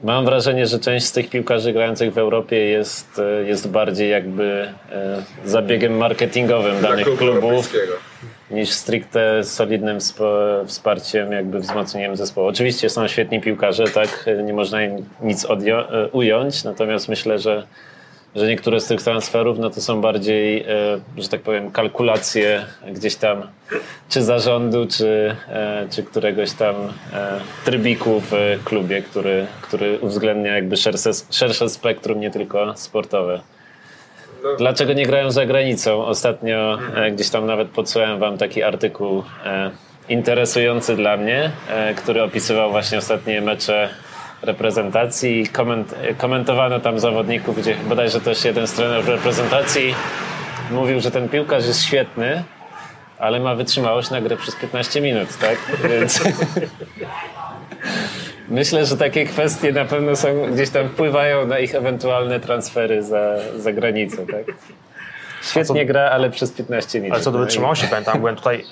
Mam 0.06 0.26
wrażenie, 0.26 0.68
że 0.68 0.80
część 0.80 1.06
z 1.06 1.12
tych 1.12 1.30
piłkarzy 1.30 1.74
grających 1.74 2.14
w 2.14 2.18
Europie 2.18 2.58
jest, 2.58 3.20
e, 3.20 3.44
jest 3.44 3.70
bardziej 3.70 4.10
jakby 4.10 4.74
e, 4.92 5.24
zabiegiem 5.46 5.98
marketingowym 5.98 6.82
danych 6.82 7.18
klubów 7.18 7.74
niż 8.52 8.70
stricte 8.70 9.44
solidnym 9.44 9.98
wsparciem, 10.68 11.32
jakby 11.32 11.60
wzmocnieniem 11.60 12.16
zespołu. 12.16 12.48
Oczywiście 12.48 12.90
są 12.90 13.08
świetni 13.08 13.42
piłkarze, 13.42 13.84
tak, 13.84 14.26
nie 14.44 14.54
można 14.54 14.84
im 14.84 15.06
nic 15.22 15.46
e, 15.46 16.08
ująć, 16.08 16.64
natomiast 16.64 17.10
myślę, 17.10 17.40
że 17.40 17.68
że 18.36 18.48
niektóre 18.48 18.80
z 18.80 18.88
tych 18.88 19.02
transferów 19.02 19.60
no 19.60 19.70
to 19.70 19.82
są 19.82 20.02
bardziej, 20.02 20.62
e, 20.62 20.66
że 21.18 21.30
tak 21.30 21.42
powiem, 21.42 21.72
kalkulacje 21.72 22.66
gdzieś 22.92 23.16
tam 23.16 23.42
czy 24.10 24.24
zarządu, 24.24 24.88
czy, 24.88 25.36
e, 25.50 25.88
czy 25.92 26.04
któregoś 26.04 26.52
tam 26.52 26.76
e, 26.76 27.40
trybiku 27.66 28.22
w 28.32 28.34
klubie, 28.64 29.02
który, 29.02 29.48
który 29.62 30.00
uwzględnia 30.00 30.56
jakby 30.56 30.78
szersze, 30.78 31.12
szersze 31.32 31.70
spektrum, 31.70 32.20
nie 32.20 32.32
tylko 32.32 32.78
sportowe. 32.78 33.42
No. 34.44 34.56
Dlaczego 34.58 34.94
nie 34.94 35.06
grają 35.06 35.32
za 35.32 35.46
granicą? 35.46 36.06
Ostatnio 36.06 36.78
gdzieś 37.12 37.30
tam 37.30 37.46
nawet 37.46 37.68
podsyłałem 37.68 38.20
wam 38.20 38.38
taki 38.38 38.64
artykuł 38.64 39.24
interesujący 40.10 40.96
dla 40.96 41.18
mnie, 41.18 41.52
który 41.96 42.24
opisywał 42.24 42.72
właśnie 42.72 42.98
ostatnie 42.98 43.42
mecze 43.42 43.90
reprezentacji 44.42 45.42
i 45.42 45.48
koment, 45.48 45.96
komentowano 46.18 46.80
tam 46.80 47.00
zawodników, 47.00 47.58
gdzie 47.58 47.76
bodajże 47.90 48.22
też 48.22 48.46
jeden 48.46 48.68
z 48.68 48.74
trenerów 48.74 49.08
reprezentacji 49.08 49.96
mówił, 50.72 51.02
że 51.02 51.12
ten 51.12 51.30
piłkarz 51.30 51.66
jest 51.66 51.84
świetny, 51.84 52.44
ale 53.20 53.40
ma 53.40 53.56
wytrzymałość 53.56 54.10
na 54.10 54.22
grę 54.22 54.38
przez 54.38 54.56
15 54.56 55.02
minut, 55.02 55.38
tak? 55.38 55.58
Więc 55.90 56.24
myślę, 58.50 58.86
że 58.86 58.98
takie 58.98 59.26
kwestie 59.26 59.72
na 59.72 59.86
pewno 59.86 60.16
są 60.16 60.28
gdzieś 60.54 60.70
tam 60.70 60.90
wpływają 60.90 61.48
na 61.48 61.60
ich 61.60 61.76
ewentualne 61.76 62.40
transfery 62.40 63.04
za, 63.04 63.36
za 63.58 63.74
granicę, 63.74 64.26
tak? 64.26 64.56
Świetnie 65.44 65.86
gra, 65.86 66.10
ale 66.10 66.30
przez 66.30 66.52
15 66.52 67.00
minut. 67.00 67.16
Ale 67.16 67.24
co 67.24 67.32
do 67.32 67.38
no 67.38 67.46
wytrzymałości, 67.46 67.88
pamiętam, 67.88 68.20
byłem 68.20 68.36
tutaj 68.36 68.64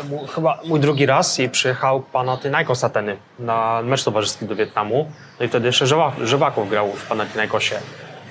to 0.00 0.06
był 0.06 0.26
chyba 0.26 0.58
mój 0.64 0.80
drugi 0.80 1.06
raz 1.06 1.40
i 1.40 1.48
przyjechał 1.48 2.00
Panathinaikos 2.00 2.84
Ateny 2.84 3.16
na 3.38 3.82
mecz 3.84 4.04
towarzyski 4.04 4.46
do 4.46 4.56
Wietnamu. 4.56 5.10
No 5.40 5.46
i 5.46 5.48
wtedy 5.48 5.66
jeszcze 5.66 5.86
Żewakow 6.24 6.68
grał 6.68 6.92
w 6.92 7.06
Panathinaikosie. 7.06 7.78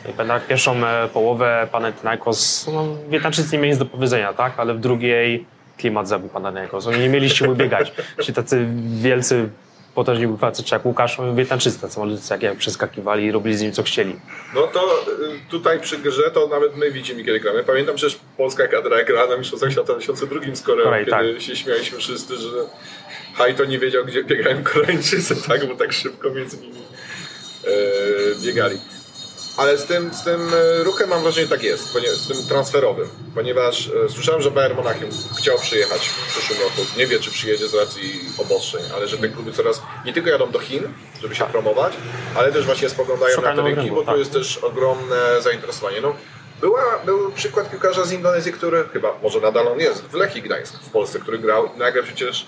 I 0.10 0.14
pamiętam 0.14 0.40
pierwszą 0.50 0.86
e, 0.86 1.08
połowę 1.08 1.68
Panathinaikos, 1.72 2.68
no 2.74 2.86
Wietnamczycy 3.10 3.52
nie 3.52 3.58
mieli 3.58 3.70
nic 3.70 3.80
do 3.80 3.86
powiedzenia, 3.86 4.34
tak? 4.34 4.60
Ale 4.60 4.74
w 4.74 4.80
drugiej 4.80 5.46
klimat 5.78 6.08
zabił 6.08 6.30
Panathinaikos. 6.30 6.88
Oni 6.88 7.00
nie 7.00 7.10
mieli 7.10 7.30
siły 7.30 7.56
biegać. 7.62 7.94
Ci 8.22 8.34
tacy 8.34 8.68
wielcy 9.02 9.50
potężni 9.96 10.38
facet 10.38 10.72
jak 10.72 10.86
Łukasz, 10.86 11.18
Wietnamczycy 11.36 11.82
tacy 11.82 12.00
malutcy, 12.00 12.34
jak 12.34 12.44
ja 12.44 12.56
przeskakiwali 12.56 13.26
i 13.26 13.32
robili 13.32 13.58
z 13.58 13.62
nim 13.62 13.72
co 13.72 13.84
chcieli. 13.84 14.16
No 14.56 14.68
to 14.68 15.06
y, 15.08 15.50
tutaj 15.50 15.80
przy 15.80 15.98
grze 15.98 16.32
to 16.32 16.48
nawet 16.48 16.78
my 16.78 16.92
widzimy 16.92 17.24
kiedy 17.24 17.40
gramy. 17.40 17.64
Pamiętam 17.64 17.96
przecież 17.96 18.20
polska 18.38 18.68
kadra 18.68 19.04
gra 19.04 19.28
na 19.28 19.38
Mistrzostwach 19.38 19.72
Świata 19.72 19.94
w 19.94 19.98
2002 19.98 20.56
z 20.56 20.62
Koreą, 20.62 20.92
kiedy 21.00 21.12
tak. 21.12 21.42
się 21.42 21.56
śmialiśmy 21.56 21.98
wszyscy, 21.98 22.38
że 22.38 22.50
Hajto 23.34 23.66
nie 23.66 23.80
wiedział 23.80 24.06
gdzie 24.06 24.24
biegają 24.24 24.64
Koreańczycy, 24.64 25.36
tak, 25.48 25.66
bo 25.66 25.76
tak 25.76 25.94
szybko 25.94 26.30
między 26.30 26.58
nimi 26.58 26.82
e, 27.66 27.72
biegali. 28.46 28.80
Ale 29.60 29.78
z 29.78 29.86
tym, 29.86 30.14
z 30.14 30.24
tym 30.24 30.54
e, 30.54 30.84
ruchem 30.84 31.10
mam 31.10 31.22
wrażenie 31.22 31.48
tak 31.48 31.64
jest, 31.64 31.94
z 31.94 32.28
tym 32.28 32.38
transferowym, 32.48 33.10
ponieważ 33.36 33.88
e, 34.06 34.10
słyszałem, 34.10 34.42
że 34.42 34.52
Bayern 34.52 34.76
Monachium 34.76 35.10
chciał 35.40 35.58
przyjechać 35.58 36.10
w 36.10 36.28
przyszłym 36.32 36.60
roku. 36.60 36.82
Nie 36.98 37.08
wie, 37.08 37.20
czy 37.20 37.32
przyjedzie 37.32 37.68
z 37.68 37.74
racji 37.74 38.22
obostrzeń, 38.38 38.82
ale 38.96 39.08
że 39.08 39.18
te 39.18 39.30
kluby 39.30 39.52
coraz 39.52 39.82
nie 40.06 40.14
tylko 40.14 40.30
jadą 40.30 40.52
do 40.52 40.60
Chin, 40.60 40.84
żeby 41.22 41.36
się 41.36 41.46
promować, 41.46 41.94
ale 42.36 42.52
też 42.52 42.66
właśnie 42.66 42.90
spoglądają 42.90 43.42
na 43.42 43.56
te 43.56 43.62
rynki, 43.62 43.92
bo 43.92 44.04
tak. 44.04 44.14
tu 44.14 44.20
jest 44.20 44.32
też 44.32 44.58
ogromne 44.58 45.42
zainteresowanie. 45.42 46.02
No, 46.02 46.16
była, 46.62 47.00
był 47.06 47.32
przykład 47.32 47.72
piłkarza 47.72 48.06
z 48.06 48.12
Indonezji, 48.12 48.52
który 48.52 48.84
chyba, 48.94 49.20
może 49.24 49.40
nadal 49.40 49.68
on 49.68 49.80
jest, 49.80 50.04
w 50.04 50.14
Lechii 50.14 50.42
Gdańsk 50.42 50.74
w 50.84 50.90
Polsce, 50.90 51.20
który 51.20 51.40
grał 51.40 51.70
i 51.76 51.80
nagle 51.80 52.04
przecież 52.04 52.48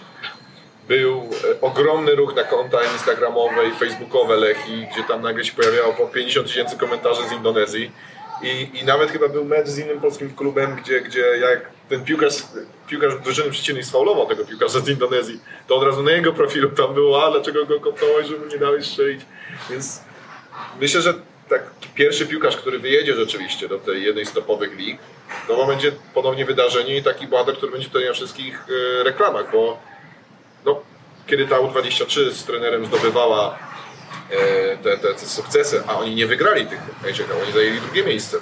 był 0.92 1.30
e, 1.52 1.62
ogromny 1.62 2.16
ruch 2.16 2.36
na 2.36 2.44
konta 2.44 2.84
instagramowe 2.94 3.68
i 3.68 3.72
facebookowe 3.72 4.38
Lechi, 4.38 4.88
gdzie 4.92 5.04
tam 5.04 5.22
nagle 5.22 5.44
się 5.46 5.54
pojawiało 5.54 5.94
po 5.94 6.08
50 6.08 6.48
tysięcy 6.48 6.78
komentarzy 6.78 7.22
z 7.30 7.32
Indonezji. 7.32 7.92
I, 8.44 8.80
I 8.80 8.86
nawet 8.86 9.12
chyba 9.12 9.28
był 9.28 9.46
mecz 9.46 9.68
z 9.68 9.78
innym 9.78 10.02
polskim 10.02 10.36
klubem, 10.36 10.76
gdzie, 10.76 11.02
gdzie 11.02 11.20
jak 11.20 11.70
ten 11.90 12.04
piłkarz, 12.04 12.34
piłkarz 12.88 13.14
drużyny 13.24 13.52
przeciwnej 13.52 13.84
sfaulował 13.84 14.28
tego 14.28 14.46
piłkarza 14.46 14.80
z 14.80 14.90
Indonezji, 14.90 15.40
to 15.68 15.76
od 15.76 15.84
razu 15.84 16.04
na 16.04 16.12
jego 16.12 16.34
profilu 16.34 16.70
tam 16.70 16.94
było, 16.94 17.26
a 17.26 17.32
dlaczego 17.32 17.66
go 17.66 17.80
kopnąłeś, 17.80 18.28
żeby 18.28 18.48
nie 18.48 18.58
dałeś 18.58 18.86
strzelić. 18.86 19.22
Więc 19.70 20.02
myślę, 20.82 21.02
że 21.02 21.14
tak 21.50 21.64
pierwszy 21.96 22.26
piłkarz, 22.26 22.58
który 22.58 22.80
wyjedzie 22.80 23.16
rzeczywiście 23.16 23.68
do 23.68 23.80
tej 23.80 24.04
jednej 24.04 24.26
z 24.26 24.32
topowych 24.32 24.78
lig, 24.78 24.98
to 25.48 25.68
będzie 25.68 25.92
ponownie 26.14 26.46
wydarzenie 26.46 26.98
i 26.98 27.04
taki 27.04 27.28
bohater, 27.28 27.56
który 27.56 27.72
będzie 27.72 27.88
tutaj 27.88 28.06
na 28.06 28.14
wszystkich 28.14 28.66
e, 29.00 29.04
reklamach, 29.04 29.52
bo 29.52 29.91
kiedy 31.32 31.48
ta 31.48 31.56
U23 31.56 32.32
z 32.32 32.44
trenerem 32.44 32.86
zdobywała 32.86 33.58
e, 34.30 34.78
te, 34.78 34.98
te, 34.98 35.14
te, 35.14 35.26
sukcesy, 35.26 35.84
a 35.88 35.98
oni 35.98 36.16
nie 36.16 36.28
wygrali 36.28 36.66
tych 36.66 36.80
meczów, 37.04 37.26
oni 37.44 37.54
zajęli 37.54 37.82
drugie 37.82 38.04
miejsce 38.04 38.38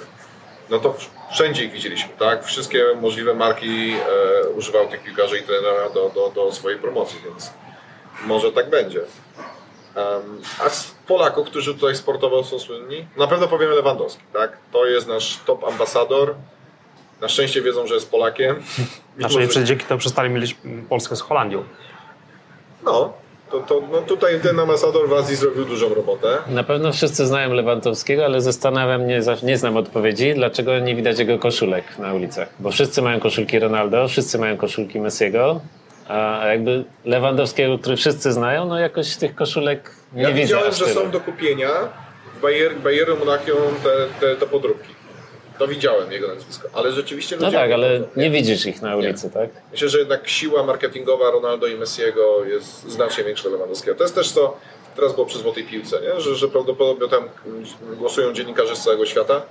no 0.70 0.78
to 0.78 0.96
wszędzie 1.32 1.64
ich 1.64 1.72
widzieliśmy, 1.72 2.10
tak? 2.18 2.44
Wszystkie 2.44 2.84
możliwe 3.00 3.34
marki 3.34 3.92
e, 3.92 4.48
używały 4.48 4.88
tych 4.88 5.02
piłkarzy 5.02 5.38
i 5.38 5.42
trenera 5.42 5.90
do, 5.94 6.10
do, 6.14 6.32
do 6.34 6.52
swojej 6.52 6.78
promocji, 6.78 7.20
więc 7.24 7.50
może 8.26 8.52
tak 8.52 8.70
będzie. 8.70 9.00
Um, 9.00 10.40
a 10.64 10.68
z 10.68 10.94
Polaków, 11.06 11.46
którzy 11.46 11.74
tutaj 11.74 11.96
sportowo 11.96 12.44
są 12.44 12.58
słynni, 12.58 13.06
na 13.16 13.26
pewno 13.26 13.48
powiemy 13.48 13.74
Lewandowski, 13.74 14.22
tak? 14.32 14.56
To 14.72 14.86
jest 14.86 15.08
nasz 15.08 15.38
top 15.46 15.64
ambasador. 15.64 16.34
Na 17.20 17.28
szczęście 17.28 17.62
wiedzą, 17.62 17.86
że 17.86 17.94
jest 17.94 18.10
Polakiem. 18.10 18.62
Znaczy, 19.18 19.38
może... 19.40 19.64
dzięki 19.64 19.84
temu 19.84 19.98
przestali 19.98 20.30
mieć 20.30 20.56
Polskę 20.88 21.16
z 21.16 21.20
Holandią. 21.20 21.64
No, 22.84 23.12
to, 23.50 23.60
to 23.60 23.82
no 23.92 24.02
tutaj 24.02 24.40
ten 24.40 24.60
ambasador 24.60 25.08
w 25.08 25.12
Azji 25.12 25.36
zrobił 25.36 25.64
dużą 25.64 25.94
robotę. 25.94 26.38
Na 26.48 26.64
pewno 26.64 26.92
wszyscy 26.92 27.26
znają 27.26 27.52
Lewandowskiego, 27.52 28.24
ale 28.24 28.40
zastanawiam 28.40 29.02
mnie, 29.02 29.20
nie 29.42 29.58
znam 29.58 29.76
odpowiedzi, 29.76 30.34
dlaczego 30.34 30.78
nie 30.78 30.94
widać 30.94 31.18
jego 31.18 31.38
koszulek 31.38 31.84
na 31.98 32.14
ulicach. 32.14 32.48
Bo 32.60 32.70
wszyscy 32.70 33.02
mają 33.02 33.20
koszulki 33.20 33.58
Ronaldo, 33.58 34.08
wszyscy 34.08 34.38
mają 34.38 34.56
koszulki 34.56 35.00
Messiego, 35.00 35.60
a 36.08 36.46
jakby 36.46 36.84
Lewandowskiego, 37.04 37.78
który 37.78 37.96
wszyscy 37.96 38.32
znają, 38.32 38.64
no 38.64 38.78
jakoś 38.78 39.16
tych 39.16 39.34
koszulek 39.34 39.90
nie 40.12 40.22
ja 40.22 40.28
widzę. 40.28 40.42
widziałem, 40.42 40.72
że 40.72 40.86
są 40.86 41.10
do 41.10 41.20
kupienia 41.20 41.70
w 42.36 42.40
Bayer, 42.42 42.76
Bayernu 42.80 43.16
Monachium 43.16 43.56
te, 43.82 44.26
te, 44.26 44.36
te 44.36 44.46
podróbki. 44.46 44.99
To 45.60 45.68
widziałem 45.68 46.12
jego 46.12 46.28
nazwisko, 46.28 46.68
ale 46.72 46.92
rzeczywiście 46.92 47.36
No 47.40 47.52
tak, 47.52 47.72
ale 47.72 48.00
nie 48.16 48.30
widzisz 48.30 48.66
ich 48.66 48.82
na 48.82 48.96
ulicy, 48.96 49.26
nie. 49.26 49.32
tak? 49.32 49.50
Myślę, 49.72 49.88
że 49.88 49.98
jednak 49.98 50.28
siła 50.28 50.62
marketingowa 50.62 51.30
Ronaldo 51.30 51.66
i 51.66 51.74
Messiego 51.74 52.44
jest 52.44 52.88
znacznie 52.90 53.24
większa 53.24 53.48
Lewandowskiego. 53.48 53.96
To 53.96 54.04
jest 54.04 54.14
też 54.14 54.32
to, 54.32 54.56
teraz 54.96 55.14
było 55.14 55.26
przy 55.26 55.38
Złotej 55.38 55.64
Piłce, 55.64 56.00
nie? 56.00 56.20
Że, 56.20 56.34
że 56.34 56.48
prawdopodobnie 56.48 57.08
tam 57.08 57.28
głosują 57.98 58.32
dziennikarze 58.32 58.76
z 58.76 58.80
całego 58.84 59.06
świata. 59.06 59.42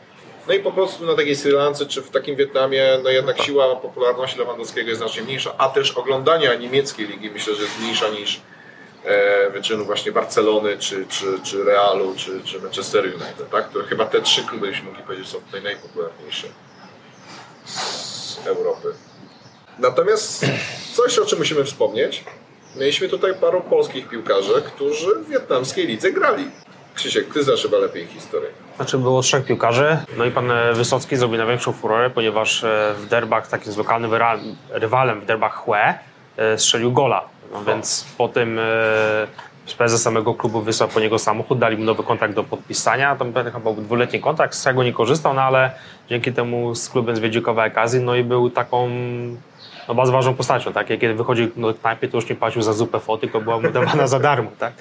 No 0.48 0.54
i 0.54 0.60
po 0.60 0.72
prostu 0.72 1.06
na 1.06 1.16
takiej 1.16 1.36
Sri 1.36 1.52
Lance 1.52 1.86
czy 1.86 2.02
w 2.02 2.10
takim 2.10 2.36
Wietnamie, 2.36 3.00
no 3.04 3.10
jednak 3.10 3.42
siła 3.42 3.76
popularności 3.76 4.40
Lewandowskiego 4.40 4.90
jest 4.90 5.02
znacznie 5.02 5.22
mniejsza, 5.24 5.54
a 5.58 5.70
też 5.70 5.92
oglądania 5.92 6.56
niemieckiej 6.56 7.08
ligi 7.08 7.30
myślę, 7.32 7.56
że 7.56 7.64
jest 7.64 7.80
mniejsza 7.80 8.10
niż 8.10 8.42
wyczynu 9.54 9.86
właśnie 9.86 10.12
Barcelony, 10.12 10.78
czy, 10.78 11.06
czy, 11.08 11.26
czy 11.44 11.64
Realu, 11.64 12.14
czy, 12.18 12.42
czy 12.44 12.62
Manchester 12.62 13.04
United, 13.04 13.50
tak? 13.52 13.70
To 13.70 13.84
chyba 13.84 14.06
te 14.06 14.22
trzy 14.22 14.44
kluby, 14.44 14.68
jeśli 14.68 14.84
mogli 14.84 15.04
powiedzieć, 15.04 15.28
są 15.28 15.40
tutaj 15.40 15.64
najpopularniejsze 15.64 16.48
z 17.66 18.40
Europy. 18.46 18.94
Natomiast 19.80 20.46
coś, 20.94 21.20
o 21.20 21.26
czym 21.26 21.40
musimy 21.40 21.64
wspomnieć, 21.64 22.24
mieliśmy 22.76 23.10
tutaj 23.10 23.34
paru 23.42 23.62
polskich 23.62 24.10
piłkarzy, 24.10 24.62
którzy 24.62 25.16
w 25.16 25.30
wietnamskiej 25.30 25.88
lidze 25.88 26.12
grali. 26.12 26.52
Krzysiek, 26.96 27.34
ty 27.34 27.44
znasz 27.44 27.62
chyba 27.62 27.78
lepiej 27.78 28.08
historię. 28.08 28.50
Znaczy 28.76 28.98
było 28.98 29.22
trzech 29.22 29.46
piłkarzy, 29.46 29.98
no 30.18 30.26
i 30.26 30.32
pan 30.32 30.52
Wysocki 30.74 31.16
zrobił 31.16 31.38
największą 31.38 31.74
furorę, 31.74 32.10
ponieważ 32.10 32.64
e, 32.64 32.94
w 32.98 33.06
derbach 33.06 33.48
takim 33.48 33.72
z 33.72 33.78
lokalnym 33.78 34.12
rywalem 34.70 35.22
w 35.22 35.26
derbach 35.26 35.56
Hue 35.56 35.94
e, 36.38 36.58
strzelił 36.58 36.92
gola. 36.92 37.30
No 37.54 37.64
więc 37.64 38.06
po 38.18 38.28
tym 38.28 38.60
e, 38.60 39.28
prezes 39.78 40.02
samego 40.02 40.34
klubu 40.34 40.62
wysłał 40.62 40.90
po 40.90 41.00
niego 41.00 41.20
samochód, 41.20 41.60
dali 41.60 41.78
mu 41.78 41.84
nowy 41.84 42.04
kontrakt 42.04 42.34
do 42.34 42.44
podpisania. 42.44 43.16
Tam 43.16 43.34
chyba 43.34 43.60
był 43.60 43.84
dwuletni 43.84 44.20
kontrakt, 44.20 44.56
z 44.56 44.60
którego 44.60 44.84
nie 44.84 44.94
korzystał, 44.94 45.34
no 45.34 45.42
ale 45.42 45.72
dzięki 46.10 46.34
temu 46.34 46.76
z 46.76 46.90
klubem 46.90 47.16
zwiedził 47.16 47.42
kawałek 47.42 47.78
Azji, 47.78 48.00
no 48.00 48.16
i 48.16 48.24
był 48.24 48.50
taką 48.50 48.90
no, 49.88 49.96
bardzo 49.96 50.14
ważną 50.14 50.34
postacią. 50.34 50.74
Tak? 50.74 50.88
Kiedy 50.88 51.14
wychodził 51.14 51.48
do 51.58 51.74
knajpy, 51.74 52.08
to 52.08 52.18
już 52.18 52.30
nie 52.30 52.36
płacił 52.36 52.62
za 52.62 52.74
zupę 52.74 53.00
foty, 53.00 53.22
tylko 53.22 53.42
była 53.42 53.60
mu 53.60 53.70
dawana 53.72 54.08
za 54.08 54.20
darmo. 54.20 54.52
Tak? 54.60 54.74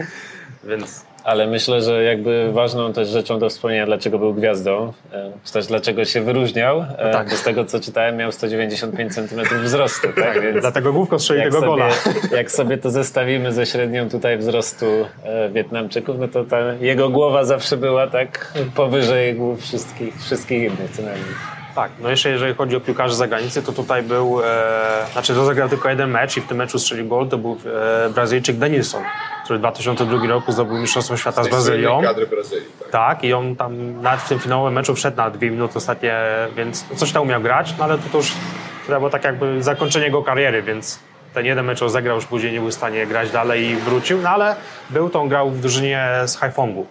Więc 0.65 1.05
ale 1.29 1.47
myślę, 1.47 1.83
że 1.83 2.05
jakby 2.05 2.53
ważną 2.53 2.93
też 2.93 3.09
rzeczą 3.09 3.39
do 3.39 3.49
wspomnienia, 3.49 3.87
dlaczego 3.87 4.19
był 4.19 4.35
gwiazdą, 4.35 4.93
e, 5.13 5.33
czy 5.45 5.53
też 5.53 5.67
dlaczego 5.67 6.05
się 6.05 6.21
wyróżniał, 6.21 6.79
e, 6.79 7.05
no 7.05 7.13
tak. 7.13 7.31
bo 7.31 7.37
z 7.37 7.43
tego 7.43 7.65
co 7.65 7.81
czytałem 7.81 8.17
miał 8.17 8.33
195 8.33 9.15
cm 9.15 9.41
wzrostu. 9.63 10.09
Tak? 10.17 10.43
Więc 10.43 10.61
Dlatego 10.61 10.93
główko 10.93 11.19
strzelił 11.19 11.45
tego 11.45 11.61
gola. 11.61 11.89
Jak 12.37 12.51
sobie 12.51 12.79
to 12.79 12.91
zestawimy 12.91 13.53
ze 13.53 13.67
średnią 13.67 14.09
tutaj 14.09 14.39
wzrostu 14.39 14.87
e, 15.25 15.51
Wietnamczyków, 15.51 16.17
no 16.19 16.29
to 16.29 16.45
ta 16.45 16.59
jego 16.81 17.09
głowa 17.09 17.45
zawsze 17.45 17.77
była 17.77 18.07
tak 18.07 18.53
powyżej 18.75 19.35
głów 19.35 19.61
wszystkich, 19.61 20.23
wszystkich 20.23 20.63
innych 20.63 20.91
co 20.91 21.03
najmniej. 21.03 21.58
Tak, 21.79 21.91
no 22.01 22.11
jeszcze 22.11 22.31
jeżeli 22.31 22.55
chodzi 22.55 22.77
o 22.77 22.81
piłkarzy 22.81 23.15
z 23.15 23.17
zagranicy, 23.17 23.63
to 23.63 23.73
tutaj 23.73 24.03
był, 24.03 24.41
e, 24.45 25.07
znaczy 25.13 25.35
rozegrał 25.35 25.69
tylko 25.69 25.89
jeden 25.89 26.11
mecz 26.11 26.37
i 26.37 26.41
w 26.41 26.47
tym 26.47 26.57
meczu 26.57 26.79
strzelił 26.79 27.09
gol, 27.09 27.29
to 27.29 27.39
był 27.39 27.59
e, 28.07 28.11
Brazylijczyk 28.11 28.57
Denilson, 28.57 29.03
który 29.45 29.59
w 29.59 29.63
2002 29.63 30.27
roku 30.27 30.53
zdobył 30.53 30.79
Mistrzostwo 30.79 31.17
Świata 31.17 31.43
z, 31.43 31.47
z 31.47 31.51
Brazylią. 31.51 32.03
kadry 32.03 32.27
Brazylii, 32.27 32.69
tak. 32.81 32.91
tak. 32.91 33.25
i 33.25 33.33
on 33.33 33.57
tam 33.57 34.03
nawet 34.03 34.21
w 34.21 34.29
tym 34.29 34.39
finałowym 34.39 34.75
meczu 34.75 34.95
wszedł 34.95 35.17
na 35.17 35.31
dwie 35.31 35.51
minuty 35.51 35.75
ostatnie, 35.77 36.17
więc 36.57 36.85
coś 36.97 37.13
tam 37.13 37.23
umiał 37.23 37.41
grać, 37.41 37.75
no 37.79 37.85
ale 37.85 37.99
to, 37.99 38.09
to 38.13 38.19
już 38.19 38.33
było 38.89 39.11
tak 39.11 39.25
jakby 39.25 39.63
zakończenie 39.63 40.05
jego 40.05 40.23
kariery, 40.23 40.63
więc 40.63 40.99
ten 41.35 41.47
jeden 41.47 41.67
mecz 41.67 41.81
rozegrał, 41.81 42.17
już 42.17 42.27
później 42.27 42.53
nie 42.53 42.61
był 42.61 42.71
w 42.71 42.75
stanie 42.75 43.07
grać 43.07 43.31
dalej 43.31 43.65
i 43.65 43.77
wrócił, 43.77 44.23
no 44.23 44.29
ale 44.29 44.57
był, 44.91 45.11
to 45.11 45.21
on 45.21 45.29
grał 45.29 45.51
w 45.51 45.61
drużynie 45.61 46.09
z 46.27 46.37
Haifongu. 46.37 46.87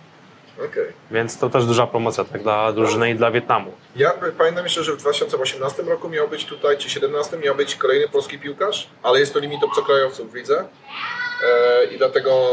Okay. 0.66 0.94
Więc 1.12 1.40
to 1.40 1.50
też 1.50 1.66
duża 1.66 1.88
promocja 1.88 2.24
tak 2.24 2.44
dla 2.44 2.74
drużyny 2.74 3.10
i 3.10 3.16
dla 3.16 3.32
Wietnamu. 3.32 3.72
Ja 3.96 4.14
pamiętam 4.38 4.64
jeszcze, 4.64 4.84
że 4.84 4.94
w 4.94 4.98
2018 4.98 5.84
roku 5.84 6.10
miał 6.10 6.28
być 6.28 6.46
tutaj, 6.46 6.78
czy 6.78 6.88
2017 6.88 7.38
miał 7.38 7.56
być 7.56 7.76
kolejny 7.76 8.08
polski 8.08 8.40
piłkarz, 8.40 8.88
ale 9.04 9.20
jest 9.20 9.34
to 9.34 9.40
limit 9.40 9.64
obcokrajowców 9.64 10.32
w 10.32 10.36
lidze 10.36 10.66
e, 11.44 11.86
i 11.86 11.98
dlatego 11.98 12.50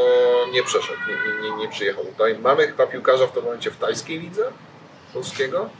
nie 0.53 0.63
przeszedł, 0.63 0.99
nie, 1.09 1.51
nie, 1.51 1.57
nie, 1.57 1.69
przyjechał 1.69 2.05
tutaj. 2.05 2.39
Mamy 2.39 2.67
chyba 2.67 2.87
piłkarza 2.87 3.27
w 3.27 3.33
tym 3.33 3.45
momencie 3.45 3.71
w 3.71 3.77
tajskiej 3.77 4.21
lidze 4.21 4.45
polskiego. 5.15 5.71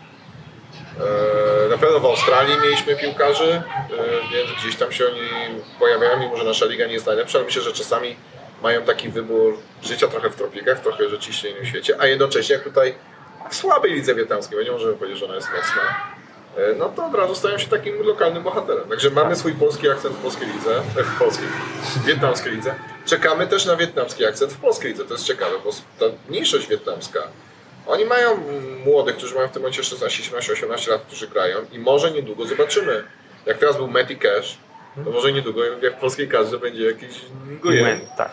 E, 1.01 1.69
na 1.69 1.79
pewno 1.79 2.01
w 2.01 2.05
Australii 2.05 2.57
mieliśmy 2.63 2.97
piłkarzy, 2.97 3.53
e, 3.53 3.63
więc 4.33 4.51
gdzieś 4.61 4.77
tam 4.77 4.93
się 4.93 5.07
oni 5.07 5.21
pojawiają, 5.79 6.21
mimo 6.21 6.37
że 6.37 6.45
nasza 6.45 6.67
liga 6.67 6.87
nie 6.87 6.93
jest 6.93 7.07
najlepsza, 7.07 7.39
ale 7.39 7.47
myślę, 7.47 7.63
że 7.63 7.73
czasami 7.73 8.17
mają 8.65 8.83
taki 8.83 9.09
wybór 9.09 9.57
życia 9.83 10.09
trochę 10.09 10.31
w 10.31 10.37
tropikach, 10.37 10.81
trochę 10.81 11.09
rzeczywiście 11.09 11.51
innym 11.51 11.67
świecie, 11.67 11.97
a 11.99 12.07
jednocześnie 12.07 12.55
jak 12.55 12.65
tutaj 12.65 12.95
w 13.51 13.55
słabej 13.55 13.93
lidze 13.93 14.15
wietnamskiej, 14.15 14.65
nie 14.65 14.71
możemy 14.71 14.95
powiedzieć, 14.95 15.19
że 15.19 15.25
ona 15.25 15.35
jest 15.35 15.49
mocna, 15.49 15.83
e, 16.57 16.75
no 16.79 16.89
to 16.89 17.07
od 17.07 17.15
razu 17.15 17.35
stają 17.35 17.59
się 17.59 17.67
takim 17.67 18.03
lokalnym 18.03 18.43
bohaterem. 18.43 18.89
Także 18.89 19.11
mamy 19.11 19.37
swój 19.37 19.53
polski 19.53 19.91
akcent 19.91 20.15
w 20.15 20.23
polskiej 20.23 20.49
lidze, 20.49 20.77
e, 20.77 21.03
w 21.03 21.19
polskiej, 21.19 21.49
wietnamskiej 22.07 22.53
lidze. 22.53 22.75
Czekamy 23.07 23.47
też 23.47 23.67
na 23.67 23.77
wietnamski 23.77 24.27
akcent 24.27 24.53
w 24.53 24.57
polskiej 24.57 24.91
lidze, 24.91 25.05
to 25.05 25.15
jest 25.15 25.25
ciekawe, 25.25 25.53
bo 25.65 25.71
ta 25.99 26.07
mniejszość 26.29 26.69
wietnamska, 26.69 27.21
oni 27.87 28.05
mają 28.05 28.39
młodych, 28.85 29.17
którzy 29.17 29.35
mają 29.35 29.49
w 29.49 29.51
tym 29.51 29.63
momencie 29.63 29.85
16, 29.85 30.23
17, 30.23 30.53
18 30.53 30.91
lat, 30.91 31.03
którzy 31.07 31.29
grają 31.29 31.59
i 31.73 31.79
może 31.79 32.11
niedługo 32.11 32.47
zobaczymy. 32.47 33.05
Jak 33.47 33.59
teraz 33.59 33.77
był 33.77 33.89
Matty 33.89 34.17
Cash, 34.17 34.59
to 35.05 35.11
może 35.11 35.33
niedługo 35.33 35.65
jak 35.65 35.97
w 35.97 36.01
polskiej 36.01 36.29
kadrze 36.29 36.59
będzie 36.59 36.85
jakiś 36.85 37.21
Nguyen. 37.65 38.01
Tak. 38.17 38.31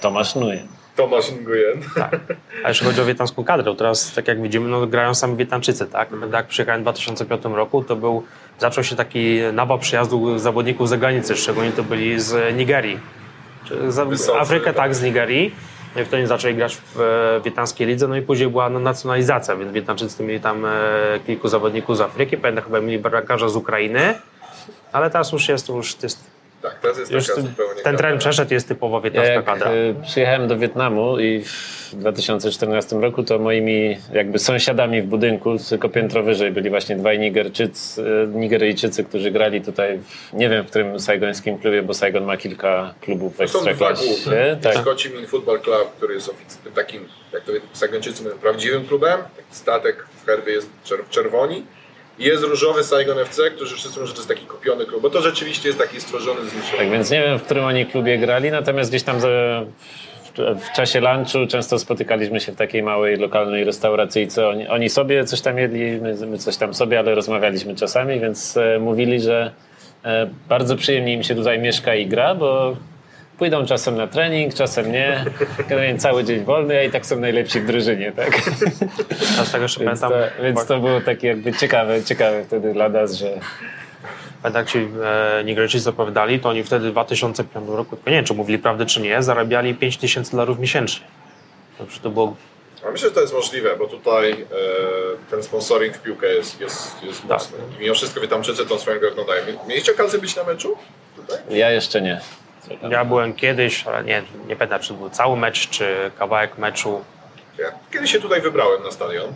Tomasz 0.00 0.36
Nguyen. 0.36 0.68
Tomasz 0.96 1.30
Nguyen. 1.32 1.82
Tak. 1.94 2.20
A 2.64 2.68
jeśli 2.68 2.86
chodzi 2.86 3.00
o 3.00 3.04
wietnamską 3.04 3.44
kadrę, 3.44 3.74
teraz 3.76 4.14
tak 4.14 4.28
jak 4.28 4.42
widzimy, 4.42 4.68
no, 4.68 4.86
grają 4.86 5.14
sami 5.14 5.36
Wietnamczycy, 5.36 5.86
tak? 5.86 6.08
Jak 6.32 6.46
przyjechałem 6.46 6.80
w 6.80 6.84
2005 6.84 7.44
roku, 7.44 7.84
to 7.84 7.96
był, 7.96 8.22
zaczął 8.58 8.84
się 8.84 8.96
taki 8.96 9.40
nawał 9.52 9.78
przyjazdu 9.78 10.38
zawodników 10.38 10.86
z 10.86 10.90
zagranicy, 10.90 11.36
szczególnie 11.36 11.72
to 11.72 11.82
byli 11.82 12.20
z 12.20 12.56
Nigerii. 12.56 12.98
Z 13.88 14.28
Afrykę 14.28 14.66
tak, 14.66 14.76
tak, 14.76 14.94
z 14.94 15.02
Nigerii. 15.02 15.54
No 15.96 16.02
i 16.02 16.04
wtedy 16.04 16.26
zaczęli 16.26 16.54
grać 16.54 16.78
w 16.94 17.40
wietnamskiej 17.44 17.86
lidze, 17.86 18.08
no 18.08 18.16
i 18.16 18.22
później 18.22 18.48
była 18.48 18.70
nacjonalizacja, 18.70 19.56
więc 19.56 19.72
Wietnamczycy 19.72 20.22
mieli 20.22 20.40
tam 20.40 20.64
e, 20.64 20.70
kilku 21.26 21.48
zawodników 21.48 21.96
z 21.96 22.00
Afryki, 22.00 22.36
pamiętam 22.36 22.64
chyba 22.64 22.80
mieli 22.80 22.98
barakarza 22.98 23.48
z 23.48 23.56
Ukrainy, 23.56 24.14
ale 24.92 25.10
teraz 25.10 25.32
już 25.32 25.48
jest, 25.48 25.68
już 25.68 26.02
jest 26.02 26.32
tak, 26.62 26.78
teraz 26.80 26.98
jest 26.98 27.10
już 27.10 27.26
zupełnie 27.26 27.82
Ten 27.82 27.96
trend 27.96 28.20
przeszedł, 28.20 28.54
jest 28.54 28.68
typowo 28.68 29.00
wietnamska 29.00 29.32
Jak 29.32 29.44
kadra. 29.44 29.72
Y, 29.72 29.94
przyjechałem 30.02 30.48
do 30.48 30.58
Wietnamu 30.58 31.18
i 31.18 31.42
w 31.42 31.90
2014 31.92 32.96
roku 32.96 33.22
to 33.22 33.38
moimi 33.38 33.96
jakby 34.12 34.38
sąsiadami 34.38 35.02
w 35.02 35.06
budynku, 35.06 35.56
tylko 35.68 35.88
piętro 35.88 36.22
wyżej 36.22 36.50
byli 36.52 36.70
właśnie 36.70 36.96
dwaj 36.96 37.18
Nigerczycy, 37.18 38.02
y, 38.02 38.26
Nigeryjczycy, 38.26 39.04
którzy 39.04 39.30
grali 39.30 39.62
tutaj, 39.62 39.98
w, 39.98 40.32
nie 40.32 40.48
wiem 40.48 40.64
w 40.64 40.70
którym 40.70 41.00
saigońskim 41.00 41.58
klubie, 41.58 41.82
bo 41.82 41.94
Saigon 41.94 42.24
ma 42.24 42.36
kilka 42.36 42.94
klubów 43.00 43.36
w 43.36 43.40
ekstraklasie. 43.40 44.56
Tak. 44.62 44.78
Szkoci 44.78 45.10
Min 45.10 45.26
Football 45.26 45.60
Club, 45.60 45.96
który 45.96 46.14
jest 46.14 46.34
takim, 46.74 47.08
jak 47.32 47.42
to 47.42 47.52
Saigończycy 47.72 48.22
mówią, 48.22 48.36
prawdziwym 48.36 48.86
klubem. 48.86 49.20
Statek 49.50 50.06
w 50.22 50.26
herbie 50.26 50.52
jest 50.52 50.70
czerwoni 51.10 51.64
jest 52.22 52.44
różowy 52.44 52.84
Saigon 52.84 53.18
FC, 53.18 53.50
którzy 53.50 53.76
wszyscy 53.76 53.98
mówią, 53.98 54.06
że 54.06 54.12
to 54.12 54.18
jest 54.18 54.28
taki 54.28 54.46
kupiony 54.46 54.86
klub, 54.86 55.02
bo 55.02 55.10
to 55.10 55.22
rzeczywiście 55.22 55.68
jest 55.68 55.78
taki 55.78 56.00
stworzony 56.00 56.40
z 56.50 56.76
Tak, 56.76 56.90
więc 56.90 57.10
nie 57.10 57.22
wiem, 57.22 57.38
w 57.38 57.42
którym 57.42 57.64
oni 57.64 57.86
klubie 57.86 58.18
grali, 58.18 58.50
natomiast 58.50 58.90
gdzieś 58.90 59.02
tam 59.02 59.20
w 60.36 60.72
czasie 60.76 61.00
lunchu 61.00 61.46
często 61.48 61.78
spotykaliśmy 61.78 62.40
się 62.40 62.52
w 62.52 62.56
takiej 62.56 62.82
małej 62.82 63.16
lokalnej 63.16 63.64
restauracyjce. 63.64 64.48
Oni, 64.48 64.68
oni 64.68 64.88
sobie 64.88 65.24
coś 65.24 65.40
tam 65.40 65.58
jedli, 65.58 66.00
my, 66.00 66.26
my, 66.26 66.38
coś 66.38 66.56
tam 66.56 66.74
sobie, 66.74 66.98
ale 66.98 67.14
rozmawialiśmy 67.14 67.74
czasami, 67.74 68.20
więc 68.20 68.56
e, 68.56 68.78
mówili, 68.78 69.20
że 69.20 69.52
e, 70.04 70.30
bardzo 70.48 70.76
przyjemnie 70.76 71.14
im 71.14 71.22
się 71.22 71.34
tutaj 71.34 71.58
mieszka 71.58 71.94
i 71.94 72.06
gra, 72.06 72.34
bo 72.34 72.76
pójdą 73.38 73.66
czasem 73.66 73.96
na 73.96 74.06
trening, 74.06 74.54
czasem 74.54 74.92
nie. 74.92 75.24
Generalnie 75.68 75.98
cały 75.98 76.24
dzień 76.24 76.44
wolny, 76.44 76.78
a 76.78 76.82
i 76.82 76.90
tak 76.90 77.06
są 77.06 77.20
najlepsi 77.20 77.60
w 77.60 77.66
drużynie, 77.66 78.12
tak? 78.12 78.40
Z 79.44 79.52
tego 79.52 79.62
jeszcze 79.62 79.84
Więc 79.84 80.00
pamiętam, 80.00 80.30
to, 80.36 80.42
więc 80.42 80.66
to 80.66 80.78
było 80.78 81.00
takie 81.00 81.28
jakby 81.28 81.52
ciekawe, 81.52 82.04
ciekawe 82.04 82.44
wtedy 82.44 82.72
dla 82.72 82.88
nas, 82.88 83.14
że 83.14 83.30
pamiętam 84.42 84.60
jak 84.60 84.70
ci 84.70 84.78
e, 84.78 85.44
Nigeryjczycy 85.44 85.88
opowiadali, 85.90 86.40
to 86.40 86.48
oni 86.48 86.64
wtedy 86.64 86.88
w 86.88 86.92
2005 86.92 87.68
roku, 87.68 87.96
tylko 87.96 88.10
nie 88.10 88.16
wiem 88.16 88.24
czy 88.24 88.34
mówili 88.34 88.58
prawdę 88.58 88.86
czy 88.86 89.00
nie, 89.00 89.22
zarabiali 89.22 89.74
5000 89.74 90.30
dolarów 90.30 90.58
miesięcznie. 90.58 91.06
Dobrze, 91.78 92.00
to 92.00 92.10
było 92.10 92.36
A 92.88 92.90
myślę, 92.90 93.08
że 93.08 93.14
to 93.14 93.20
jest 93.20 93.32
możliwe, 93.32 93.76
bo 93.76 93.86
tutaj 93.86 94.32
e, 94.32 94.36
ten 95.30 95.42
sponsoring 95.42 95.96
w 95.96 96.02
piłkę 96.02 96.26
jest, 96.26 96.60
jest, 96.60 97.02
jest 97.02 97.20
Tak. 97.20 97.30
mocny. 97.30 97.58
I 97.78 97.82
mimo 97.82 97.94
wszystko 97.94 98.20
Wietnamczycy 98.20 98.66
tą 98.66 98.78
swoją 98.78 98.98
grę 98.98 99.08
oglądają. 99.08 99.42
Mieliście 99.68 99.92
okazję 99.92 100.18
być 100.18 100.36
na 100.36 100.44
meczu? 100.44 100.76
Tutaj? 101.16 101.38
ja 101.50 101.70
jeszcze 101.70 102.00
nie. 102.02 102.20
Ja 102.90 103.04
byłem 103.04 103.34
kiedyś, 103.34 103.86
ale 103.86 104.04
nie, 104.04 104.22
nie 104.46 104.56
pamiętam, 104.56 104.80
czy 104.80 104.88
to 104.88 104.94
był 104.94 105.10
cały 105.10 105.36
mecz, 105.36 105.68
czy 105.68 106.10
kawałek 106.18 106.58
meczu. 106.58 107.04
Ja 107.58 107.72
kiedyś 107.92 108.12
się 108.12 108.20
tutaj 108.20 108.40
wybrałem 108.40 108.82
na 108.82 108.90
stadion. 108.90 109.32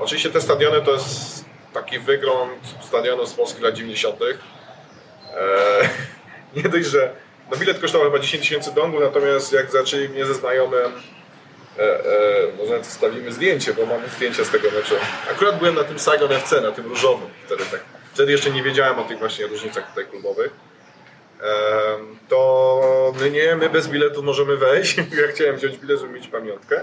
Oczywiście 0.00 0.30
te 0.30 0.40
stadiony 0.40 0.80
to 0.80 0.92
jest 0.92 1.44
taki 1.74 1.98
wygląd 1.98 2.74
stadionu 2.80 3.26
z 3.26 3.34
Polski 3.34 3.62
lat 3.62 3.74
90. 3.74 4.20
Eee, 4.22 5.88
nie 6.56 6.62
dość, 6.62 6.86
że 6.86 7.12
no 7.50 7.56
bilet 7.56 7.78
kosztował 7.78 8.10
chyba 8.10 8.22
10 8.22 8.42
tysięcy 8.42 8.74
dongów, 8.74 9.00
natomiast 9.00 9.52
jak 9.52 9.70
zaczęli 9.70 10.08
mnie 10.08 10.26
ze 10.26 10.34
znajomym 10.34 10.92
e, 11.78 11.82
e, 11.82 12.02
może 12.58 12.70
nawet 12.70 12.86
wstawimy 12.86 13.32
zdjęcie, 13.32 13.74
bo 13.74 13.86
mamy 13.86 14.08
zdjęcia 14.08 14.44
z 14.44 14.50
tego 14.50 14.70
meczu. 14.70 14.94
Akurat 15.30 15.58
byłem 15.58 15.74
na 15.74 15.84
tym 15.84 15.98
Saigon 15.98 16.32
FC, 16.32 16.60
na 16.60 16.72
tym 16.72 16.86
różowym 16.86 17.28
wtedy 17.46 17.64
tak. 17.70 17.80
Wtedy 18.14 18.32
jeszcze 18.32 18.50
nie 18.50 18.62
wiedziałem 18.62 18.98
o 18.98 19.04
tych 19.04 19.18
właśnie 19.18 19.46
różnicach 19.46 19.88
tutaj 19.88 20.06
klubowych. 20.06 20.69
To 22.28 23.12
my 23.20 23.30
nie, 23.30 23.56
my 23.56 23.70
bez 23.70 23.88
biletu 23.88 24.22
możemy 24.22 24.56
wejść. 24.56 24.96
Ja 24.96 25.28
chciałem 25.34 25.56
wziąć 25.56 25.76
bilet, 25.78 26.00
żeby 26.00 26.12
mieć 26.12 26.28
pamiątkę. 26.28 26.80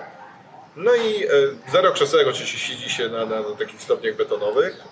No 0.76 0.96
i 0.96 1.26
e, 1.26 1.30
zero 1.72 1.92
krzesełek 1.92 2.28
oczywiście 2.28 2.58
siedzi 2.58 2.90
się 2.90 3.10
na, 3.10 3.26
na, 3.26 3.42
na 3.42 3.56
takich 3.60 3.82
stopniach 3.82 4.16
betonowych. 4.16 4.84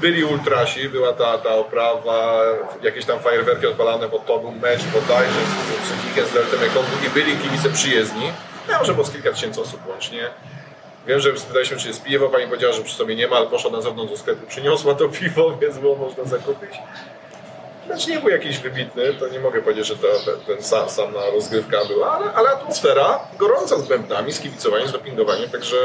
Byli 0.00 0.24
ultrasi, 0.24 0.88
była 0.88 1.12
ta, 1.12 1.38
ta 1.38 1.54
oprawa, 1.54 2.42
jakieś 2.82 3.04
tam 3.04 3.18
fajerwerki 3.20 3.66
odpalane, 3.66 4.08
bo 4.08 4.18
to 4.18 4.38
był 4.38 4.52
mecz 4.52 4.84
bodajże 4.84 5.32
z 5.32 5.88
Psychikiem, 5.88 6.26
z 6.26 6.32
Deltem 6.32 6.62
Ekongu 6.62 7.06
i 7.06 7.10
byli 7.10 7.36
kibice 7.36 7.70
przyjezdni. 7.70 8.32
Ja 8.68 8.78
może 8.78 8.94
było 8.94 9.06
kilka 9.06 9.32
tysięcy 9.32 9.60
osób 9.60 9.80
łącznie. 9.88 10.30
Wiem, 11.06 11.20
że 11.20 11.38
spytaliśmy, 11.38 11.76
czy 11.76 11.88
jest 11.88 12.02
piwo, 12.02 12.28
pani 12.28 12.46
powiedziała, 12.46 12.72
że 12.72 12.82
przy 12.82 12.94
sobie 12.96 13.16
nie 13.16 13.28
ma, 13.28 13.36
ale 13.36 13.46
poszła 13.46 13.70
na 13.70 13.80
zewnątrz 13.80 14.12
do 14.12 14.18
sklepu, 14.18 14.46
przyniosła 14.46 14.94
to 14.94 15.08
piwo, 15.08 15.52
więc 15.60 15.78
było 15.78 15.96
można 15.96 16.24
zakupić. 16.24 16.70
Znaczy 17.86 18.10
nie 18.10 18.20
był 18.20 18.28
jakiś 18.28 18.58
wybitny, 18.58 19.14
to 19.14 19.28
nie 19.28 19.40
mogę 19.40 19.62
powiedzieć, 19.62 19.86
że 19.86 19.96
to, 19.96 20.06
ten, 20.46 20.62
sam, 20.62 20.90
sama 20.90 21.20
rozgrywka 21.34 21.84
była, 21.84 22.12
ale, 22.12 22.32
ale 22.32 22.50
atmosfera 22.50 23.20
gorąca 23.38 23.78
z 23.78 23.88
bębnami, 23.88 24.32
z 24.32 24.40
kibicowaniem, 24.40 24.88
z 24.88 24.92
dopingowaniem, 24.92 25.50
także 25.50 25.76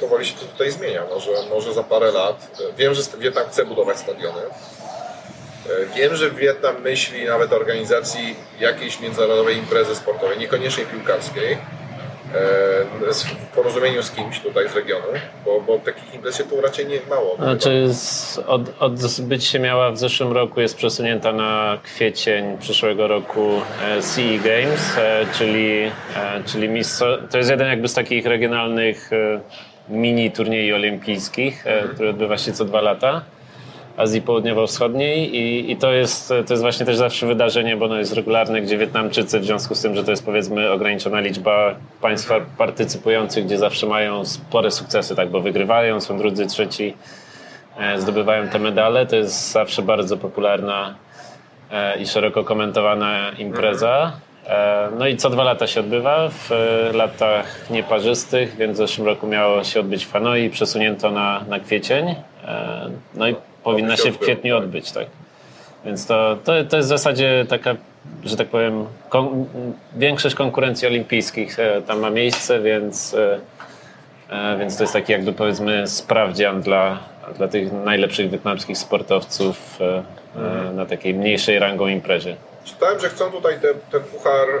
powoli 0.00 0.26
się 0.26 0.34
to 0.34 0.46
tutaj 0.46 0.70
zmienia. 0.70 1.02
Może, 1.10 1.30
może 1.50 1.72
za 1.74 1.82
parę 1.82 2.12
lat. 2.12 2.60
Wiem, 2.76 2.94
że 2.94 3.02
Wietnam 3.18 3.48
chce 3.48 3.64
budować 3.64 3.98
stadiony. 3.98 4.40
E, 4.40 5.86
Wiem, 5.96 6.16
że 6.16 6.30
Wietnam 6.30 6.82
myśli 6.82 7.24
nawet 7.24 7.52
o 7.52 7.56
organizacji 7.56 8.36
jakiejś 8.60 9.00
międzynarodowej 9.00 9.56
imprezy 9.56 9.96
sportowej, 9.96 10.38
niekoniecznie 10.38 10.84
piłkarskiej, 10.86 11.58
w 13.12 13.54
porozumieniu 13.54 14.02
z 14.02 14.10
kimś 14.10 14.40
tutaj 14.40 14.68
z 14.68 14.74
regionu, 14.74 15.06
bo, 15.44 15.60
bo 15.60 15.78
takich 15.78 16.14
imprez 16.14 16.38
się 16.38 16.44
tu 16.44 16.60
raczej 16.60 16.86
nie 16.86 16.98
mało. 17.10 17.36
Znaczy 17.36 17.94
z, 17.94 18.38
od, 18.46 18.62
odbyć 18.78 19.44
się 19.44 19.58
miała 19.58 19.90
w 19.90 19.98
zeszłym 19.98 20.32
roku, 20.32 20.60
jest 20.60 20.76
przesunięta 20.76 21.32
na 21.32 21.78
kwiecień 21.82 22.58
przyszłego 22.58 23.08
roku 23.08 23.60
e, 23.82 24.02
CE 24.02 24.38
Games, 24.38 24.98
e, 24.98 25.26
czyli, 25.38 25.82
e, 25.82 25.90
czyli 26.46 26.68
mistrzo, 26.68 27.18
to 27.30 27.38
jest 27.38 27.50
jeden 27.50 27.68
jakby 27.68 27.88
z 27.88 27.94
takich 27.94 28.26
regionalnych 28.26 29.12
e, 29.12 29.40
mini 29.88 30.30
turniejów 30.30 30.76
olimpijskich, 30.76 31.66
e, 31.66 31.88
który 31.94 32.08
odbywa 32.08 32.38
się 32.38 32.52
co 32.52 32.64
dwa 32.64 32.80
lata. 32.80 33.22
Azji 33.96 34.22
Południowo-Wschodniej 34.22 35.36
i, 35.36 35.70
i 35.72 35.76
to, 35.76 35.92
jest, 35.92 36.28
to 36.28 36.52
jest 36.52 36.62
właśnie 36.62 36.86
też 36.86 36.96
zawsze 36.96 37.26
wydarzenie, 37.26 37.76
bo 37.76 37.84
ono 37.84 37.98
jest 37.98 38.12
regularne, 38.12 38.62
gdzie 38.62 38.78
Wietnamczycy 38.78 39.40
w 39.40 39.44
związku 39.44 39.74
z 39.74 39.82
tym, 39.82 39.94
że 39.94 40.04
to 40.04 40.10
jest 40.10 40.24
powiedzmy 40.24 40.70
ograniczona 40.70 41.20
liczba 41.20 41.74
państw 42.00 42.32
partycypujących, 42.58 43.44
gdzie 43.44 43.58
zawsze 43.58 43.86
mają 43.86 44.24
spore 44.24 44.70
sukcesy, 44.70 45.16
tak, 45.16 45.30
bo 45.30 45.40
wygrywają, 45.40 46.00
są 46.00 46.18
drudzy, 46.18 46.46
trzeci, 46.46 46.94
e, 47.78 48.00
zdobywają 48.00 48.48
te 48.48 48.58
medale. 48.58 49.06
To 49.06 49.16
jest 49.16 49.52
zawsze 49.52 49.82
bardzo 49.82 50.16
popularna 50.16 50.94
e, 51.70 51.98
i 51.98 52.06
szeroko 52.06 52.44
komentowana 52.44 53.30
impreza. 53.38 54.12
E, 54.46 54.88
No 54.98 55.06
i 55.06 55.16
co 55.16 55.30
dwa 55.30 55.44
lata 55.44 55.66
się 55.66 55.80
odbywa 55.80 56.28
w 56.28 56.50
latach 56.92 57.70
nieparzystych, 57.70 58.56
więc 58.56 58.72
w 58.74 58.76
zeszłym 58.76 59.06
roku 59.06 59.26
miało 59.26 59.64
się 59.64 59.80
odbyć 59.80 60.04
w 60.04 60.12
Hanoi, 60.12 60.50
przesunięto 60.50 61.10
na, 61.10 61.44
na 61.48 61.60
kwiecień. 61.60 62.14
No 63.14 63.28
i 63.28 63.34
powinna 63.64 63.96
się 63.96 64.12
w 64.12 64.18
kwietniu 64.18 64.54
tak. 64.54 64.64
odbyć, 64.64 64.92
tak. 64.92 65.06
Więc 65.84 66.06
to, 66.06 66.36
to, 66.44 66.52
to 66.64 66.76
jest 66.76 66.88
w 66.88 66.88
zasadzie 66.88 67.46
taka, 67.48 67.76
że 68.24 68.36
tak 68.36 68.48
powiem, 68.48 68.86
kon, 69.08 69.46
większość 69.96 70.34
konkurencji 70.34 70.88
olimpijskich 70.88 71.58
e, 71.58 71.82
tam 71.82 71.98
ma 71.98 72.10
miejsce, 72.10 72.60
więc, 72.60 73.14
e, 73.14 73.40
e, 74.30 74.58
więc 74.58 74.76
to 74.76 74.82
jest 74.82 74.92
taki 74.92 75.12
jakby 75.12 75.32
powiedzmy 75.32 75.88
sprawdzian 75.88 76.62
dla, 76.62 76.98
dla 77.36 77.48
tych 77.48 77.72
najlepszych 77.72 78.30
wietnamskich 78.30 78.78
sportowców 78.78 79.78
e, 79.80 80.72
na 80.72 80.86
takiej 80.86 81.14
mniejszej 81.14 81.58
rangą 81.58 81.86
imprezie. 81.86 82.36
Czytałem, 82.64 83.00
że 83.00 83.08
chcą 83.08 83.30
tutaj 83.30 83.60
ten, 83.60 83.74
ten 83.90 84.02
puchar, 84.02 84.48
e, 84.48 84.60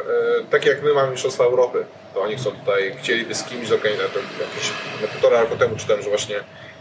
tak 0.50 0.66
jak 0.66 0.82
my 0.82 0.94
mamy 0.94 1.10
Mistrzostwa 1.10 1.44
Europy, 1.44 1.84
to 2.14 2.22
oni 2.22 2.36
chcą 2.36 2.50
tutaj, 2.50 2.94
chcieliby 2.98 3.34
z 3.34 3.44
kimś 3.44 3.68
zorganizować, 3.68 4.12
to 4.12 4.18
jakieś 4.18 4.72
no, 5.02 5.08
półtora 5.08 5.40
roku 5.40 5.56
temu 5.56 5.76
czytałem, 5.76 6.02
że 6.02 6.08
właśnie 6.08 6.36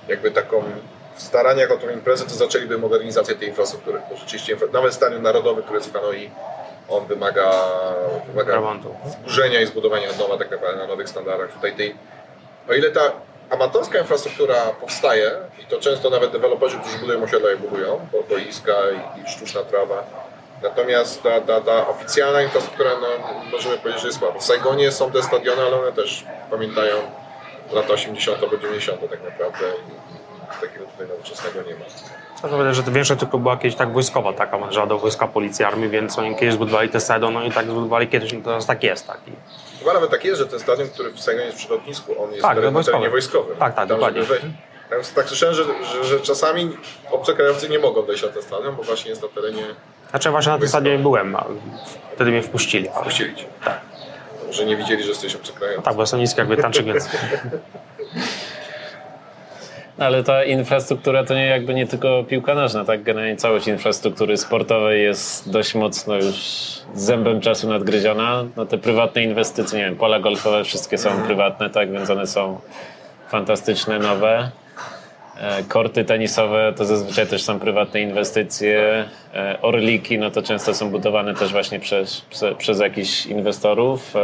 jakby 0.08 0.32
taką 0.32 0.64
staraniach 1.22 1.72
o 1.72 1.78
tą 1.78 1.90
imprezę, 1.90 2.26
to 2.26 2.32
zaczęliby 2.32 2.78
modernizację 2.78 3.36
tej 3.36 3.48
infrastruktury. 3.48 4.02
Bo 4.10 4.18
rzeczywiście 4.18 4.58
nawet 4.74 4.94
Stadion 4.94 5.22
Narodowy, 5.22 5.62
który 5.64 5.78
jest 5.78 5.90
w 5.90 5.94
Hanoi, 5.94 6.30
on 6.90 7.06
wymaga, 7.06 7.52
wymaga 8.28 8.56
Remontu. 8.56 8.96
zburzenia 9.06 9.62
i 9.62 9.66
zbudowania 9.66 10.10
od 10.10 10.20
nowa 10.20 10.38
tak 10.38 10.52
naprawdę 10.52 10.78
na 10.78 10.88
nowych 10.88 11.10
standardach. 11.10 11.54
Tutaj 11.54 11.76
tej, 11.76 11.96
o 12.70 12.74
ile 12.74 12.92
ta 12.92 13.12
amatorska 13.50 14.00
infrastruktura 14.00 14.56
powstaje 14.56 15.32
i 15.64 15.66
to 15.66 15.80
często 15.80 16.10
nawet 16.10 16.32
deweloperzy, 16.32 16.80
którzy 16.80 16.98
budują 16.98 17.24
osiedla 17.24 17.50
je 17.50 17.58
budują, 17.58 18.08
bo 18.12 18.24
boiska 18.24 18.74
i, 18.92 19.22
i 19.22 19.32
sztuczna 19.32 19.64
trawa, 19.64 20.04
natomiast 20.64 21.24
ta, 21.24 21.42
ta, 21.42 21.62
ta 21.62 21.88
oficjalna 21.88 22.42
infrastruktura, 22.42 22.92
no, 23.02 23.08
możemy 23.52 23.78
powiedzieć, 23.78 24.02
że 24.02 24.08
jest 24.08 24.20
słaba. 24.20 24.40
W 24.40 24.44
Saigonie 24.44 24.92
są 24.92 25.12
te 25.12 25.24
stadiony, 25.24 25.62
ale 25.62 25.82
one 25.82 25.92
też 25.92 26.26
pamiętają 26.52 26.96
lata 27.72 27.94
80. 27.94 28.44
albo 28.44 28.58
90. 28.58 29.10
tak 29.10 29.24
naprawdę 29.24 29.66
i 29.68 30.10
i 30.16 30.19
takiego 30.62 30.86
tutaj 30.86 31.08
nowoczesnego 31.08 31.62
nie 31.70 31.76
ma. 31.76 31.86
Trzeba 32.36 32.50
powiedzieć, 32.54 32.76
że 32.76 32.84
to 32.84 32.92
większość 32.92 33.20
tylko 33.20 33.38
była 33.38 33.58
kiedyś 33.58 33.76
tak 33.78 33.94
wojskowa, 33.94 34.34
taka 34.34 34.72
że 34.72 34.88
do 34.88 34.98
wojska 35.00 35.28
policji, 35.28 35.66
armii, 35.66 35.90
więc 35.90 36.20
oni 36.20 36.36
kiedyś 36.36 36.54
zbudowali 36.54 36.90
te 36.90 37.00
stadion, 37.00 37.34
no 37.34 37.44
i 37.44 37.52
tak 37.52 37.66
zbudowali 37.66 38.08
kiedyś, 38.08 38.34
no 38.34 38.40
teraz 38.44 38.66
tak 38.66 38.84
jest. 38.84 39.08
Tak. 39.08 39.18
I 39.28 39.80
Chyba 39.80 39.94
nawet 39.94 40.10
tak 40.12 40.26
jest, 40.26 40.40
że 40.40 40.46
ten 40.48 40.60
stadion, 40.60 40.90
który 40.90 41.12
w 41.12 41.20
Saigonie 41.22 41.46
jest 41.46 41.58
przy 41.58 41.70
lotnisku, 41.70 42.24
on 42.24 42.30
jest 42.32 42.42
Tak, 42.42 42.58
teren- 42.58 42.64
na 42.64 42.72
wojskowy. 42.72 42.98
terenie 42.98 43.10
wojskowym. 43.12 43.58
Tak, 43.58 43.76
tak, 43.76 43.76
Tam, 43.76 43.88
dokładnie. 43.88 44.22
Tam, 44.90 45.00
tak 45.16 45.28
słyszałem, 45.28 45.56
że, 45.56 45.64
że, 45.94 46.04
że 46.04 46.20
czasami 46.20 46.78
obcokrajowcy 47.12 47.70
nie 47.70 47.80
mogą 47.80 48.06
dojść 48.06 48.24
na 48.24 48.30
ten 48.30 48.42
stadion, 48.44 48.76
bo 48.76 48.84
właśnie 48.84 49.10
jest 49.10 49.22
na 49.22 49.28
terenie 49.28 49.64
Znaczy 50.10 50.30
właśnie 50.30 50.52
na 50.52 50.60
tym 50.60 50.68
stadionie 50.68 51.00
byłem, 51.00 51.36
a 51.36 51.46
wtedy 52.16 52.32
mnie 52.32 52.42
wpuścili. 52.42 52.90
Ale, 52.90 53.04
Puścili 53.04 53.36
cię. 53.36 53.46
Tak. 53.66 53.80
Że 54.50 54.66
nie 54.66 54.78
widzieli, 54.78 55.04
że 55.04 55.10
jesteś 55.10 55.36
obcokrajowcem. 55.36 55.84
tak, 55.84 55.96
bo 55.96 56.02
jestem 56.04 56.20
niski 56.20 56.40
jak 56.40 56.50
Wietnamczyk, 56.50 56.86
więc 56.86 57.10
Ale 60.00 60.24
ta 60.24 60.44
infrastruktura 60.44 61.24
to 61.24 61.34
nie 61.34 61.46
jakby 61.46 61.74
nie 61.74 61.88
tylko 61.88 62.24
piłka 62.24 62.56
nożna, 62.56 62.86
tak? 62.86 63.04
Generalnie 63.04 63.36
całość 63.36 63.68
infrastruktury 63.68 64.38
sportowej 64.38 65.04
jest 65.04 65.52
dość 65.52 65.76
mocno 65.76 66.16
już 66.16 66.36
zębem 66.94 67.42
czasu 67.42 67.70
nadgryziona. 67.70 68.46
No 68.56 68.66
te 68.66 68.78
prywatne 68.78 69.24
inwestycje, 69.24 69.80
nie 69.80 69.86
wiem, 69.86 69.96
pola 69.96 70.20
golfowe 70.20 70.64
wszystkie 70.64 70.98
są 70.98 71.10
prywatne, 71.26 71.70
tak? 71.70 71.92
Więc 71.92 72.10
one 72.10 72.28
są 72.28 72.60
fantastyczne, 73.30 74.00
nowe. 74.00 74.52
E, 75.40 75.64
Korty 75.64 76.06
tenisowe 76.06 76.74
to 76.78 76.86
zazwyczaj 76.86 77.28
też 77.28 77.44
są 77.44 77.60
prywatne 77.60 78.02
inwestycje. 78.02 79.06
E, 79.34 79.58
Orliki, 79.62 80.18
no 80.20 80.32
to 80.32 80.42
często 80.42 80.74
są 80.74 80.92
budowane 80.92 81.34
też 81.34 81.52
właśnie 81.52 81.80
przez, 81.80 82.22
prze, 82.22 82.56
przez 82.56 82.80
jakichś 82.80 83.26
inwestorów. 83.26 84.16
E, 84.16 84.20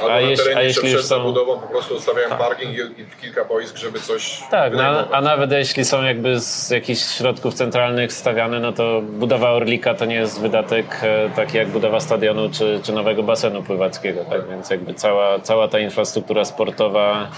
Albo 0.00 0.12
A, 0.12 0.14
na 0.14 0.20
jeśli, 0.20 0.44
terenie 0.44 0.60
a 0.60 0.62
jeśli 0.62 0.92
już 0.92 1.02
są... 1.02 1.06
zabudową 1.08 1.60
po 1.60 1.66
prostu 1.66 1.94
ustawiają 1.94 2.28
parking 2.28 2.74
i, 2.98 3.20
kilka 3.22 3.44
boisk, 3.44 3.76
żeby 3.76 4.00
coś 4.00 4.40
Tak, 4.50 4.72
no, 4.72 4.78
wynajmować. 4.78 5.08
a 5.12 5.20
nawet 5.20 5.52
jeśli 5.52 5.84
są 5.84 6.02
jakby 6.02 6.40
z 6.40 6.70
jakichś 6.70 7.00
środków 7.00 7.54
centralnych 7.54 8.12
stawiane, 8.12 8.60
no 8.60 8.72
to 8.72 9.02
budowa 9.02 9.50
Orlika 9.50 9.94
to 9.94 10.04
nie 10.04 10.14
jest 10.14 10.40
wydatek 10.40 11.00
taki 11.36 11.56
jak 11.56 11.68
budowa 11.68 12.00
stadionu 12.00 12.50
czy, 12.50 12.80
czy 12.82 12.92
nowego 12.92 13.22
basenu 13.22 13.62
pływackiego, 13.62 14.24
tak? 14.24 14.48
Więc 14.48 14.70
jakby 14.70 14.94
cała, 14.94 15.38
cała 15.38 15.68
ta 15.68 15.78
infrastruktura 15.78 16.44
sportowa 16.44 17.28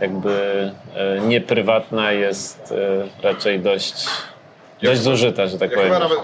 jakby 0.00 0.30
e, 0.96 1.20
nieprywatna 1.20 2.12
jest 2.12 2.72
e, 3.22 3.22
raczej 3.22 3.60
dość, 3.60 4.06
dość 4.82 5.00
zużyta, 5.00 5.46
że 5.46 5.58
tak 5.58 5.70
Ja 5.70 5.76
powiem. 5.76 5.92
chyba 5.92 6.08
nawet 6.08 6.20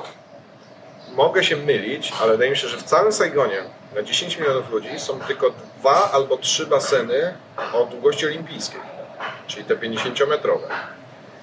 mogę 1.14 1.44
się 1.44 1.56
mylić, 1.56 2.12
ale 2.22 2.32
wydaje 2.32 2.50
mi 2.50 2.56
się, 2.56 2.68
że 2.68 2.76
w 2.76 2.82
całym 2.82 3.12
Saigonie 3.12 3.56
na 3.94 4.02
10 4.02 4.38
milionów 4.38 4.70
ludzi 4.70 4.88
są 4.96 5.20
tylko 5.20 5.50
dwa 5.80 6.10
albo 6.12 6.36
trzy 6.36 6.66
baseny 6.66 7.34
o 7.72 7.84
długości 7.86 8.26
olimpijskiej, 8.26 8.80
czyli 9.46 9.64
te 9.64 9.76
50-metrowe. 9.76 10.68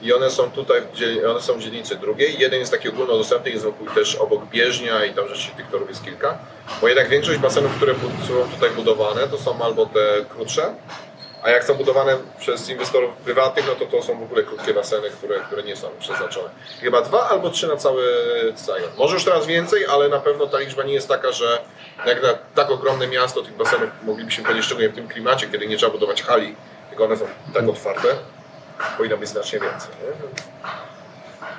I 0.01 0.13
one 0.13 0.29
są 0.29 0.51
tutaj, 0.51 0.81
one 1.29 1.41
są 1.41 1.53
w 1.53 1.61
dzielnicy 1.61 1.95
drugiej. 1.95 2.39
Jeden 2.39 2.59
jest 2.59 2.71
taki 2.71 2.89
ogólnodostępny, 2.89 3.51
jest 3.51 3.63
wokół 3.63 3.87
też 3.87 4.15
obok 4.15 4.45
bieżnia 4.45 5.05
i 5.05 5.13
tam 5.13 5.27
rzeczywiście 5.27 5.57
tych 5.57 5.67
torów 5.67 5.89
jest 5.89 6.03
kilka. 6.03 6.37
Bo 6.81 6.87
jednak 6.87 7.09
większość 7.09 7.39
basenów, 7.39 7.75
które 7.75 7.93
są 8.27 8.51
tutaj 8.55 8.69
budowane, 8.69 9.27
to 9.27 9.37
są 9.37 9.61
albo 9.63 9.85
te 9.85 10.25
krótsze, 10.29 10.73
a 11.43 11.49
jak 11.49 11.63
są 11.63 11.73
budowane 11.73 12.17
przez 12.39 12.69
inwestorów 12.69 13.13
prywatnych, 13.15 13.65
no 13.67 13.75
to 13.75 13.85
to 13.85 14.03
są 14.03 14.19
w 14.19 14.23
ogóle 14.23 14.43
krótkie 14.43 14.73
baseny, 14.73 15.09
które, 15.09 15.39
które 15.39 15.63
nie 15.63 15.75
są 15.75 15.87
przeznaczone. 15.99 16.49
Chyba 16.81 17.01
dwa 17.01 17.29
albo 17.29 17.49
trzy 17.49 17.67
na 17.67 17.77
cały 17.77 18.03
Saigon. 18.55 18.89
Może 18.97 19.13
już 19.13 19.23
teraz 19.25 19.45
więcej, 19.45 19.85
ale 19.85 20.09
na 20.09 20.19
pewno 20.19 20.47
ta 20.47 20.59
liczba 20.59 20.83
nie 20.83 20.93
jest 20.93 21.07
taka, 21.07 21.31
że 21.31 21.59
jak 22.05 22.23
na 22.23 22.29
tak 22.55 22.71
ogromne 22.71 23.07
miasto 23.07 23.41
tych 23.41 23.53
basenów 23.57 23.89
moglibyśmy 24.03 24.43
powiedzieć, 24.43 24.65
szczególnie 24.65 24.89
w 24.89 24.95
tym 24.95 25.07
klimacie, 25.07 25.47
kiedy 25.47 25.67
nie 25.67 25.77
trzeba 25.77 25.91
budować 25.91 26.23
hali, 26.23 26.55
tylko 26.89 27.05
one 27.05 27.17
są 27.17 27.25
tak 27.53 27.69
otwarte, 27.69 28.07
powinno 28.97 29.17
być 29.17 29.29
znacznie 29.29 29.59
więcej. 29.59 29.89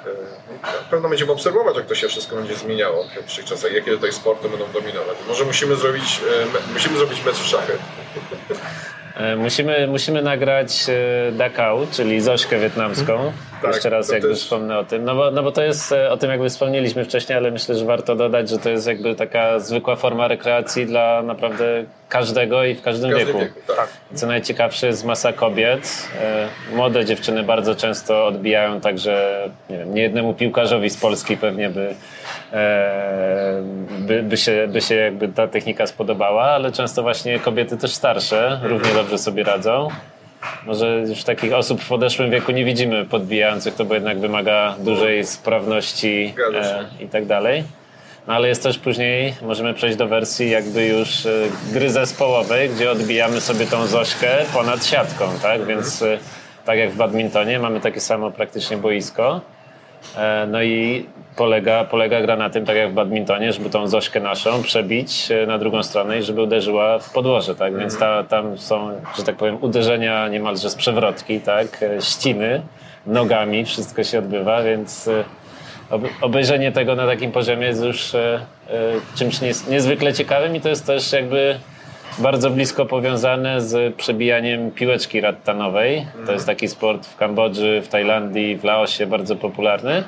E, 0.07 0.63
Na 0.63 0.91
pewno 0.91 1.09
będziemy 1.09 1.33
obserwować, 1.33 1.77
jak 1.77 1.87
to 1.87 1.95
się 1.95 2.09
wszystko 2.09 2.37
będzie 2.37 2.55
zmieniało 2.55 3.05
w 3.05 3.15
najbliższych 3.15 3.45
czasach, 3.45 3.73
jakie 3.73 3.91
tutaj 3.91 4.13
sporty 4.13 4.49
będą 4.49 4.73
dominować. 4.73 5.17
Może 5.29 5.45
musimy 5.45 5.77
zrobić, 5.77 6.21
e, 6.69 6.73
musimy 6.73 6.99
zrobić 6.99 7.25
mecz 7.25 7.37
w 7.37 7.47
szachy. 7.47 7.79
E, 9.17 9.37
Musimy, 9.37 9.87
musimy 9.87 10.23
nagrać 10.23 10.87
e, 10.89 11.33
Dakau, 11.33 11.87
czyli 11.93 12.21
Zośkę 12.21 12.59
wietnamską. 12.59 13.33
Tak, 13.63 13.73
Jeszcze 13.75 13.91
raz 13.91 14.13
jakby 14.13 14.29
też- 14.29 14.39
wspomnę 14.39 14.79
o 14.79 14.85
tym. 14.85 15.05
No 15.05 15.15
bo, 15.15 15.31
no 15.31 15.43
bo 15.43 15.53
to 15.53 15.63
jest, 15.63 15.93
e, 15.93 16.11
o 16.11 16.17
tym 16.17 16.31
jakby 16.31 16.49
wspomnieliśmy 16.49 17.05
wcześniej, 17.05 17.39
ale 17.39 17.51
myślę, 17.51 17.75
że 17.75 17.85
warto 17.85 18.17
dodać, 18.17 18.49
że 18.49 18.59
to 18.59 18.71
jest 18.71 18.87
jakby 18.87 19.15
taka 19.15 19.59
zwykła 19.59 19.97
forma 19.97 20.29
rekreacji 20.29 20.87
dla 20.87 21.23
naprawdę 21.23 21.65
każdego 22.09 22.65
i 22.65 22.75
w 22.75 22.83
każdym, 22.83 23.11
W 23.11 23.15
każdym 23.15 23.27
wieku. 23.27 23.39
wieku, 23.39 23.61
tak. 23.77 23.89
Co 24.15 24.27
najciekawsze 24.27 24.87
jest 24.87 25.05
masa 25.05 25.33
kobiet. 25.33 26.09
E, 26.23 26.49
Młode 26.77 27.05
dziewczyny 27.05 27.43
bardzo 27.43 27.75
często 27.75 28.27
odbijają 28.27 28.81
także 28.81 29.45
nie 29.71 29.79
wiem, 29.79 29.95
niejednemu 29.95 30.35
piłkarzowi 30.35 30.91
z 30.91 30.97
Polski 30.97 31.37
pewnie 31.37 31.71
by, 31.71 31.95
e, 32.53 33.63
by, 33.99 34.23
by, 34.23 34.37
się, 34.37 34.69
by 34.69 34.81
się 34.81 34.95
jakby 34.95 35.29
ta 35.29 35.49
technika 35.49 35.87
spodobała, 35.87 36.43
ale 36.45 36.73
często 36.73 37.03
właśnie 37.03 37.39
kobiety 37.39 37.77
też 37.77 37.95
starsze 37.95 38.61
równie 38.63 38.95
dobrze 38.95 39.19
sobie 39.19 39.45
radzą. 39.45 39.89
Może 40.67 41.05
już 41.09 41.25
takich 41.25 41.53
osób 41.53 41.81
w 41.81 41.89
podeszłym 41.89 42.31
wieku 42.31 42.53
nie 42.53 42.65
widzimy 42.65 43.05
podbijających 43.05 43.75
to, 43.75 43.85
bo 43.85 43.95
jednak 43.95 44.21
wymaga 44.21 44.77
dużej 44.79 45.27
sprawności 45.27 46.35
e, 46.55 46.85
i 47.01 47.09
tak 47.09 47.27
dalej. 47.27 47.65
No 48.27 48.35
ale 48.35 48.49
jest 48.49 48.63
też 48.63 48.79
później, 48.79 49.35
możemy 49.43 49.75
przejść 49.75 49.97
do 49.97 50.09
wersji 50.09 50.51
jakby 50.51 50.87
już 50.87 51.27
e, 51.27 51.31
gry 51.73 51.91
zespołowej, 51.91 52.69
gdzie 52.69 52.91
odbijamy 52.91 53.41
sobie 53.41 53.67
tą 53.67 53.87
Zośkę 53.87 54.29
ponad 54.53 54.87
siatką, 54.87 55.25
tak? 55.43 55.65
Więc 55.65 56.03
e, 56.03 56.19
tak 56.65 56.79
jak 56.79 56.91
w 56.91 56.97
badmintonie 56.97 57.59
mamy 57.59 57.81
takie 57.81 58.01
samo 58.01 58.31
praktycznie 58.31 58.77
boisko. 58.77 59.41
E, 60.17 60.47
No 60.47 60.63
i 60.63 61.07
polega, 61.37 61.85
polega 61.85 62.21
gra 62.21 62.37
na 62.37 62.51
tym, 62.51 62.65
tak 62.65 62.77
jak 62.77 62.91
w 62.91 62.95
badmintonie, 62.95 63.53
żeby 63.53 63.71
tą 63.71 63.89
Zośkę 63.89 64.21
naszą 64.21 64.63
przebić 64.63 65.31
e, 65.31 65.47
na 65.47 65.59
drugą 65.59 65.83
stronę 65.83 66.19
i 66.19 66.23
żeby 66.23 66.43
uderzyła 66.43 66.99
w 66.99 67.13
podłoże, 67.13 67.55
tak? 67.55 67.79
Więc 67.79 67.99
ta, 67.99 68.25
tam 68.25 68.59
są, 68.59 68.91
że 69.17 69.23
tak 69.23 69.37
powiem, 69.37 69.59
uderzenia 69.61 70.29
niemalże 70.29 70.71
z 70.71 70.75
przewrotki, 70.75 71.41
tak? 71.41 71.83
E, 71.83 72.03
Ściny 72.03 72.63
nogami, 73.07 73.65
wszystko 73.65 74.05
się 74.05 74.19
odbywa, 74.19 74.63
więc 74.63 75.11
ob- 75.91 76.09
obejrzenie 76.21 76.73
tego 76.73 76.95
na 76.97 77.07
takim 77.07 77.33
poziomie 77.33 77.67
jest 77.67 77.85
już 77.85 78.13
czymś 79.15 79.41
niezwykle 79.69 80.13
ciekawym 80.13 80.57
i 80.57 80.61
to 80.61 80.69
jest 80.69 80.87
też 80.87 81.13
jakby 81.13 81.59
bardzo 82.19 82.51
blisko 82.51 82.87
powiązane 82.87 83.61
z 83.61 83.95
przebijaniem 83.95 84.71
piłeczki 84.71 85.21
rattanowej. 85.21 86.07
To 86.27 86.33
jest 86.33 86.47
taki 86.47 86.69
sport 86.69 87.07
w 87.07 87.17
Kambodży, 87.17 87.83
w 87.85 87.89
Tajlandii, 87.89 88.57
w 88.57 88.65
Laosie 88.65 89.07
bardzo 89.07 89.37
popularny. 89.37 90.05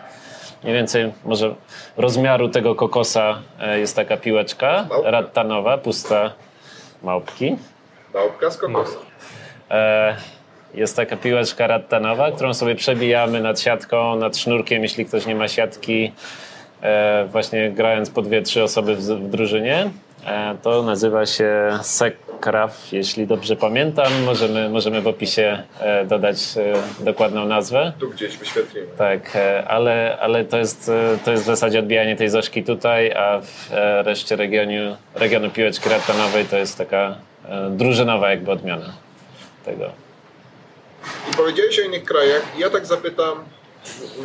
Mniej 0.63 0.75
więcej 0.77 1.13
może 1.25 1.55
rozmiaru 1.97 2.49
tego 2.49 2.75
kokosa 2.75 3.39
e, 3.61 3.79
jest 3.79 3.97
taka 3.97 4.17
piłeczka 4.17 4.87
rattanowa, 5.05 5.79
pusta 5.79 6.33
małpki. 7.03 7.57
Małpka 8.15 8.51
z 8.51 8.57
kokosa. 8.57 8.97
E, 9.71 10.17
Jest 10.75 10.97
taka 10.97 11.17
piłeczka 11.17 11.67
rattanowa, 11.67 12.31
którą 12.33 12.55
sobie 12.55 12.75
przebijamy 12.75 13.41
nad 13.41 13.61
siatką, 13.61 14.17
nad 14.17 14.37
sznurkiem, 14.37 14.83
jeśli 14.83 15.07
ktoś 15.07 15.27
nie 15.27 15.35
ma 15.35 15.49
siatki, 15.49 16.13
e, 16.83 17.25
właśnie 17.31 17.71
grając 17.71 18.11
po 18.11 18.23
dwie, 18.23 18.43
trzy 18.43 18.63
osoby 18.63 18.97
w 18.97 19.29
drużynie. 19.31 19.91
E, 20.27 20.57
To 20.63 20.83
nazywa 20.83 21.27
się 21.27 21.79
Sekraf, 21.83 22.93
jeśli 22.93 23.27
dobrze 23.27 23.57
pamiętam. 23.57 24.23
Możemy, 24.25 24.69
możemy 24.69 25.01
w 25.03 25.07
opisie 25.07 25.63
e, 25.81 26.05
dodać 26.05 26.37
e, 26.57 27.05
dokładną 27.05 27.47
nazwę. 27.47 27.93
Tu 28.01 28.11
gdzieś 28.11 28.37
wyświetlimy. 28.37 28.87
Tak, 28.99 29.39
ale, 29.67 30.19
ale 30.21 30.45
to, 30.45 30.59
jest, 30.59 30.91
to 31.25 31.31
jest 31.31 31.43
w 31.43 31.47
zasadzie 31.47 31.79
odbijanie 31.79 32.17
tej 32.17 32.29
zoszki 32.29 32.65
tutaj, 32.65 33.13
a 33.13 33.41
w 33.41 33.71
reszcie 34.05 34.37
regionu, 34.37 34.97
regionu 35.15 35.51
piłeczki 35.51 35.89
rattanowej 35.89 36.45
to 36.45 36.57
jest 36.57 36.79
taka 36.79 37.17
drużynowa 37.71 38.31
jakby 38.31 38.51
odmiana 38.51 38.93
tego. 39.65 39.85
I 41.33 41.37
powiedziałeś 41.37 41.79
o 41.79 41.83
innych 41.83 42.05
krajach 42.05 42.43
ja 42.59 42.71
tak 42.71 42.87
zapytam 42.87 43.45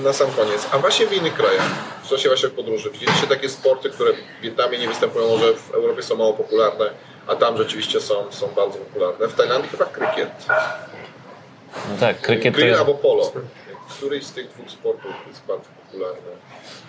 na 0.03 0.13
sam 0.13 0.31
koniec, 0.31 0.67
a 0.71 0.77
właśnie 0.77 1.07
w 1.07 1.13
innych 1.13 1.33
krajach, 1.33 1.69
w 2.03 2.09
czasie 2.09 2.29
waszych 2.29 2.53
podróży, 2.53 2.89
widzieliście 2.91 3.27
takie 3.27 3.49
sporty, 3.49 3.89
które 3.89 4.11
w 4.13 4.41
Wietnamie 4.41 4.77
nie 4.77 4.87
występują, 4.87 5.27
może 5.27 5.53
w 5.53 5.71
Europie 5.71 6.03
są 6.03 6.15
mało 6.15 6.33
popularne, 6.33 6.89
a 7.27 7.35
tam 7.35 7.57
rzeczywiście 7.57 8.01
są, 8.01 8.15
są 8.29 8.47
bardzo 8.47 8.77
popularne. 8.77 9.27
W 9.27 9.33
Tajlandii 9.33 9.69
chyba 9.69 9.85
krykiet. 9.85 10.29
No 11.89 11.97
tak, 11.99 12.21
krykiet 12.21 12.55
to 12.55 12.61
jest... 12.61 12.79
albo 12.79 12.93
polo. 12.93 13.31
Któryś 13.89 14.23
z 14.23 14.31
tych 14.31 14.49
dwóch 14.49 14.71
sportów 14.71 15.11
jest 15.27 15.45
bardzo 15.47 15.69
popularny. 15.85 16.31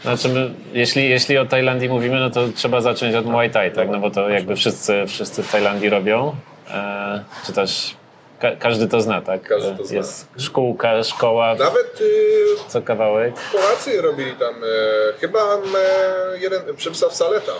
Znaczy, 0.02 0.28
my, 0.28 0.54
jeśli, 0.72 1.10
jeśli 1.10 1.38
o 1.38 1.46
Tajlandii 1.46 1.88
mówimy, 1.88 2.20
no 2.20 2.30
to 2.30 2.48
trzeba 2.56 2.80
zacząć 2.80 3.14
od 3.14 3.26
Muay 3.26 3.50
Thai, 3.50 3.72
tak? 3.72 3.88
No 3.88 3.98
bo 3.98 4.10
to 4.10 4.28
jakby 4.28 4.56
wszyscy, 4.56 5.04
wszyscy 5.08 5.42
w 5.42 5.50
Tajlandii 5.50 5.88
robią. 5.90 6.36
E, 6.70 7.24
czy 7.46 7.52
też 7.52 7.94
ka- 8.42 8.56
każdy 8.58 8.88
to 8.88 9.00
zna, 9.00 9.20
tak? 9.20 9.42
Każdy 9.42 9.76
to 9.76 9.84
zna. 9.84 9.96
Jest 9.96 10.28
szkółka, 10.38 11.02
szkoła, 11.02 11.54
Nawet 11.54 12.00
y, 12.00 12.44
co 12.68 12.82
kawałek. 12.82 13.34
Polacy 13.52 14.02
robili 14.02 14.32
tam, 14.32 14.54
e, 14.64 15.18
chyba 15.20 15.38
e, 15.38 16.38
jeden, 16.40 16.76
Przemysław 16.76 17.14
Saleta, 17.14 17.52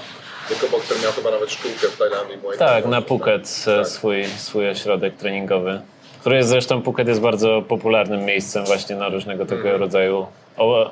tylko 0.48 0.68
bokser 0.68 0.96
miał 1.02 1.12
chyba 1.12 1.30
nawet 1.30 1.50
szkółkę 1.50 1.86
w 1.88 1.98
Tajlandii. 1.98 2.36
Tak, 2.58 2.86
na 2.86 3.02
Phuket 3.02 3.64
e, 3.68 3.76
Tak. 3.78 3.88
swój, 3.88 4.24
swój 4.24 4.68
ośrodek 4.70 5.16
treningowy. 5.16 5.80
Który 6.20 6.36
jest 6.36 6.48
zresztą, 6.48 6.82
Phuket 6.82 7.08
jest 7.08 7.20
bardzo 7.20 7.62
popularnym 7.68 8.24
miejscem 8.24 8.64
właśnie 8.64 8.96
na 8.96 9.08
różnego 9.08 9.46
tego 9.46 9.62
Mhm. 9.62 9.80
rodzaju 9.80 10.26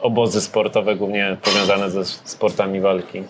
obozy 0.02 0.40
sportowe, 0.40 0.94
głównie 0.96 1.36
powiązane 1.44 1.90
ze 1.90 2.04
sportami 2.04 2.80
walki. 2.80 3.22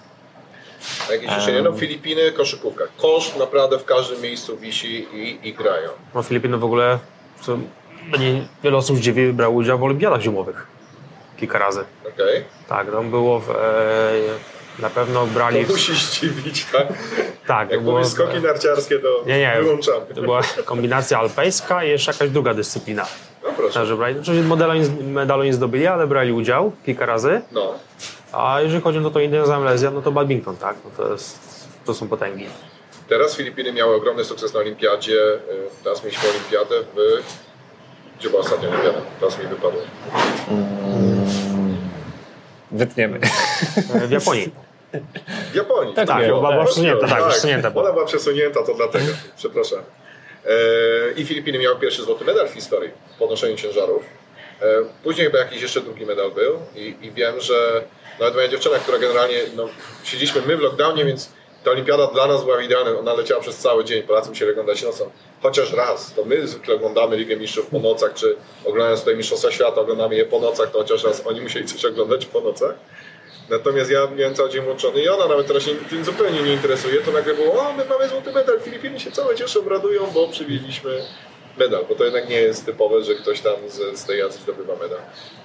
Jakieś 1.10 1.30
jeszcze 1.30 1.52
nie? 1.52 1.62
No 1.62 1.72
Filipiny, 1.72 2.32
koszykówka. 2.32 2.84
Kosz 2.96 3.36
naprawdę 3.36 3.78
w 3.78 3.84
każdym 3.84 4.20
miejscu 4.22 4.56
wisi 4.56 5.06
i, 5.12 5.48
i 5.48 5.54
grają. 5.54 5.88
No 6.14 6.22
Filipiny 6.22 6.56
w 6.58 6.64
ogóle, 6.64 6.98
co 7.40 7.58
nie, 8.18 8.44
wiele 8.64 8.76
osób 8.76 8.96
zdziwi, 8.96 9.32
brało 9.32 9.54
udział 9.54 9.78
w 9.78 9.82
olimpiadach 9.82 10.20
zimowych. 10.20 10.66
Kilka 11.36 11.58
razy. 11.58 11.84
Okej? 12.14 12.44
Tak, 12.68 12.90
tam 12.90 13.10
było 13.10 13.40
w, 13.40 13.50
e, 13.50 13.54
na 14.78 14.90
pewno 14.90 15.26
brali... 15.26 15.64
To 15.64 15.72
musi 15.72 15.94
zdziwić, 15.94 16.64
tak? 16.72 16.86
tak, 17.46 17.70
Jak 17.70 17.82
było 17.82 18.04
skoki 18.04 18.38
narciarskie, 18.40 18.98
to 18.98 19.22
Nie, 19.26 19.38
nie. 19.38 19.56
wyłączamy. 19.62 20.06
to 20.14 20.22
była 20.22 20.40
kombinacja 20.64 21.18
alpejska 21.18 21.84
i 21.84 21.88
jeszcze 21.88 22.12
jakaś 22.12 22.30
druga 22.30 22.54
dyscyplina. 22.54 23.06
No 23.44 23.48
proszę. 23.56 23.74
Także 23.74 23.96
brali, 23.96 24.14
medalu 24.42 24.74
nie, 24.74 24.88
medalu 25.04 25.42
nie 25.42 25.52
zdobyli, 25.54 25.86
ale 25.86 26.06
brali 26.06 26.32
udział 26.32 26.72
kilka 26.86 27.06
razy. 27.06 27.40
No. 27.52 27.74
A 28.32 28.60
jeżeli 28.60 28.82
chodzi 28.82 28.98
o 28.98 29.10
to 29.10 29.20
Indonezja, 29.20 29.58
Malezja, 29.60 29.90
no 29.90 30.02
to 30.02 30.12
badminton, 30.12 30.56
tak? 30.56 30.76
No 30.84 30.90
to, 30.96 31.12
jest, 31.12 31.38
to 31.86 31.94
są 31.94 32.08
potęgi. 32.08 32.46
Teraz 33.08 33.36
Filipiny 33.36 33.72
miały 33.72 33.94
ogromny 33.96 34.24
sukces 34.24 34.54
na 34.54 34.60
olimpiadzie. 34.60 35.22
Y, 35.34 35.38
Teraz 35.84 36.04
mieliśmy 36.04 36.28
olimpiadę 36.30 36.74
w... 36.94 36.98
Gdzie 38.18 38.30
była 38.30 38.40
ostatnia 38.40 38.68
olimpiada? 38.68 38.98
Teraz 39.20 39.38
mi 39.38 39.46
wypadło. 39.46 39.80
Wytniemy. 42.70 43.18
E, 43.94 44.06
W 44.06 44.10
Japonii. 44.10 44.50
W 45.52 45.54
Japonii. 45.54 45.94
Tak, 45.94 46.08
Tak, 46.08 46.26
była, 46.26 46.50
tak. 46.50 46.66
przesunięta, 46.66 47.08
tak, 47.08 47.28
przesunięta 47.28 47.70
była. 47.70 47.84
Ona 47.84 47.92
była 47.92 48.04
przesunięta, 48.06 48.62
to 48.66 48.74
dlatego. 48.74 49.06
Przepraszam. 49.36 49.78
E, 49.78 50.50
I 51.16 51.24
Filipiny 51.26 51.58
miały 51.58 51.76
pierwszy 51.80 52.02
złoty 52.02 52.24
medal 52.24 52.48
w 52.48 52.52
historii 52.52 52.90
w 53.14 53.18
podnoszeniu 53.18 53.56
ciężarów. 53.56 54.02
E, 54.62 54.66
później 55.04 55.26
chyba 55.26 55.38
jakiś 55.38 55.62
jeszcze 55.62 55.80
drugi 55.80 56.06
medal 56.06 56.30
był 56.30 56.58
i, 56.76 56.94
i 57.02 57.12
wiem, 57.12 57.40
że 57.40 57.82
nawet 58.20 58.34
moja 58.34 58.48
dziewczyna, 58.48 58.78
która 58.78 58.98
generalnie, 58.98 59.36
no, 59.56 59.68
siedzieliśmy 60.04 60.42
my 60.46 60.56
w 60.56 60.60
lockdownie, 60.60 61.04
więc 61.04 61.28
ta 61.64 61.70
olimpiada 61.70 62.06
dla 62.06 62.26
nas 62.26 62.44
była 62.44 62.62
idealna. 62.62 62.98
Ona 62.98 63.14
leciała 63.14 63.40
przez 63.40 63.56
cały 63.56 63.84
dzień, 63.84 64.02
Polacy 64.02 64.28
musieli 64.28 64.50
oglądać 64.50 64.82
nocą. 64.82 65.10
Chociaż 65.42 65.72
raz, 65.72 66.14
to 66.14 66.24
my 66.24 66.48
zwykle 66.48 66.74
oglądamy 66.74 67.16
Ligę 67.16 67.36
Mistrzów 67.36 67.66
po 67.66 67.78
nocach, 67.78 68.14
czy 68.14 68.36
oglądając 68.64 69.00
tutaj 69.00 69.16
Mistrzostwa 69.16 69.50
Świata, 69.50 69.80
oglądamy 69.80 70.14
je 70.14 70.24
po 70.24 70.38
nocach, 70.38 70.70
to 70.70 70.78
chociaż 70.78 71.04
raz 71.04 71.26
oni 71.26 71.40
musieli 71.40 71.66
coś 71.66 71.84
oglądać 71.84 72.26
po 72.26 72.40
nocach. 72.40 72.74
Natomiast 73.50 73.90
ja 73.90 74.08
miałem 74.16 74.34
cały 74.34 74.50
dzień 74.50 74.64
włączony 74.64 75.02
i 75.02 75.08
ona 75.08 75.28
nawet 75.28 75.46
teraz 75.46 75.62
się 75.62 75.74
tym 75.90 76.04
zupełnie 76.04 76.42
nie 76.42 76.52
interesuje, 76.52 77.00
to 77.00 77.10
nagle 77.10 77.34
było, 77.34 77.68
o 77.68 77.72
my 77.72 77.84
mamy 77.84 78.08
złoty 78.08 78.32
medal, 78.32 78.60
Filipiny 78.60 79.00
się 79.00 79.10
całe 79.10 79.36
cieszą, 79.36 79.68
radują, 79.68 80.10
bo 80.14 80.28
przywieźliśmy 80.28 81.02
medal, 81.58 81.84
bo 81.88 81.94
to 81.94 82.04
jednak 82.04 82.28
nie 82.28 82.40
jest 82.40 82.66
typowe, 82.66 83.04
że 83.04 83.14
ktoś 83.14 83.40
tam 83.40 83.54
z, 83.68 83.98
z 83.98 84.04
tej 84.04 84.22
Azji 84.22 84.42
zdobywa 84.42 84.76
medal. 84.76 84.98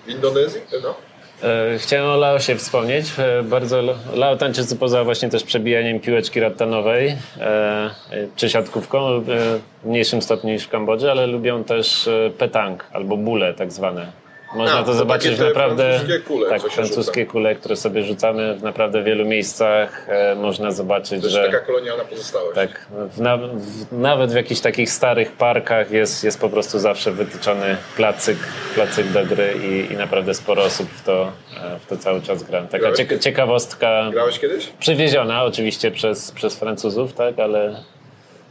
W 0.05 0.09
Indonezji? 0.09 0.61
No. 0.84 0.95
E, 1.43 1.77
Chciałem 1.79 2.05
o 2.05 2.17
Laosie 2.17 2.55
wspomnieć. 2.55 3.05
E, 3.17 3.43
Bardzo 3.43 3.81
Lao 4.15 4.36
tańczy 4.36 4.61
poza 4.79 5.03
właśnie 5.03 5.29
też 5.29 5.43
przebijaniem 5.43 5.99
piłeczki 5.99 6.39
rattanowej 6.39 7.15
e, 7.39 7.89
czy 8.36 8.49
siatkówką 8.49 9.21
w 9.21 9.59
mniejszym 9.83 10.21
stopniu 10.21 10.53
niż 10.53 10.63
w 10.63 10.69
Kambodży, 10.69 11.11
ale 11.11 11.27
lubią 11.27 11.63
też 11.63 12.09
petang 12.38 12.86
albo 12.93 13.17
bule 13.17 13.53
tak 13.53 13.71
zwane. 13.71 14.24
Można 14.56 14.76
A, 14.76 14.80
to 14.80 14.86
to 14.86 14.93
zobaczyć 14.93 15.39
naprawdę. 15.39 15.84
francuskie 15.99 16.20
kule, 16.20 16.49
tak, 16.49 16.62
francuskie 16.72 17.22
rzuca. 17.22 17.32
kule, 17.32 17.56
które 17.56 17.76
sobie 17.76 18.03
rzucamy 18.03 18.56
w 18.56 18.64
naprawdę 18.64 19.03
wielu 19.03 19.26
miejscach. 19.26 20.06
E, 20.10 20.36
Można 20.36 20.72
zobaczyć, 20.72 21.10
To 21.10 21.28
jest 21.28 21.30
że. 21.30 21.45
taka 21.45 21.60
kolonialna 21.60 22.03
pozostałość. 22.06 22.56
Tak, 22.56 22.88
w, 22.91 23.22
na, 23.22 23.38
w, 23.38 23.91
nawet 23.91 24.32
w 24.32 24.36
jakichś 24.36 24.62
takich 24.62 24.91
starych 24.91 25.32
parkach 25.32 25.91
jest, 25.91 26.24
jest 26.24 26.39
po 26.39 26.49
prostu 26.49 26.80
zawsze 26.80 27.12
wytyczony 27.12 27.78
placyk, 27.95 28.38
placyk 28.76 29.08
do 29.08 29.26
gry 29.26 29.53
i, 29.64 29.93
i 29.93 29.97
naprawdę 29.97 30.34
sporo 30.34 30.64
osób 30.64 30.89
w 30.89 31.03
to, 31.03 31.32
e, 31.64 31.80
w 31.80 31.86
to 31.88 31.97
cały 31.97 32.22
czas 32.22 32.43
gra. 32.43 32.62
Taka 32.62 32.91
cieka- 32.91 33.20
ciekawostka, 33.20 34.10
Grałeś 34.12 34.39
kiedyś? 34.39 34.68
przywieziona 34.80 35.43
oczywiście 35.43 35.91
przez, 35.91 36.32
przez 36.32 36.56
Francuzów, 36.60 37.14
tak, 37.14 37.39
ale 37.39 37.82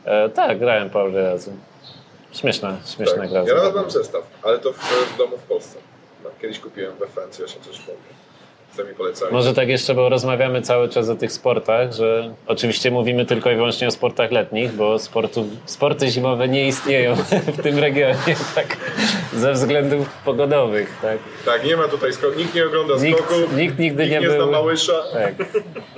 e, 0.05 0.29
tak, 0.29 0.59
grałem 0.59 0.91
parę 0.91 1.23
razy. 1.33 1.51
Śmieszna, 2.33 2.77
śmieszna 2.97 3.19
Tak. 3.23 3.31
gra. 3.31 3.43
Ja 3.47 3.55
nawet 3.55 3.75
mam 3.75 3.91
zestaw, 3.91 4.23
ale 4.43 4.59
to 4.59 4.73
w, 4.73 4.77
w 5.15 5.19
domu 5.19 5.37
w 5.39 5.43
Polsce. 5.43 5.79
Kiedyś 6.45 6.61
kupiłem 6.61 6.93
we 6.97 7.07
Francji, 7.07 7.43
jeszcze 7.43 7.61
coś 7.61 7.79
powiem. 7.79 8.01
Co 8.77 8.85
mi 8.85 8.95
polecali. 8.95 9.33
Może 9.33 9.55
tak 9.55 9.69
jeszcze, 9.69 9.95
bo 9.95 10.09
rozmawiamy 10.09 10.63
cały 10.63 10.89
czas 10.89 11.09
o 11.09 11.15
tych 11.15 11.33
sportach, 11.33 11.93
że 11.93 12.35
oczywiście 12.47 12.91
mówimy 12.91 13.27
tylko 13.27 13.51
i 13.51 13.55
wyłącznie 13.57 13.89
o 13.89 13.91
sportach 13.91 14.31
letnich, 14.31 14.73
bo 14.73 14.99
sportów, 14.99 15.47
sporty 15.67 16.09
zimowe 16.09 16.49
nie 16.49 16.69
istnieją 16.69 17.15
w 17.59 17.63
tym 17.63 17.79
regionie, 17.79 18.17
tak, 18.55 18.77
ze 19.35 19.53
względów 19.53 20.09
pogodowych, 20.25 20.99
tak. 21.03 21.19
Tak, 21.45 21.65
nie 21.65 21.77
ma 21.77 21.89
tutaj 21.89 22.13
skoków, 22.13 22.37
nikt 22.39 22.55
nie 22.55 22.67
ogląda 22.67 22.95
Nikt- 22.95 23.19
skoków, 23.19 23.57
nikt 23.57 23.79
nigdy 23.79 24.03
nikt 24.03 24.15
nie 24.15 24.21
nie 24.21 24.29
był- 24.29 24.51
Małysza. 24.51 25.03
Tak. 25.13 25.35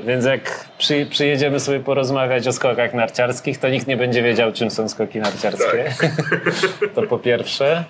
Więc 0.04 0.24
jak 0.24 0.66
przy, 0.78 1.06
przyjedziemy 1.10 1.60
sobie 1.60 1.80
porozmawiać 1.80 2.48
o 2.48 2.52
skokach 2.52 2.94
narciarskich, 2.94 3.58
to 3.58 3.68
nikt 3.68 3.86
nie 3.86 3.96
będzie 3.96 4.22
wiedział, 4.22 4.52
czym 4.52 4.70
są 4.70 4.88
skoki 4.88 5.18
narciarskie. 5.18 5.94
To 6.94 7.02
po 7.02 7.18
pierwsze. 7.18 7.84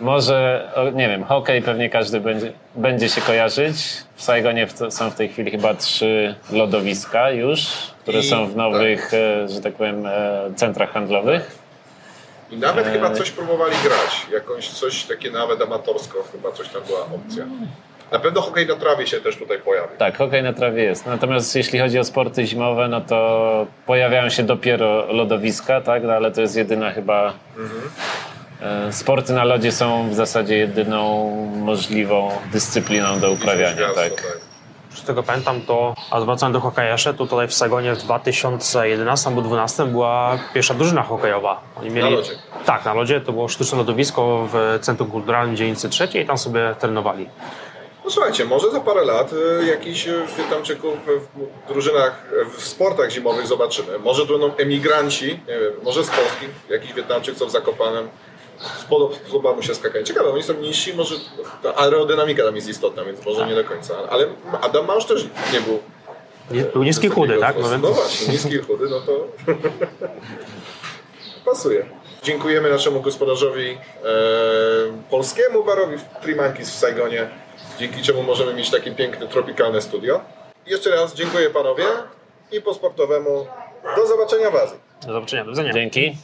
Może, 0.00 0.68
nie 0.94 1.08
wiem, 1.08 1.24
hokej 1.24 1.62
pewnie 1.62 1.90
każdy 1.90 2.20
będzie, 2.20 2.52
będzie 2.74 3.08
się 3.08 3.20
kojarzyć. 3.20 3.76
W 4.14 4.22
Saigonie 4.22 4.66
są 4.90 5.10
w 5.10 5.14
tej 5.14 5.28
chwili 5.28 5.50
chyba 5.50 5.74
trzy 5.74 6.34
lodowiska 6.52 7.30
już, 7.30 7.66
które 8.02 8.18
I- 8.18 8.22
są 8.22 8.46
w 8.46 8.56
nowych, 8.56 9.14
e, 9.14 9.48
że 9.48 9.60
tak 9.60 9.74
powiem, 9.74 10.06
e, 10.06 10.10
centrach 10.56 10.90
handlowych. 10.92 11.58
I 12.50 12.56
nawet 12.56 12.86
Eee. 12.86 12.92
chyba 12.92 13.10
coś 13.10 13.30
próbowali 13.30 13.74
grać, 13.84 14.26
jakąś 14.32 14.68
coś 14.68 15.04
takie 15.04 15.30
nawet 15.30 15.62
amatorsko, 15.62 16.18
chyba 16.32 16.52
coś 16.52 16.68
tam 16.68 16.82
była 16.86 17.00
opcja. 17.00 17.44
Na 18.12 18.18
pewno 18.18 18.40
hokej 18.40 18.66
na 18.66 18.76
trawie 18.76 19.06
się 19.06 19.20
też 19.20 19.36
tutaj 19.36 19.58
pojawi. 19.58 19.88
Tak, 19.98 20.16
hokej 20.18 20.42
na 20.42 20.52
trawie 20.52 20.82
jest. 20.82 21.06
Natomiast 21.06 21.56
jeśli 21.56 21.78
chodzi 21.78 21.98
o 21.98 22.04
sporty 22.04 22.46
zimowe, 22.46 22.88
no 22.88 23.00
to 23.00 23.66
pojawiają 23.86 24.28
się 24.28 24.42
dopiero 24.42 25.12
lodowiska, 25.12 25.80
tak? 25.80 26.02
No, 26.04 26.12
ale 26.12 26.30
to 26.30 26.40
jest 26.40 26.56
jedyna 26.56 26.90
chyba. 26.90 27.28
e, 27.28 27.32
Sporty 28.90 29.32
na 29.32 29.44
lodzie 29.44 29.72
są 29.72 30.10
w 30.10 30.14
zasadzie 30.14 30.56
jedyną 30.56 31.30
możliwą 31.56 32.30
dyscypliną 32.52 33.20
do 33.20 33.30
uprawiania, 33.30 33.74
Gwiazdo, 33.74 33.94
tak. 33.94 34.38
Z 34.94 35.02
tego 35.02 35.22
pamiętam 35.22 35.60
to, 35.60 35.94
a 36.10 36.20
wracając 36.20 36.54
do 36.54 36.60
hokeja 36.60 36.92
jeszcze, 36.92 37.14
to 37.14 37.26
tutaj 37.26 37.48
w 37.48 37.54
Sagonie 37.54 37.94
w 37.94 37.98
2011 38.02 39.28
albo 39.28 39.42
2012 39.42 39.92
była 39.92 40.38
pierwsza 40.54 40.74
drużyna 40.74 41.02
hokejowa. 41.02 41.60
Oni 41.76 41.90
mieli, 41.90 42.10
Na 42.10 42.16
lodzie? 42.16 42.30
Tak, 42.66 42.84
na 42.84 42.94
lodzie. 42.94 43.20
To 43.20 43.32
było 43.32 43.48
sztuczne 43.48 43.78
lodowisko 43.78 44.48
w 44.52 44.78
Centrum 44.80 45.10
Kulturalnym 45.10 45.56
dzielnicy 45.56 45.88
trzeciej 45.88 46.22
i 46.22 46.26
tam 46.26 46.38
sobie 46.38 46.74
trenowali. 46.80 47.28
No 48.04 48.10
słuchajcie, 48.10 48.44
może 48.44 48.70
za 48.70 48.80
parę 48.80 49.04
lat 49.04 49.32
y, 49.32 49.66
jakichś 49.66 50.06
y, 50.08 50.22
Wietnamczyków 50.38 50.94
w 51.64 51.68
drużynach, 51.68 52.24
y, 52.32 52.44
w 52.58 52.64
sportach 52.64 53.10
zimowych 53.10 53.46
zobaczymy. 53.46 53.98
Może 53.98 54.26
to 54.26 54.32
będą 54.38 54.56
emigranci, 54.56 55.26
nie 55.26 55.58
wiem, 55.60 55.72
może 55.82 56.04
z 56.04 56.10
Polski, 56.10 56.46
jakiś 56.70 56.92
Wietnamczyk, 56.92 57.36
co 57.36 57.46
w 57.46 57.50
Zakopanem. 57.50 58.08
Spodoba 58.78 59.52
mu 59.52 59.62
się 59.62 59.74
skakanie. 59.74 60.04
Ciekawe, 60.04 60.30
oni 60.30 60.42
są 60.42 60.54
niżsi, 60.54 60.94
może 60.94 61.14
ta 61.62 61.74
aerodynamika 61.76 62.44
tam 62.44 62.56
jest 62.56 62.68
istotna, 62.68 63.04
więc 63.04 63.26
może 63.26 63.46
nie 63.46 63.54
do 63.54 63.64
końca. 63.64 63.94
Ale 64.10 64.26
Adam 64.62 64.86
Małż 64.86 65.04
też 65.04 65.26
nie 65.52 65.60
był 65.60 65.78
Był 66.72 66.82
niski 66.82 67.08
chudy, 67.08 67.38
tak? 67.38 67.56
No, 67.58 67.78
No 67.78 67.92
właśnie, 67.92 68.32
niski 68.32 68.58
chudy, 68.58 68.86
no 68.90 69.00
to 69.00 69.26
pasuje. 71.44 71.86
Dziękujemy 72.22 72.70
naszemu 72.70 73.00
gospodarzowi 73.00 73.70
e, 73.70 73.76
polskiemu 75.10 75.64
barowi 75.64 75.96
Monkeys 76.36 76.70
w 76.70 76.78
Saigonie, 76.78 77.28
dzięki 77.78 78.02
czemu 78.02 78.22
możemy 78.22 78.54
mieć 78.54 78.70
takie 78.70 78.90
piękne, 78.94 79.26
tropikalne 79.26 79.82
studio. 79.82 80.20
Jeszcze 80.66 80.90
raz 80.90 81.14
dziękuję 81.14 81.50
panowie 81.50 81.84
i 82.52 82.60
po 82.60 82.74
sportowemu 82.74 83.46
do 83.96 84.06
zobaczenia 84.06 84.50
w 84.50 84.56
Azji. 84.56 84.78
do 85.06 85.12
zobaczenia, 85.12 85.44
do 85.44 85.50
widzenia. 85.50 85.72
Dzięki. 85.72 86.16